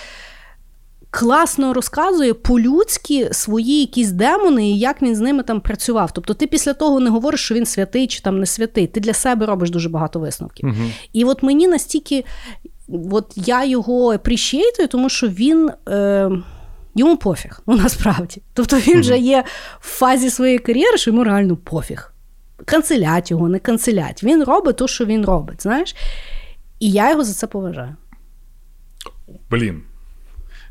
[1.16, 6.12] класно розказує по-людськи свої якісь демони і як він з ними там працював.
[6.12, 8.88] Тобто, ти після того не говориш, що він святий чи там не святий.
[8.88, 10.70] Ти для себе робиш дуже багато висновків.
[10.70, 10.92] Угу.
[11.14, 12.26] І от мені настільки,
[13.12, 15.72] от я його апрещейтую, тому що він.
[15.90, 16.32] Е,
[16.98, 18.42] Йому пофіг, ну насправді.
[18.54, 19.44] Тобто він вже є
[19.80, 22.14] в фазі своєї кар'єри, що йому реально пофіг.
[22.66, 24.24] Канцелять його, не канцелять.
[24.24, 25.96] Він робить те, що він робить, знаєш?
[26.80, 27.96] І я його за це поважаю.
[29.50, 29.84] Блін,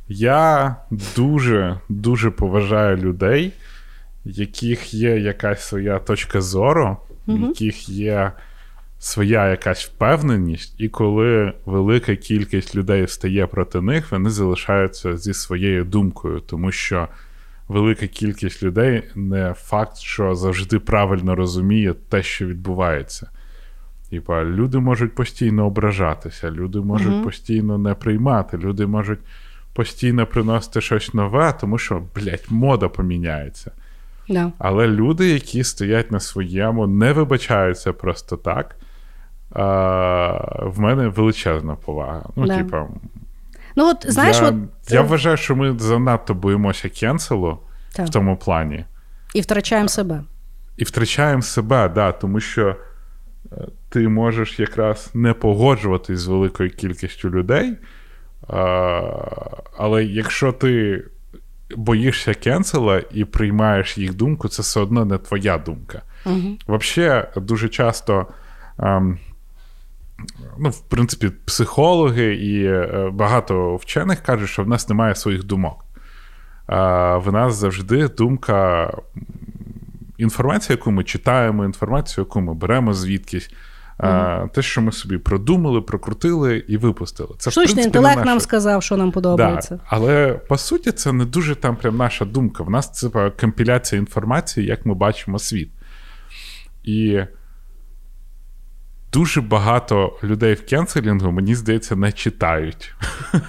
[0.08, 0.76] я
[1.16, 3.52] дуже дуже поважаю людей,
[4.24, 8.32] яких є якась своя точка зору, в яких є
[8.98, 15.84] своя якась впевненість, і коли велика кількість людей стає проти них, вони залишаються зі своєю
[15.84, 17.08] думкою, тому що
[17.68, 23.30] велика кількість людей не факт, що завжди правильно розуміє те, що відбувається.
[24.10, 29.20] Типа, люди можуть постійно ображатися, люди можуть uh постійно не приймати, люди можуть
[29.74, 33.70] постійно приносити щось нове, тому що, блядь, мода поміняється.
[34.28, 34.52] Да.
[34.58, 38.76] Але люди, які стоять на своєму, не вибачаються просто так.
[39.50, 42.22] А, В мене величезна повага.
[42.36, 42.56] Ну, да.
[42.56, 42.88] типа,
[43.76, 44.54] ну, от, знаєш, я, от...
[44.88, 47.58] я вважаю, що ми занадто боїмося кенселу
[47.92, 48.06] так.
[48.06, 48.84] в тому плані.
[49.34, 50.22] І втрачаємо себе.
[50.76, 52.76] І втрачаємо себе, да, тому що
[53.52, 53.56] е,
[53.88, 57.76] ти можеш якраз не погоджуватись з великою кількістю людей.
[59.78, 61.04] Але якщо ти
[61.76, 66.02] боїшся кенсела і приймаєш їх думку, це все одно не твоя думка.
[66.26, 66.58] Угу.
[66.68, 68.26] Взагалі, дуже часто.
[68.78, 69.18] Ем,
[70.58, 75.84] ну, в принципі, психологи і е, багато вчених кажуть, що в нас немає своїх думок.
[76.68, 78.90] В нас завжди думка,
[80.18, 83.50] інформація, яку ми читаємо, інформацію, яку ми беремо звідкись,
[83.98, 84.50] Mm-hmm.
[84.50, 87.34] Те, що ми собі продумали, прокрутили і випустили.
[87.38, 88.30] Це Штучний в принципі, інтелект наша...
[88.30, 89.74] нам сказав, що нам подобається.
[89.74, 89.80] Да.
[89.86, 92.62] Але по суті, це не дуже там прям наша думка.
[92.62, 95.70] В нас це компіляція інформації, як ми бачимо світ.
[96.84, 97.20] І
[99.12, 102.94] дуже багато людей в кенселінгу, мені здається, не читають.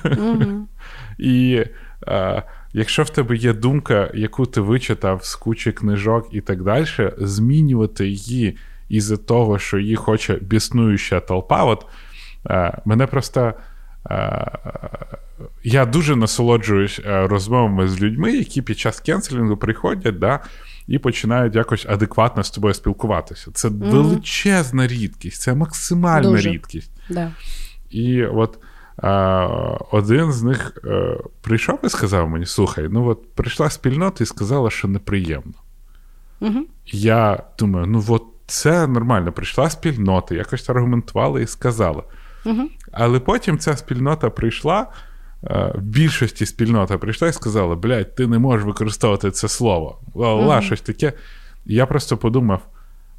[0.03, 0.61] Mm-hmm.
[1.17, 1.65] І
[2.07, 2.43] е,
[2.73, 6.85] якщо в тебе є думка, яку ти вичитав з кучі книжок і так далі,
[7.17, 8.57] змінювати її
[8.89, 11.63] із-за того, що її хоче біснуюча толпа.
[11.63, 11.85] От
[12.49, 13.53] е, мене просто.
[14.09, 14.51] Е,
[15.63, 20.39] я дуже насолоджуюсь е, розмовами з людьми, які під час кенселінгу приходять, да,
[20.87, 23.51] і починають якось адекватно з тобою спілкуватися.
[23.51, 26.49] Це mm величезна рідкість, це максимальна Дуже.
[26.49, 26.91] рідкість.
[27.09, 27.31] Да.
[27.89, 28.59] І от
[28.97, 29.47] а,
[29.91, 34.69] один з них а, прийшов і сказав мені: слухай, ну от прийшла спільнота і сказала,
[34.69, 35.53] що неприємно.
[36.39, 36.59] Угу.
[36.85, 42.03] Я думаю, ну от це нормально, прийшла спільнота, якось аргументувала і сказала.
[42.45, 42.69] Угу.
[42.91, 44.87] Але потім ця спільнота прийшла.
[45.43, 49.99] Е, в більшості спільнота прийшла і сказала: блядь, ти не можеш використовувати це слово.
[50.15, 51.13] Ла, щось таке.
[51.65, 52.61] І я просто подумав: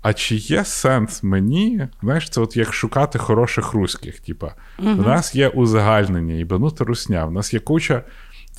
[0.03, 4.21] а чи є сенс мені, знаєш, це от як шукати хороших руських?
[4.21, 4.97] Типа, uh-huh.
[4.97, 8.03] в нас є узагальнення, їбанута русня, в нас є куча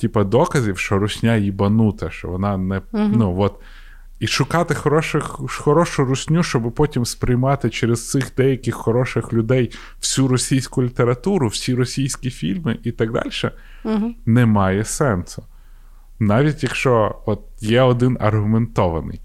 [0.00, 2.78] типа, доказів, що русня їбанута, що вона не.
[2.78, 3.12] Uh-huh.
[3.16, 3.60] ну, от,
[4.18, 10.82] І шукати хороших, хорошу русню, щоб потім сприймати через цих деяких хороших людей всю російську
[10.82, 13.30] літературу, всі російські фільми і так далі,
[13.84, 14.14] uh-huh.
[14.26, 15.42] немає сенсу.
[16.18, 19.20] Навіть якщо от є один аргументований.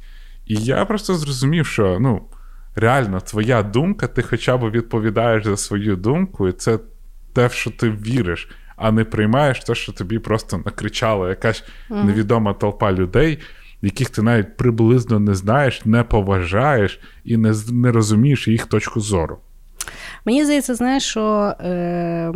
[0.46, 2.22] І я просто зрозумів, що ну,
[2.76, 6.80] реально твоя думка, ти хоча б відповідаєш за свою думку, і це
[7.34, 12.54] те, в що ти віриш, а не приймаєш те, що тобі просто накричала якась невідома
[12.54, 13.40] толпа людей,
[13.84, 19.38] яких ти навіть приблизно не знаєш, не поважаєш і не не розумієш їх точку зору.
[20.26, 22.32] Мені здається, знаєш, що е,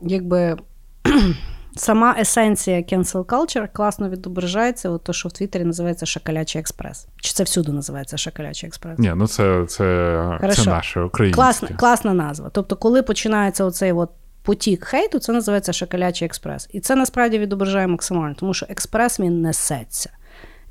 [0.00, 0.56] якби
[1.76, 7.06] сама есенція cancel culture класно відображається, от то, що в Твіттері називається Шакалячий експрес.
[7.16, 8.98] Чи це всюди називається Шакалячий експрес?
[8.98, 11.36] Ні, ну це це, це наше українське.
[11.36, 12.50] Класна, класна назва.
[12.52, 14.10] Тобто, коли починається оцей от
[14.42, 16.68] потік хейту, це називається Шакалячий експрес.
[16.72, 20.10] І це насправді відображає максимально, тому що експрес він несеться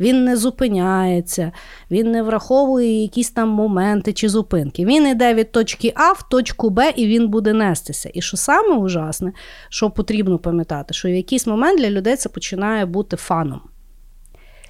[0.01, 1.51] він не зупиняється,
[1.91, 4.85] він не враховує якісь там моменти чи зупинки.
[4.85, 8.09] Він йде від точки А в точку Б, і він буде нестися.
[8.13, 9.31] І що саме ужасне,
[9.69, 13.61] що потрібно пам'ятати, що в якийсь момент для людей це починає бути фаном.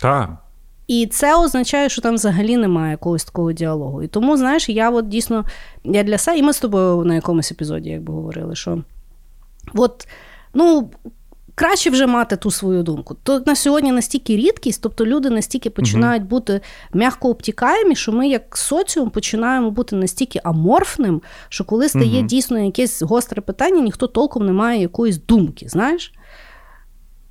[0.02, 0.30] Так.
[0.88, 4.03] І це означає, що там взагалі немає якогось такого діалогу.
[4.03, 5.45] І тому, знаєш, я от дійсно
[5.84, 8.84] я для себе, і ми з тобою на якомусь епізоді, якби говорили, що
[9.74, 10.08] от,
[10.53, 10.91] ну,
[11.56, 13.15] краще вже мати ту свою думку.
[13.23, 16.61] То на сьогодні настільки рідкість, тобто люди настільки починають бути
[16.94, 22.28] м'яко обтікаємі, що ми, як соціум, починаємо бути настільки аморфним, що коли стає угу.
[22.28, 25.68] дійсно якесь гостре питання, ніхто толком не має якоїсь думки.
[25.69, 26.14] знаєш?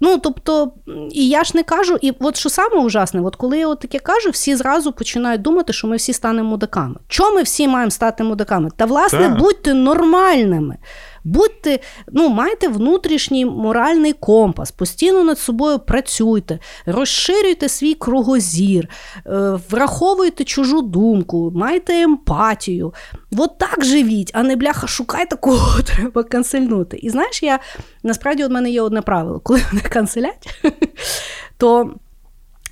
[0.02, 0.72] Ну, тобто,
[1.10, 3.98] і я ж не кажу, і от що саме ужасне, от коли я от таке
[3.98, 6.97] кажу, всі зразу починають думати, що ми всі станемо мудаками.
[7.09, 8.70] Чому ми всі маємо стати мудаками?
[8.76, 9.38] Та, власне, так.
[9.38, 10.76] будьте нормальними.
[11.24, 11.78] Будьте,
[12.12, 18.88] ну, майте внутрішній моральний компас, постійно над собою працюйте, розширюйте свій кругозір,
[19.26, 22.94] е, враховуйте чужу думку, майте емпатію.
[23.36, 26.97] От так живіть, а не бляха, шукайте кого треба канцельнути.
[26.97, 27.59] І знаєш, я
[28.02, 30.62] насправді у мене є одне правило, коли мене канцелять,
[31.59, 31.94] то.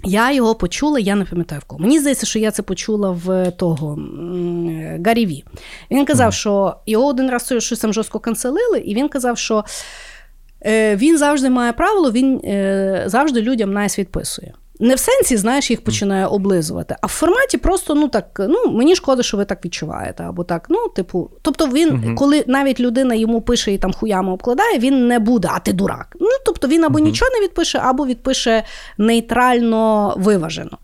[0.05, 1.83] Я його почула, я не пам'ятаю в кого.
[1.83, 3.99] Мені здається, що я це почула в того
[5.05, 5.45] Гаррі Ві.
[5.91, 9.65] Він казав, що його один раз щось там жорстко канцелили, і він казав, що
[10.67, 14.55] е, він завжди має правило, він е, завжди людям найс відписує.
[14.81, 18.97] Не в сенсі, знаєш, їх починає облизувати, а в форматі просто ну так, ну мені
[18.97, 20.25] шкода, що ви так відчуваєте.
[20.25, 24.33] Або так, ну, типу, тобто він, uh коли навіть людина йому пише і там хуями
[24.33, 26.17] обкладає, він не буде, а ти дурак.
[26.21, 28.65] Ну, тобто він або uh нічого не відпише, або відпише
[28.99, 30.79] нейтрально виважено.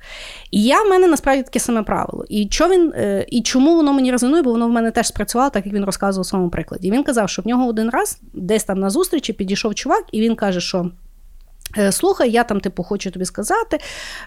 [0.50, 2.24] І я в мене насправді таке саме правило.
[2.28, 5.50] І що він, е, і чому воно мені резонує, бо воно в мене теж спрацювало,
[5.50, 6.90] так як він розказував у своєму прикладі.
[6.90, 10.36] Він казав, що в нього один раз десь там на зустрічі підійшов чувак, і він
[10.36, 10.90] каже, що.
[11.78, 13.78] Е, слухай, я там, типу, хочу тобі сказати,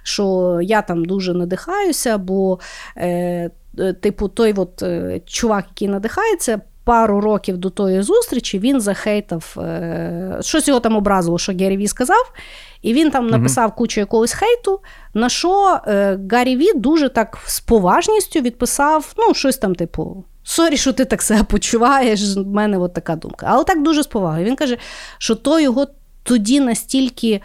[0.04, 2.60] що я там дуже надихаюся, бо,
[2.98, 8.82] е, е типу, той от е, чувак, який надихається, пару років до тої зустрічі він
[8.82, 12.34] захейтав, е, щось його там образило, що Гері Ві сказав,
[12.82, 14.80] і він там написав кучу якогось хейту,
[15.14, 20.24] на що е, Гері Ві дуже так з поважністю відписав, ну, щось там, типу.
[20.44, 23.46] Сорі, що ти так себе почуваєш, в мене от така думка.
[23.50, 24.46] Але так дуже з повагою.
[24.46, 24.78] Він каже,
[25.18, 25.88] що то його
[26.28, 27.42] тоді настільки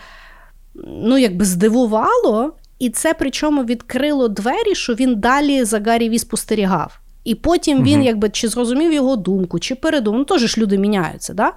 [0.85, 6.99] ну, якби здивувало, і це причому відкрило двері, що він далі за Гаррі Ві спостерігав.
[7.25, 8.07] І потім він, угу.
[8.07, 10.19] якби чи зрозумів його думку, чи передумав.
[10.19, 11.35] Ну, теж ж люди міняються.
[11.35, 11.53] Да?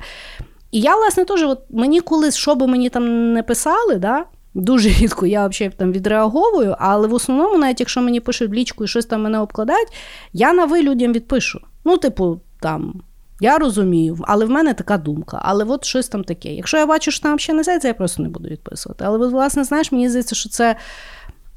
[0.71, 4.25] І я, власне, теж, от мені колись, що би мені там не писали, да?
[4.55, 8.83] дуже рідко я взагалі там відреаговую, але в основному, навіть якщо мені пишуть в лічку
[8.83, 9.89] і щось там мене обкладають,
[10.33, 11.61] я на ви людям відпишу.
[11.83, 13.01] Ну, типу, там.
[13.39, 15.39] Я розумію, але в мене така думка.
[15.41, 16.53] Але от щось там таке.
[16.53, 19.05] Якщо я бачу, що там ще не це, я просто не буду відписувати.
[19.07, 20.75] Але, власне, знаєш, мені здається, що це.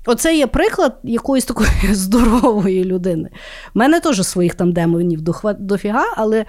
[0.07, 3.29] Оце є приклад якоїсь такої здорової людини.
[3.75, 5.21] У мене теж своїх там демонів
[5.59, 6.45] дофіга, але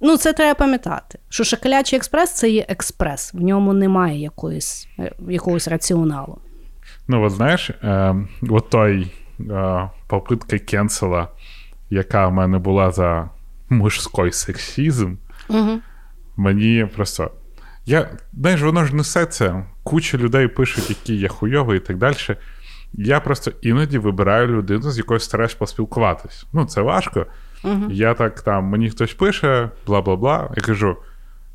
[0.00, 1.18] ну, це треба пам'ятати.
[1.28, 4.88] Що Шакалячий експрес це є експрес, в ньому немає якоїсь,
[5.28, 6.38] якогось раціоналу.
[7.08, 8.14] Ну, от знаєш, е,
[8.50, 11.28] от той е, попитка кенсела,
[11.90, 13.30] яка в мене була за
[13.70, 15.14] мужський сексізм,
[15.48, 15.78] Угу.
[16.36, 17.30] мені просто.
[17.86, 19.66] Я, знаєш, воно ж несеться.
[19.82, 22.16] Куча людей пишуть, які я хуйовий і так далі.
[22.92, 26.46] Я просто іноді вибираю людину, з якою стараюсь поспілкуватись.
[26.52, 27.26] Ну, це важко.
[27.64, 27.84] Угу.
[27.90, 30.52] Я так там, мені хтось пише, бла бла бла.
[30.56, 30.96] Я кажу: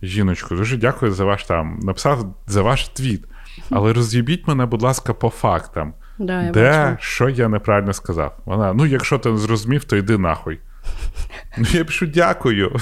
[0.02, 3.26] жіночку, дуже дякую за ваш там, написав за ваш твіт.
[3.70, 5.94] Але роз'їбіть мене, будь ласка, по фактам.
[6.20, 6.98] Да, я Де бачила.
[7.00, 8.38] що я неправильно сказав?
[8.46, 10.60] Вона, ну, якщо ти не зрозумів, то йди нахуй.
[11.58, 12.76] Ну, я пишу дякую.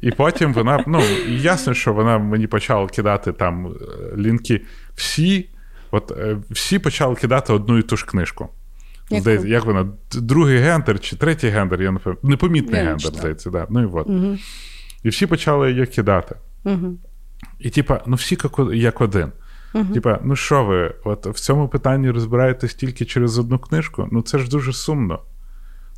[0.00, 3.70] І потім вона, ну, ясно, що вона мені почала кидати там е,
[4.16, 4.60] лінки.
[4.94, 5.48] Всі,
[5.90, 8.48] от е, всі почали кидати одну і ту ж книжку.
[9.10, 9.20] Яку?
[9.20, 9.88] Здається, як вона?
[10.12, 12.30] Другий гендер чи третій гендер, я не пам'ятаю.
[12.30, 13.66] Непомітний Я гендер, здається, да.
[13.70, 14.06] Ну і от.
[14.06, 14.38] Угу.
[15.02, 16.34] І всі почали її кидати.
[16.64, 16.96] Угу.
[17.58, 19.32] І, типа, ну всі як, як один.
[19.94, 24.08] Типа, ну що ви, от в цьому питанні розбираєтесь тільки через одну книжку?
[24.12, 25.22] Ну це ж дуже сумно.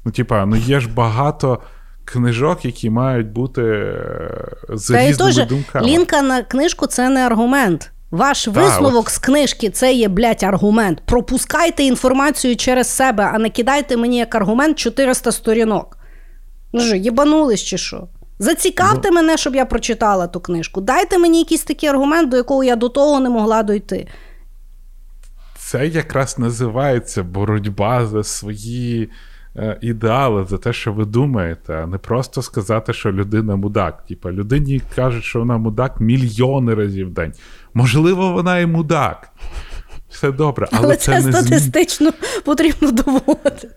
[0.05, 1.59] Ну, типа, ну є ж багато
[2.05, 5.87] книжок, які мають бути е, з Та різними теж думками.
[5.87, 7.91] лінка на книжку це не аргумент.
[8.11, 9.13] Ваш висновок от.
[9.13, 11.03] з книжки це є, блядь, аргумент.
[11.07, 15.99] Пропускайте інформацію через себе, а не кидайте мені як аргумент 400 сторінок.
[16.73, 18.09] Ну що, єбанулись чи що?
[18.39, 20.81] Зацікавте мене, щоб я прочитала ту книжку.
[20.81, 24.09] Дайте мені якийсь такий аргумент, до якого я до того не могла дойти.
[25.59, 29.11] Це якраз називається боротьба за свої
[29.81, 34.07] ідеали, за те, що ви думаєте, а не просто сказати, що людина мудак.
[34.07, 37.33] Типа, людині кажуть, що вона мудак мільйони разів в день.
[37.75, 39.33] Можливо, вона і мудак.
[40.09, 41.33] Все добре, але, Але, це, це, не змі...
[41.33, 42.13] статистично
[42.45, 43.69] потрібно доводити.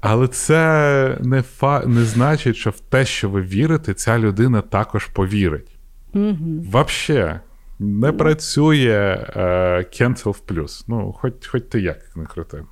[0.00, 1.82] але це не, фа...
[1.86, 5.78] не значить, що в те, що ви вірите, ця людина також повірить.
[6.14, 6.36] Угу.
[6.70, 7.40] Вообще
[7.78, 9.40] не працює е,
[9.78, 10.84] cancel в плюс.
[10.88, 12.64] Ну, хоч, хоч ти як не крути.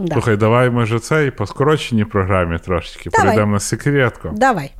[0.00, 0.12] Да.
[0.14, 3.26] Слухай, давай може це і по скороченій програмі трошечки Давай.
[3.26, 4.30] перейдемо на секретку.
[4.32, 4.72] Давай.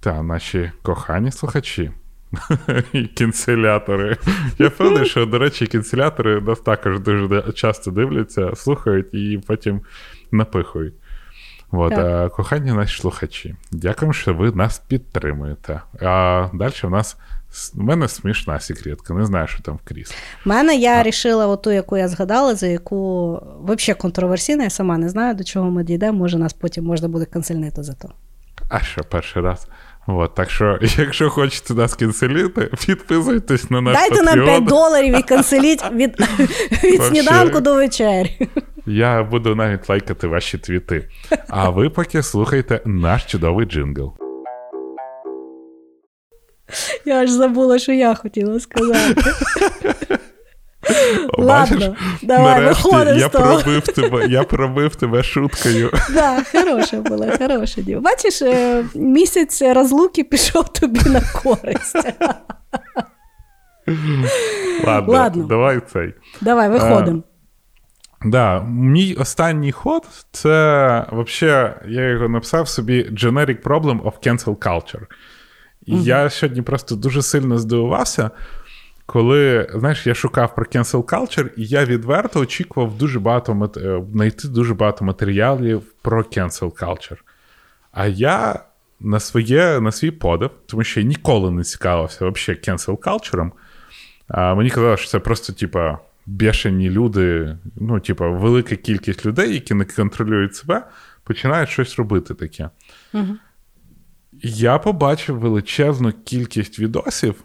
[0.00, 1.90] Та наші кохані слухачі.
[2.92, 4.16] І кінцелятори.
[4.58, 9.80] Я певний, що, до речі, кінцелятори нас також дуже часто дивляться, слухають і потім
[10.32, 10.94] напихують.
[11.70, 15.80] От, а, кохані наші слухачі, дякуємо, що ви нас підтримуєте.
[16.02, 17.16] А далі в нас
[17.74, 20.14] в мене смішна секретка, не знаю, що там в кріслі.
[20.46, 23.32] У мене я рішила оту, яку я згадала, за яку
[23.64, 26.18] взагалі контроверсійна, я сама не знаю, до чого ми дійдемо.
[26.18, 28.12] Може, нас потім можна буде канцельнити за то.
[28.68, 29.68] А що перший раз?
[30.06, 35.22] От, так що, якщо хочете нас кінцеліти, підписуйтесь на наш Дайте нам 5 доларів і
[35.22, 36.20] канцеліть від,
[36.84, 38.48] від сніданку до вечері.
[38.86, 41.08] Я буду навіть лайкати ваші твіти.
[41.48, 44.27] А ви поки слухайте наш чудовий джингл.
[47.04, 49.22] Я аж забула, що я хотіла сказати.
[51.32, 51.92] О, Ладно, бачиш,
[52.22, 53.44] давай, виходимо з я того.
[53.62, 55.90] пробив тебе, я пробив тебе шуткою.
[56.14, 58.00] Да, хороша була, хороша діва.
[58.00, 61.96] Бачиш, е, місяць розлуки пішов тобі на користь.
[64.86, 65.44] Ладно, Ладно.
[65.44, 66.14] давай цей.
[66.40, 67.22] Давай, виходимо.
[68.24, 75.02] Да, мій останній ход це взагалі, я його написав собі Generic Problem of Cancel Culture.
[75.88, 78.30] І я сьогодні просто дуже сильно здивувався,
[79.06, 83.76] коли знаєш, я шукав про cancel culture, і я відверто очікував дуже багато мат...
[83.76, 87.18] е, знайти дуже багато матеріалів про cancel culture.
[87.92, 88.60] А я
[89.00, 93.50] на своє, на свій подив, тому що я ніколи не цікавився взагалі cancel culture,
[94.28, 99.74] а мені казали, що це просто, типа, бешені люди, ну, типа, велика кількість людей, які
[99.74, 100.82] не контролюють себе,
[101.24, 102.70] починають щось робити таке.
[104.42, 107.44] Я побачив величезну кількість відосів.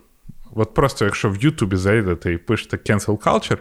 [0.56, 3.58] От просто якщо в Ютубі зайдете і пишете cancel culture,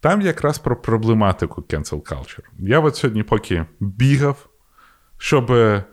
[0.00, 2.44] там якраз про проблематику cancel culture.
[2.58, 4.48] Я от сьогодні поки бігав,
[5.18, 5.84] щоб е,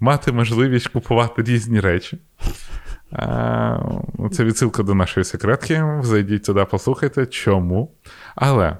[0.00, 2.18] мати можливість купувати різні речі.
[3.12, 3.80] Е,
[4.32, 5.84] це відсилка до нашої секретки.
[6.02, 7.94] Зайдіть туди, послухайте, чому.
[8.34, 8.76] Але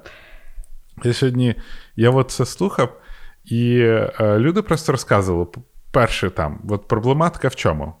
[1.03, 1.55] я сьогодні
[1.95, 3.01] я от це слухав,
[3.45, 5.47] і е, люди просто розказували.
[5.91, 7.93] Перше, там, от проблематика в чому?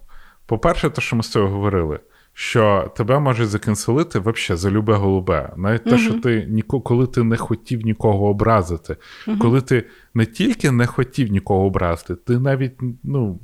[0.45, 1.99] По-перше, те, що ми з цього говорили,
[2.33, 5.53] що тебе можуть заканцелити взагалі за любе голубе.
[5.57, 8.97] Навіть те, що ти ніко, коли ти не хотів нікого образити,
[9.39, 13.39] коли ти не тільки не хотів нікого образити, ти навіть ну,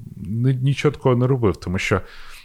[0.62, 1.56] нічого такого не робив.
[1.58, 2.02] Тому що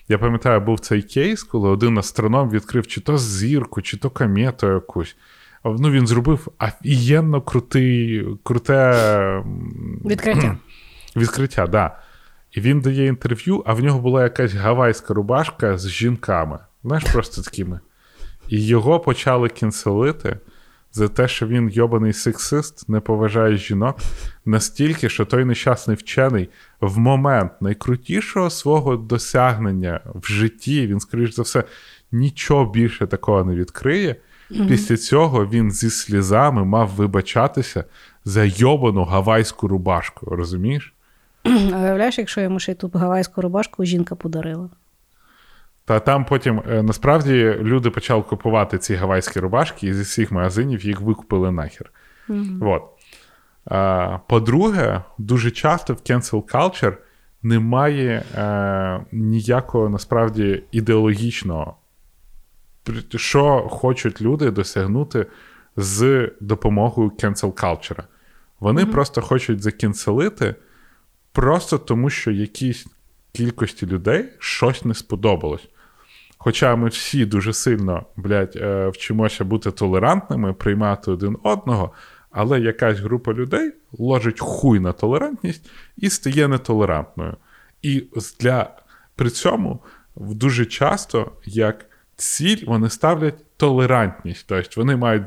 [0.08, 4.66] я пам'ятаю, був цей кейс, коли один астроном відкрив чи то зірку, чи то комету
[4.66, 5.16] якусь.
[5.64, 9.44] Ну, він зробив офігенно крутий, круте
[10.04, 10.56] Відкриття.
[11.16, 11.96] Відкриття, да.
[12.52, 16.58] І він дає інтерв'ю, а в нього була якась гавайська рубашка з жінками.
[16.84, 17.80] Знаєш, просто такими.
[18.48, 20.38] І його почали кінселити
[20.92, 23.98] за те, що він йобаний сексист, не поважає жінок,
[24.44, 26.48] настільки, що той нещасний вчений
[26.80, 31.64] в момент найкрутішого свого досягнення в житті, він, скоріш за все,
[32.12, 34.16] нічого більше такого не відкриє.
[34.50, 34.68] Mm-hmm.
[34.68, 37.84] Після цього він зі слізами мав вибачатися
[38.24, 40.94] за йобану гавайську рубашку, розумієш?
[41.44, 44.68] Уявляєш, якщо йому ще й ту гавайську рубашку жінка подарила.
[45.84, 50.84] Та там потім е, насправді люди почали купувати ці гавайські рубашки, і зі всіх магазинів
[50.86, 51.90] їх викупили нахер.
[52.28, 52.68] Mm-hmm.
[52.68, 52.82] От.
[53.64, 56.96] А, По-друге, дуже часто в cancel culture
[57.42, 61.76] немає е, ніякого насправді ідеологічного,
[63.16, 65.26] що хочуть люди досягнути
[65.76, 68.02] з допомогою cancel culture.
[68.60, 68.92] Вони mm-hmm.
[68.92, 70.54] просто хочуть закінцелити,
[71.32, 72.86] просто тому що якійсь
[73.32, 75.68] кількості людей щось не сподобалось.
[76.38, 81.92] Хоча ми всі дуже сильно блядь, е, вчимося бути толерантними, приймати один одного,
[82.30, 87.36] але якась група людей ложить хуй на толерантність і стає нетолерантною.
[87.82, 88.04] І
[88.40, 88.70] для
[89.16, 89.80] при цьому
[90.16, 91.86] дуже часто як
[92.16, 94.44] ціль вони ставлять толерантність.
[94.48, 95.22] Тобто вони мають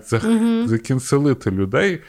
[0.69, 2.01] закінселити людей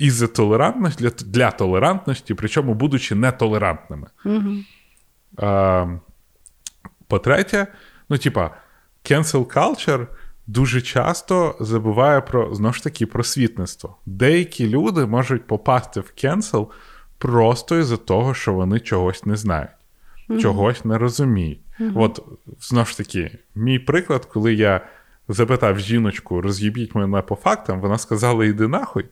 [0.00, 4.06] із толерантності для для толерантності, причому будучи нетолерантними.
[4.24, 4.64] mm
[5.36, 5.86] А,
[7.08, 7.66] по-третє,
[8.08, 8.50] ну, типа,
[9.04, 10.06] cancel culture
[10.46, 13.96] дуже часто забуває про знову ж таки просвітництво.
[14.06, 16.66] Деякі люди можуть попасти в cancel
[17.18, 19.70] просто із-за того, що вони чогось не знають,
[20.28, 20.40] mm-hmm.
[20.40, 21.60] чогось не розуміють.
[21.80, 21.92] Mm-hmm.
[21.94, 22.22] От,
[22.60, 24.80] знову ж таки, мій приклад, коли я
[25.28, 29.04] запитав жіночку, роз'їбіть мене по фактам, вона сказала: йди нахуй,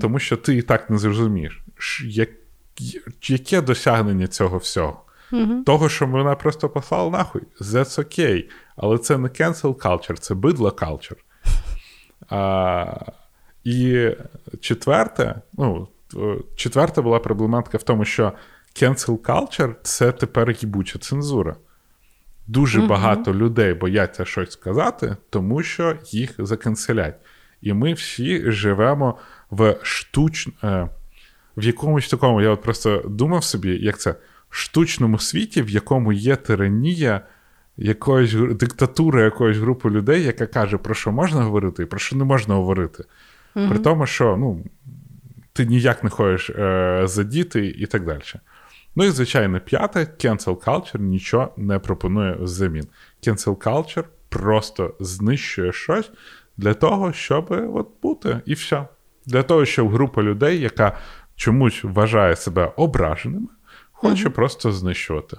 [0.00, 1.62] тому що ти і так не зрозумієш,
[2.04, 2.28] як,
[3.28, 5.04] яке досягнення цього всього.
[5.32, 5.62] Угу.
[5.66, 8.44] Того, що вона просто послала нахуй, that's okay.
[8.76, 11.16] Але це не cancel culture, це бидло culture.
[12.28, 13.04] А,
[13.64, 14.08] І
[14.60, 15.88] четверте, ну,
[16.56, 18.32] четверта була проблематика в тому, що
[18.82, 21.56] cancel culture це тепер їбуча цензура.
[22.46, 22.88] Дуже угу.
[22.88, 27.16] багато людей бояться щось сказати, тому що їх заканцелять.
[27.62, 29.18] І ми всі живемо
[29.50, 30.48] в штуч...
[30.64, 30.88] Е,
[31.56, 34.14] в якомусь такому, я от просто думав собі, як це
[34.50, 37.20] штучному світі, в якому є тиранія
[37.76, 42.24] якоїсь диктатура якоїсь групи людей, яка каже, про що можна говорити і про що не
[42.24, 43.04] можна говорити.
[43.56, 44.64] mm При тому, що ну,
[45.52, 48.20] ти ніяк не ходиш е, за діти і так далі.
[48.96, 52.86] Ну і, звичайно, п'яте, cancel culture нічого не пропонує взамін.
[53.26, 56.10] Cancel culture просто знищує щось
[56.56, 58.86] для того, щоб от бути, і все.
[59.26, 60.98] Для того, щоб група людей, яка
[61.36, 63.48] чомусь вважає себе ображеними,
[63.92, 64.34] Хоче угу.
[64.34, 65.36] просто знищувати.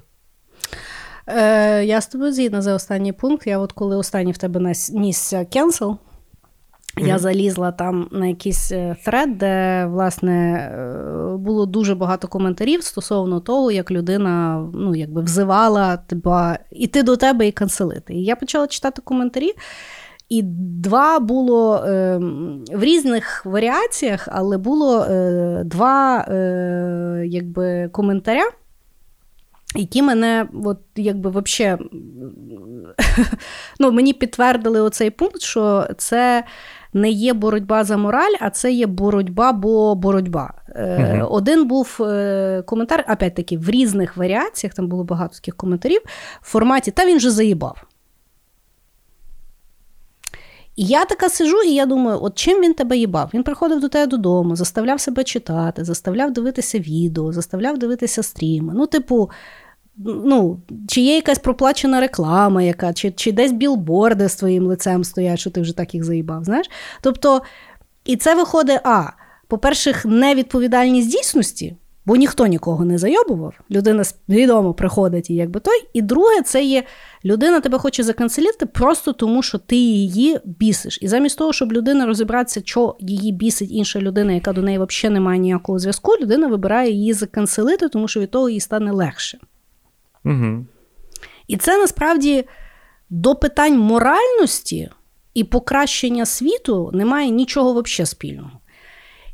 [1.27, 3.47] Е, Я з тобою згідна за останній пункт.
[3.47, 7.07] Я от коли останній в тебе нісся кенсел, mm-hmm.
[7.07, 8.95] я залізла там на якийсь е,
[9.27, 16.59] де, власне, е, було дуже багато коментарів стосовно того, як людина ну, якби взивала тебе
[16.71, 18.13] іти до тебе і канцелити.
[18.13, 19.53] І я почала читати коментарі.
[20.31, 20.41] І
[20.81, 22.17] два було е,
[22.71, 28.43] в різних варіаціях, але було е, два е, якби, коментаря,
[29.75, 31.77] які мене от, якби, вообще,
[33.79, 36.43] ну, мені підтвердили оцей пункт, що це
[36.93, 40.53] не є боротьба за мораль, а це є боротьба, бо боротьба.
[40.75, 41.27] Угу.
[41.29, 46.01] Один був е, коментар, опять-таки, в різних варіаціях, там було багато таких коментарів,
[46.41, 47.90] в форматі, та він же заїбав.
[50.75, 53.29] І я така сижу, і я думаю, от чим він тебе їбав?
[53.33, 58.73] Він приходив до тебе додому, заставляв себе читати, заставляв дивитися відео, заставляв дивитися стріми.
[58.75, 59.29] Ну, типу,
[60.05, 65.39] ну, чи є якась проплачена реклама, яка, чи чи десь білборди з твоїм лицем стоять,
[65.39, 66.43] що ти вже так їх заїбав.
[66.43, 66.69] знаєш?
[67.01, 67.41] Тобто,
[68.05, 69.09] і це виходить, а,
[69.47, 71.75] по-перше, невідповідальність дійсності,
[72.11, 73.53] бо ніхто нікого не зайобував.
[73.71, 75.83] Людина свідомо приходить і якби той.
[75.93, 76.83] І друге, це є
[77.25, 80.99] людина тебе хоче заканцелити просто тому, що ти її бісиш.
[81.01, 85.13] І замість того, щоб людина розібратися, що її бісить інша людина, яка до неї взагалі
[85.13, 89.39] не має ніякого зв'язку, людина вибирає її заканцелити, тому що від того їй стане легше.
[90.25, 90.65] Угу.
[91.47, 92.45] І це насправді
[93.09, 94.89] до питань моральності
[95.33, 98.51] і покращення світу немає нічого взагалі спільного.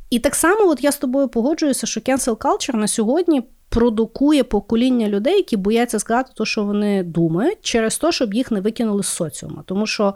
[0.09, 5.07] І так само, от я з тобою погоджуюся, що cancel culture на сьогодні продукує покоління
[5.07, 9.07] людей, які бояться сказати те, що вони думають, через те, щоб їх не викинули з
[9.07, 9.61] соціуму.
[9.65, 10.15] Тому що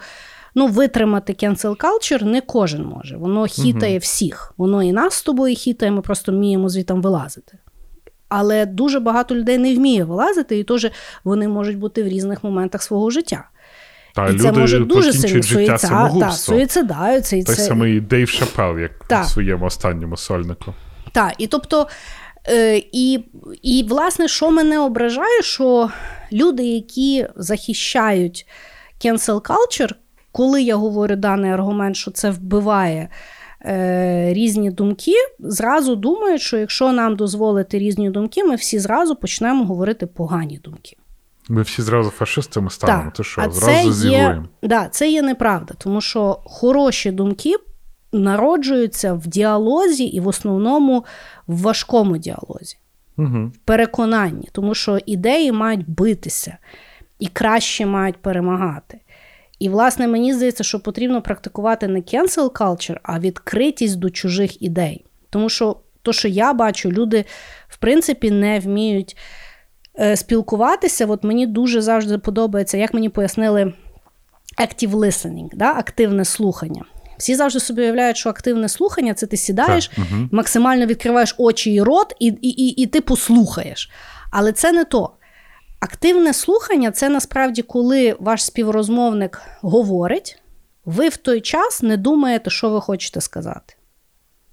[0.55, 3.17] ну, витримати cancel culture не кожен може.
[3.17, 3.99] Воно хітає угу.
[3.99, 4.53] всіх.
[4.57, 7.57] Воно і нас з тобою хітає, ми просто вміємо звітом вилазити.
[8.29, 10.91] Але дуже багато людей не вміє вилазити, і теж
[11.23, 13.49] вони можуть бути в різних моментах свого життя.
[14.13, 17.35] Та і люди це може дуже сильно життя суїцид- та, суїцидаються.
[17.35, 17.61] І Той це...
[17.61, 19.25] самий Дейв Шапел, як Так.
[19.25, 20.73] в своєму останньому сольнику.
[21.11, 21.87] Так, і тобто,
[22.47, 23.19] е, і,
[23.61, 25.89] і власне, що мене ображає, що
[26.33, 28.47] люди, які захищають
[29.05, 29.93] cancel culture,
[30.31, 33.09] коли я говорю даний аргумент, що це вбиває
[33.65, 39.65] е, різні думки, зразу думають, що якщо нам дозволити різні думки, ми всі зразу почнемо
[39.65, 40.97] говорити погані думки.
[41.51, 43.03] Ми всі зразу фашистами станемо.
[43.03, 43.13] Так.
[43.13, 47.55] То що, а зразу це є, да, це є неправда, тому що хороші думки
[48.13, 51.05] народжуються в діалозі і в основному
[51.47, 52.77] в важкому діалозі,
[53.17, 53.51] Угу.
[53.55, 56.57] в переконанні, тому що ідеї мають битися
[57.19, 58.99] і краще мають перемагати.
[59.59, 65.05] І, власне, мені здається, що потрібно практикувати не cancel culture, а відкритість до чужих ідей.
[65.29, 67.25] Тому що то, що я бачу, люди,
[67.67, 69.17] в принципі, не вміють
[70.15, 71.05] спілкуватися.
[71.05, 73.73] От мені дуже завжди подобається, як мені пояснили
[74.57, 75.73] active listening, да?
[75.73, 76.85] активне слухання.
[77.17, 81.81] Всі завжди собі уявляють, що активне слухання це ти сідаєш, Так, максимально відкриваєш очі і
[81.81, 83.91] рот, і, і, і, і типу слухаєш.
[84.31, 85.11] Але це не то.
[85.79, 90.41] Активне слухання це насправді коли ваш співрозмовник говорить,
[90.85, 93.73] ви в той час не думаєте, що ви хочете сказати.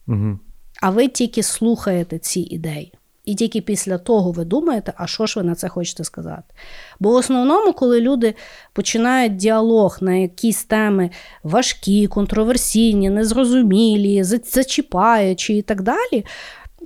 [0.09, 0.39] Угу.
[0.83, 2.95] А ви тільки слухаєте ці ідеї.
[3.29, 6.55] І тільки після того ви думаєте, а що ж ви на це хочете сказати.
[7.01, 8.35] Бо в основному, коли люди
[8.73, 11.11] починають діалог на якісь теми
[11.43, 16.25] важкі, контроверсійні, незрозумілі, зачіпаючі і так далі.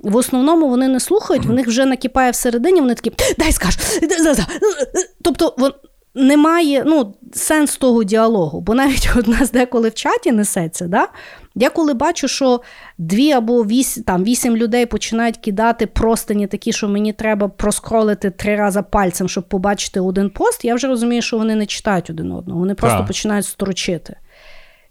[0.03, 3.77] В основному вони не слухають, в них вже накипає всередині, вони такі, дай скаж.
[5.21, 5.73] Тобто вон-
[6.15, 11.07] немає ну, сенс того діалогу, бо навіть у нас деколи в чаті несеться, да?
[11.55, 12.61] Я коли бачу, що
[12.97, 18.55] дві або вісім, там, вісім людей починають кидати простині такі, що мені треба проскролити три
[18.55, 22.59] рази пальцем, щоб побачити один пост, я вже розумію, що вони не читають один одного,
[22.59, 23.07] вони просто Так.
[23.07, 24.15] починають строчити.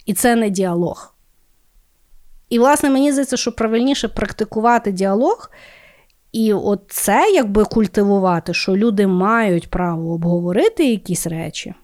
[0.07, 1.15] І це не діалог.
[2.49, 5.51] І, власне, мені здається, що правильніше практикувати діалог,
[6.33, 11.75] і от це якби культивувати, що люди мають право обговорити якісь речі,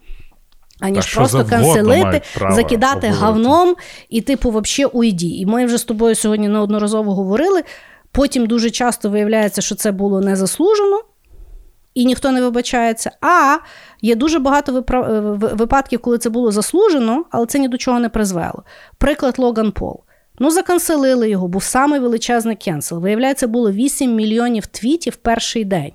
[0.81, 3.25] аніж просто канцелити, закидати обговорити.
[3.25, 3.77] говном
[4.09, 5.39] і, типу, вообще уйді.
[5.39, 7.63] І ми вже з тобою сьогодні неодноразово говорили.
[8.13, 11.01] Потім дуже часто виявляється, що це було незаслужено.
[11.95, 13.11] І ніхто не вибачається.
[13.21, 13.57] А
[14.03, 15.21] є дуже багато випра- е,
[15.57, 18.63] випадків, коли це було заслужено, але це ні до чого не призвело.
[18.99, 20.01] Приклад Логан Пол.
[20.39, 22.99] Ну, заканцелили його, був самий величезний кенсел.
[23.01, 25.93] Виявляється, було 8 мільйонів твітів перший день.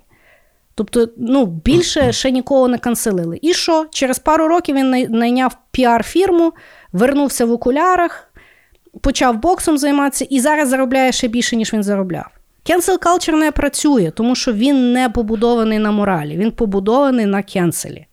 [0.74, 3.38] Тобто, ну, більше ще нікого не канцелили.
[3.42, 3.86] І що?
[3.90, 6.52] Через пару років він найняв піар-фірму,
[6.92, 8.32] вернувся в окулярах,
[9.00, 12.26] почав боксом займатися і зараз заробляє ще більше, ніж він заробляв.
[12.66, 18.06] Cancel culture не працює, тому що він не побудований на моралі, він побудований на кенселі.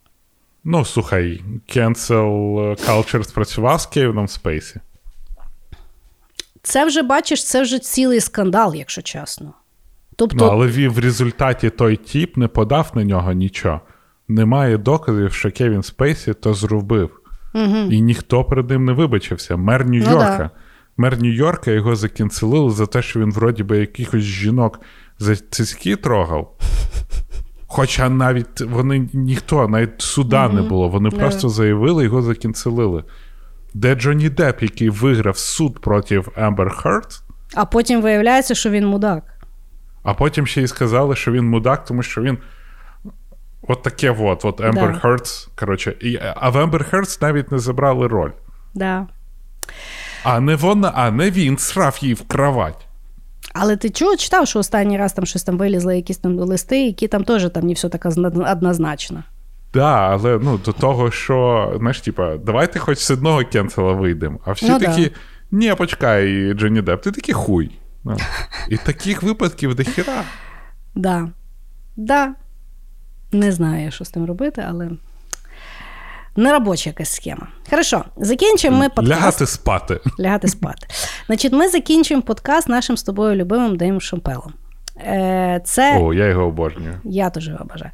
[0.64, 2.30] Ну, слухай, cancel
[2.88, 4.80] culture спрацював з Кевіном Спейсі.
[6.62, 9.54] Це вже бачиш, це вже цілий скандал, якщо чесно.
[10.16, 13.80] Тобто, Ну, але в результаті той тіп не подав на нього нічого.
[14.28, 17.10] Немає доказів, що Кевін Спейсі то зробив.
[17.54, 17.76] угу.
[17.76, 19.56] І ніхто перед ним не вибачився.
[19.56, 20.38] Мер Нью-Йорка.
[20.38, 20.50] да.
[20.96, 24.80] Мер Нью-Йорка його закенселили за те, що він вроді би якихось жінок
[25.18, 26.56] за цицьки трогав.
[27.66, 30.88] Хоча навіть вони ніхто, навіть суда не було.
[30.88, 31.16] Вони Да.
[31.16, 33.04] просто заявили, його закенселили.
[33.74, 37.22] Де Джонні Депп, який виграв суд проти Ембер Херт,
[37.54, 39.24] а потім виявляється, що він мудак.
[40.02, 42.38] А потім ще й сказали, що він мудак, тому що він.
[43.68, 44.98] От таке от, от Ембер Да.
[44.98, 45.48] Хертс.
[45.58, 48.30] Коротше, і, а в Ембер Хертс навіть не забрали роль.
[48.74, 49.06] Да.
[50.24, 52.86] А не вона, а не він срав її в кровать.
[53.54, 57.08] Але ти чого читав, що останній раз там щось там вилізли, якісь там листи, які
[57.08, 59.22] там теж там не все так зна- однозначно.
[59.74, 64.38] Да, але ну до того, що знаєш, типа, давайте хоч з одного кенсела вийдемо.
[64.44, 64.96] А всі Ну да.
[65.50, 67.70] ні, почекай, Джонні Депп, ти такий хуй.
[68.04, 68.16] Ну.
[68.68, 70.24] І таких випадків до хєра.
[70.94, 71.28] Да.
[71.96, 72.34] Да.
[73.32, 74.90] Не знаю, що з тим робити, але
[76.36, 77.46] неробоча якась схема.
[77.70, 79.08] Хорошо, закінчимо ми подкаст.
[79.20, 80.00] Лягати спати.
[80.20, 80.86] Лягати спати.
[81.26, 84.52] Значить, ми закінчимо подкаст нашим з тобою любимим Дейвом Шапелом.
[85.00, 86.94] Е, Це О, я його обожнюю.
[87.04, 87.90] Я теж його обожаю.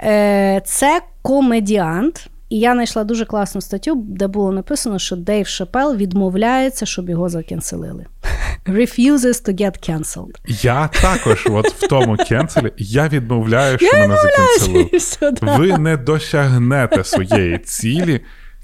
[0.00, 5.96] Е, Це комедіант, і я знайшла дуже класну статтю, де було написано, що Дейв Шапел
[5.96, 8.06] відмовляється, щоб його закенселили.
[8.66, 10.62] Refuses to get cancelled.
[10.62, 14.90] Я також, от в тому кенселі, я відмовляю, що мене закінцелили.
[14.92, 15.56] І все, да.
[15.56, 18.20] Ви не досягнете своєї цілі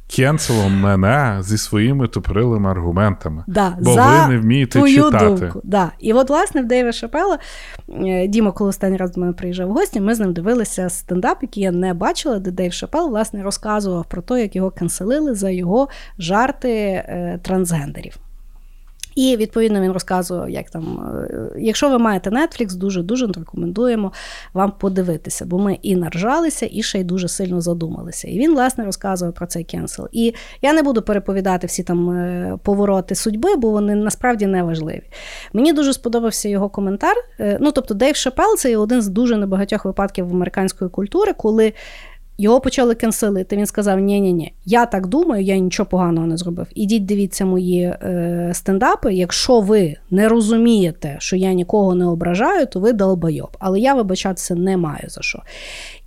[0.07, 3.45] кенселом мене зі своїми тупорилими аргументами.
[3.47, 5.25] Да, бо за ви не вмієте твою читати.
[5.25, 5.61] думку.
[5.65, 5.93] Да.
[5.99, 7.39] І от, власне, в Дейва Шапела,
[7.89, 11.39] е, Діма, коли останній раз до мене приїжджав в гості, ми з ним дивилися стендап,
[11.43, 15.51] який я не бачила, де Дейв Шапел, власне, розказував про те, як його канцелили за
[15.51, 15.89] його
[16.19, 18.26] жарти е, трансгендерів.
[19.17, 24.13] І відповідно він розказував, як там, е, якщо ви маєте Netflix, дуже дуже рекомендуємо
[24.55, 28.29] вам подивитися, бо ми і наржалися, і ще й дуже сильно задумалися.
[28.29, 30.09] І він, власне, розказував про цей cancel.
[30.13, 35.03] І я не буду переповідати всі там е, повороти судьби, бо вони насправді не важливі.
[35.53, 37.17] Мені дуже сподобався його коментар.
[37.41, 41.73] Е, Ну, тобто, Дейв Шапел це є один з дуже небагатьох випадків американської культури, коли.
[42.39, 43.57] Його почали кенселити.
[43.57, 46.67] Він сказав: ні ні ні я так думаю, я нічого поганого не зробив.
[46.75, 49.15] Ідіть, дивіться мої е, стендапи.
[49.15, 53.57] Якщо ви не розумієте, що я нікого не ображаю, то ви долбойоб.
[53.59, 55.43] Але я вибачатися не маю за що.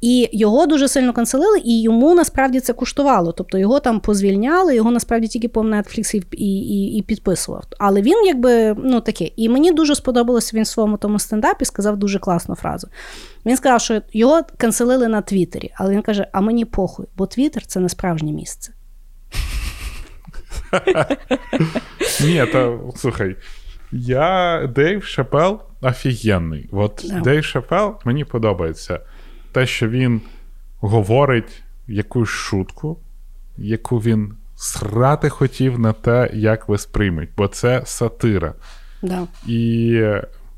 [0.02, 3.32] І його дуже сильно кенселили, і йому насправді це коштувало.
[3.32, 7.64] Тобто його там позвільняли, його насправді тільки по Netflix і, і, і підписував.
[7.78, 9.30] Але він якби ну таке.
[9.36, 12.88] І мені дуже сподобалося він в своєму тому стендапі, сказав дуже класну фразу.
[13.46, 17.66] Він сказав, що його канцелили на Твіттері, але він каже: а мені похуй, бо Твіттер
[17.66, 18.74] це не справжнє місце.
[22.24, 23.36] Ні, та слухай,
[23.92, 26.70] я Дейв Шапел офігенний.
[26.72, 29.00] От Дейв Шапел мені подобається
[29.52, 30.22] те, що він
[30.80, 33.00] говорить якусь шутку,
[33.58, 38.54] яку він срати хотів на те, як ви сприймуть, бо це сатира.
[39.02, 39.28] Да.
[39.48, 40.02] І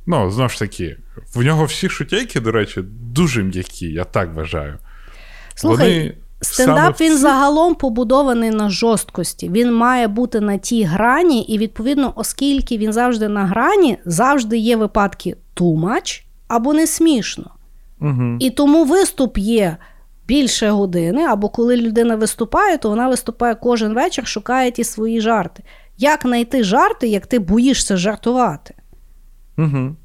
[0.05, 0.97] ну, знову ж таки,
[1.35, 2.81] в нього всі шутейки, до речі,
[3.13, 4.77] дуже м'які, я так вважаю.
[5.55, 9.49] Слухай, Вони Стендап саме він загалом побудований на жорсткості.
[9.49, 14.75] Він має бути на тій грані, і відповідно, оскільки він завжди на грані, завжди є
[14.75, 17.51] випадки too much або не смішно.
[18.01, 18.37] Угу.
[18.39, 19.77] І тому виступ є
[20.27, 25.63] більше години, або коли людина виступає, то вона виступає кожен вечір, шукає ті свої жарти.
[25.97, 28.73] Як знайти жарти, як ти боїшся жартувати?
[29.57, 29.95] Угу.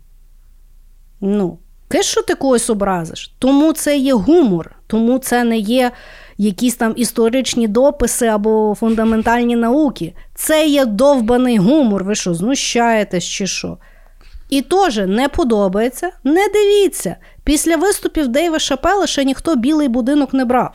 [1.21, 1.59] Ну,
[1.89, 3.35] киш, що ти когось образиш.
[3.39, 5.91] Тому це є гумор, тому це не є
[6.39, 10.15] якісь там історичні дописи або фундаментальні науки.
[10.35, 12.05] Це є довбаний гумор.
[12.05, 13.79] Ви що, знущаєтесь чи що?
[14.49, 17.17] І теж не подобається, не дивіться.
[17.45, 20.75] Після виступів Дейва Шапела ще ніхто білий будинок не брав.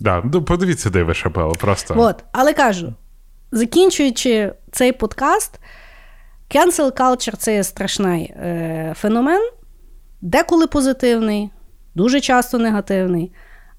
[0.00, 1.94] Да, ну, подивіться Дейва Шапела, просто.
[1.96, 2.94] От, але кажу,
[3.52, 5.60] закінчуючи цей подкаст,
[6.50, 9.50] cancel culture– це страшний е, феномен,
[10.20, 11.50] деколи позитивний,
[11.94, 13.32] дуже часто негативний,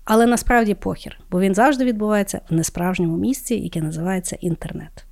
[0.04, 5.06] але насправді похір, бо він завжди відбувається в несправжньому місці, яке називається інтернет.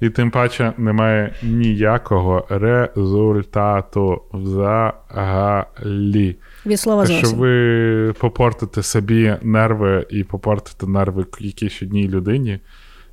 [0.00, 6.36] І тим паче немає ніякого результату взагалі.
[6.66, 12.60] Від слова що ви попортите собі нерви і попортите нерви якійсь одній людині,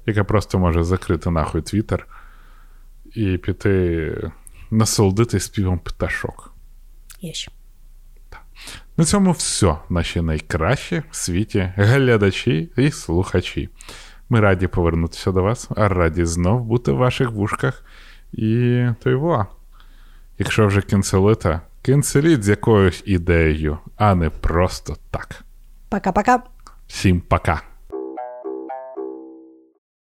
[0.05, 2.07] яка просто може закрити нахуй твіттер
[3.15, 4.15] і піти
[4.71, 6.53] насолодитись співом пташок.
[7.21, 7.51] Є ще.
[8.97, 13.69] На цьому все, наші найкращі в світі глядачі і слухачі.
[14.29, 17.83] Ми раді повернутися до вас, а раді знов бути в ваших вушках.
[18.33, 19.45] І то й во.
[20.37, 25.43] Якщо вже кінцелита, кінцеліть з якоюсь ідеєю, а не просто так.
[25.89, 26.39] Пока-пока.
[26.87, 27.61] Всім пока.